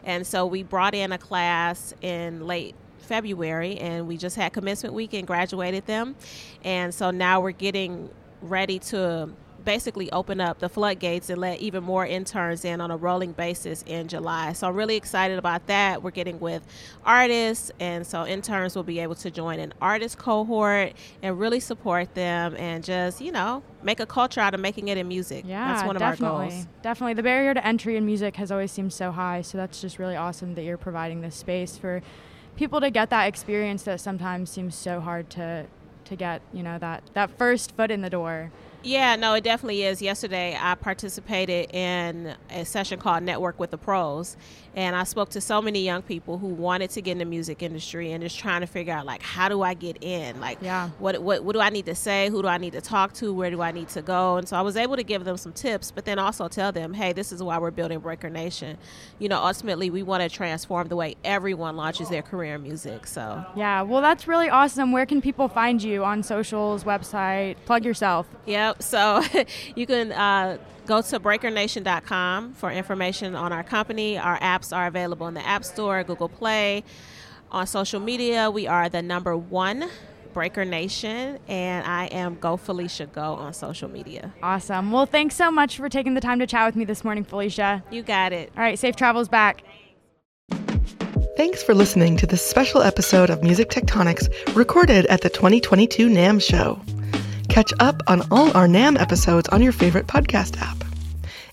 And 0.03 0.25
so 0.25 0.45
we 0.45 0.63
brought 0.63 0.95
in 0.95 1.11
a 1.11 1.17
class 1.17 1.93
in 2.01 2.45
late 2.45 2.75
February, 2.99 3.77
and 3.77 4.07
we 4.07 4.15
just 4.17 4.35
had 4.35 4.53
commencement 4.53 4.95
week 4.95 5.13
and 5.13 5.27
graduated 5.27 5.85
them. 5.85 6.15
And 6.63 6.93
so 6.93 7.11
now 7.11 7.41
we're 7.41 7.51
getting 7.51 8.09
ready 8.41 8.79
to 8.79 9.29
basically 9.63 10.11
open 10.11 10.41
up 10.41 10.59
the 10.59 10.69
floodgates 10.69 11.29
and 11.29 11.39
let 11.39 11.59
even 11.59 11.83
more 11.83 12.05
interns 12.05 12.65
in 12.65 12.81
on 12.81 12.91
a 12.91 12.97
rolling 12.97 13.31
basis 13.31 13.83
in 13.87 14.07
July. 14.07 14.53
So 14.53 14.67
I'm 14.67 14.75
really 14.75 14.95
excited 14.95 15.37
about 15.37 15.67
that. 15.67 16.03
We're 16.03 16.11
getting 16.11 16.39
with 16.39 16.63
artists, 17.05 17.71
and 17.79 18.05
so 18.05 18.25
interns 18.25 18.75
will 18.75 18.83
be 18.83 18.99
able 18.99 19.15
to 19.15 19.31
join 19.31 19.59
an 19.59 19.73
artist 19.81 20.17
cohort 20.17 20.93
and 21.21 21.39
really 21.39 21.59
support 21.59 22.13
them 22.15 22.55
and 22.57 22.83
just, 22.83 23.21
you 23.21 23.31
know, 23.31 23.63
make 23.83 23.99
a 23.99 24.05
culture 24.05 24.41
out 24.41 24.53
of 24.53 24.59
making 24.59 24.87
it 24.87 24.97
in 24.97 25.07
music. 25.07 25.45
Yeah, 25.47 25.73
that's 25.73 25.85
one 25.85 25.95
of 25.95 25.99
definitely. 26.01 26.45
our 26.45 26.49
goals. 26.49 26.67
Definitely. 26.81 27.13
The 27.15 27.23
barrier 27.23 27.53
to 27.53 27.65
entry 27.65 27.95
in 27.97 28.05
music 28.05 28.35
has 28.37 28.51
always 28.51 28.71
seemed 28.71 28.93
so 28.93 29.11
high, 29.11 29.41
so 29.41 29.57
that's 29.57 29.81
just 29.81 29.99
really 29.99 30.15
awesome 30.15 30.55
that 30.55 30.63
you're 30.63 30.77
providing 30.77 31.21
this 31.21 31.35
space 31.35 31.77
for 31.77 32.01
people 32.55 32.81
to 32.81 32.89
get 32.89 33.09
that 33.09 33.25
experience 33.25 33.83
that 33.83 33.99
sometimes 33.99 34.49
seems 34.49 34.75
so 34.75 34.99
hard 34.99 35.29
to 35.31 35.65
to 36.03 36.15
get, 36.15 36.41
you 36.51 36.61
know, 36.61 36.77
that 36.77 37.03
that 37.13 37.29
first 37.37 37.75
foot 37.75 37.89
in 37.91 38.01
the 38.01 38.09
door. 38.09 38.51
Yeah, 38.83 39.15
no, 39.15 39.35
it 39.35 39.43
definitely 39.43 39.83
is. 39.83 40.01
Yesterday, 40.01 40.57
I 40.59 40.73
participated 40.73 41.69
in 41.71 42.33
a 42.49 42.65
session 42.65 42.99
called 42.99 43.21
Network 43.21 43.59
with 43.59 43.69
the 43.69 43.77
Pros, 43.77 44.35
and 44.75 44.95
I 44.95 45.03
spoke 45.03 45.29
to 45.31 45.41
so 45.41 45.61
many 45.61 45.83
young 45.83 46.01
people 46.01 46.37
who 46.37 46.47
wanted 46.47 46.89
to 46.91 47.01
get 47.01 47.13
in 47.13 47.17
the 47.17 47.25
music 47.25 47.61
industry 47.61 48.11
and 48.11 48.23
just 48.23 48.39
trying 48.39 48.61
to 48.61 48.67
figure 48.67 48.93
out 48.93 49.05
like 49.05 49.21
how 49.21 49.49
do 49.49 49.61
I 49.61 49.73
get 49.73 49.97
in? 50.01 50.39
Like, 50.39 50.59
Yeah. 50.61 50.89
what 50.99 51.21
what 51.21 51.43
what 51.43 51.53
do 51.53 51.59
I 51.59 51.69
need 51.69 51.85
to 51.87 51.95
say? 51.95 52.29
Who 52.29 52.41
do 52.41 52.47
I 52.47 52.57
need 52.57 52.73
to 52.73 52.81
talk 52.81 53.13
to? 53.15 53.33
Where 53.33 53.49
do 53.49 53.61
I 53.61 53.71
need 53.71 53.89
to 53.89 54.01
go? 54.01 54.37
And 54.37 54.47
so 54.47 54.55
I 54.55 54.61
was 54.61 54.77
able 54.77 54.95
to 54.95 55.03
give 55.03 55.25
them 55.25 55.37
some 55.37 55.51
tips, 55.53 55.91
but 55.91 56.05
then 56.05 56.19
also 56.19 56.47
tell 56.47 56.71
them, 56.71 56.93
hey, 56.93 57.11
this 57.13 57.31
is 57.31 57.43
why 57.43 57.57
we're 57.57 57.71
building 57.71 57.99
Breaker 57.99 58.29
Nation. 58.29 58.77
You 59.19 59.29
know, 59.29 59.43
ultimately, 59.43 59.89
we 59.89 60.03
want 60.03 60.23
to 60.23 60.29
transform 60.29 60.87
the 60.87 60.95
way 60.95 61.15
everyone 61.23 61.75
launches 61.75 62.09
their 62.09 62.21
career 62.21 62.55
in 62.55 62.63
music. 62.63 63.07
So. 63.07 63.45
Yeah, 63.55 63.81
well, 63.81 64.01
that's 64.01 64.27
really 64.27 64.49
awesome. 64.49 64.91
Where 64.91 65.05
can 65.05 65.21
people 65.21 65.47
find 65.47 65.81
you 65.83 66.03
on 66.03 66.23
socials, 66.23 66.83
website? 66.83 67.55
Plug 67.65 67.83
yourself. 67.85 68.27
Yep. 68.45 68.81
So 68.83 69.21
you 69.75 69.85
can 69.85 70.11
uh, 70.11 70.57
go 70.85 71.01
to 71.01 71.19
breakernation.com 71.19 72.53
for 72.53 72.71
information 72.71 73.35
on 73.35 73.53
our 73.53 73.63
company. 73.63 74.17
Our 74.17 74.39
apps 74.39 74.75
are 74.75 74.87
available 74.87 75.27
in 75.27 75.33
the 75.33 75.45
App 75.45 75.63
Store, 75.63 76.03
Google 76.03 76.29
Play. 76.29 76.83
On 77.51 77.67
social 77.67 77.99
media, 77.99 78.49
we 78.49 78.65
are 78.67 78.87
the 78.87 79.01
number 79.01 79.35
one 79.35 79.89
Breaker 80.33 80.63
Nation, 80.63 81.37
and 81.47 81.85
I 81.85 82.05
am 82.05 82.35
Go 82.35 82.55
Felicia 82.55 83.05
Go 83.07 83.21
on 83.21 83.53
social 83.53 83.89
media. 83.89 84.33
Awesome. 84.41 84.91
Well, 84.91 85.05
thanks 85.05 85.35
so 85.35 85.51
much 85.51 85.77
for 85.77 85.89
taking 85.89 86.13
the 86.13 86.21
time 86.21 86.39
to 86.39 86.47
chat 86.47 86.65
with 86.65 86.75
me 86.75 86.85
this 86.85 87.03
morning, 87.03 87.23
Felicia. 87.23 87.83
You 87.91 88.03
got 88.03 88.31
it. 88.31 88.51
All 88.55 88.63
right, 88.63 88.79
safe 88.79 88.95
travels 88.95 89.27
back. 89.27 89.63
Thanks 91.37 91.63
for 91.63 91.73
listening 91.73 92.17
to 92.17 92.27
this 92.27 92.45
special 92.45 92.81
episode 92.81 93.29
of 93.29 93.41
Music 93.41 93.69
Tectonics 93.69 94.55
recorded 94.55 95.05
at 95.07 95.21
the 95.21 95.29
2022 95.29 96.07
NAMM 96.07 96.41
show. 96.41 96.79
Catch 97.51 97.73
up 97.81 98.01
on 98.07 98.21
all 98.31 98.55
our 98.55 98.65
NAMM 98.65 98.97
episodes 98.97 99.49
on 99.49 99.61
your 99.61 99.73
favorite 99.73 100.07
podcast 100.07 100.57
app. 100.61 100.85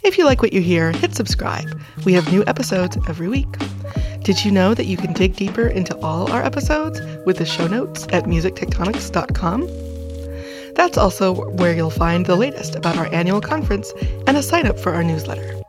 If 0.04 0.16
you 0.16 0.24
like 0.24 0.40
what 0.40 0.52
you 0.52 0.60
hear, 0.60 0.92
hit 0.92 1.16
subscribe. 1.16 1.68
We 2.04 2.12
have 2.12 2.30
new 2.30 2.44
episodes 2.46 2.96
every 3.08 3.26
week. 3.26 3.48
Did 4.22 4.44
you 4.44 4.52
know 4.52 4.74
that 4.74 4.84
you 4.84 4.96
can 4.96 5.12
dig 5.12 5.34
deeper 5.34 5.66
into 5.66 5.96
all 5.96 6.30
our 6.30 6.40
episodes 6.40 7.00
with 7.26 7.38
the 7.38 7.44
show 7.44 7.66
notes 7.66 8.06
at 8.12 8.26
musictectonics.com? 8.26 9.66
That's 10.76 10.96
also 10.96 11.34
where 11.56 11.74
you'll 11.74 11.90
find 11.90 12.26
the 12.26 12.36
latest 12.36 12.76
about 12.76 12.96
our 12.96 13.12
annual 13.12 13.40
conference 13.40 13.92
and 14.28 14.36
a 14.36 14.42
sign 14.44 14.68
up 14.68 14.78
for 14.78 14.92
our 14.92 15.02
newsletter. 15.02 15.60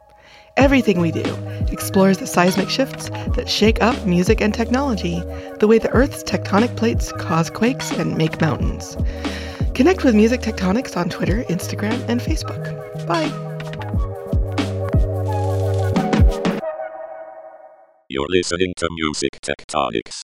Everything 0.58 1.02
we 1.02 1.12
do 1.12 1.26
explores 1.72 2.20
the 2.20 2.28
seismic 2.28 2.70
shifts 2.70 3.10
that 3.34 3.50
shake 3.50 3.82
up 3.82 4.06
music 4.06 4.42
and 4.42 4.54
technology, 4.54 5.24
the 5.60 5.68
way 5.68 5.80
the 5.80 5.90
Earth's 5.90 6.22
tectonic 6.22 6.78
plates 6.78 7.12
cause 7.14 7.50
quakes 7.50 7.90
and 7.94 8.16
make 8.16 8.40
mountains. 8.40 8.96
Connect 9.80 10.04
with 10.04 10.14
Music 10.14 10.42
Tectonics 10.42 10.98
on 10.98 11.08
Twitter, 11.08 11.46
Instagram, 11.46 12.04
and 12.10 12.20
Facebook. 12.20 12.62
Bye. 13.08 13.32
You're 18.10 18.28
listening 18.28 18.74
to 18.76 18.90
Music 18.92 19.40
Tectonics. 19.42 20.29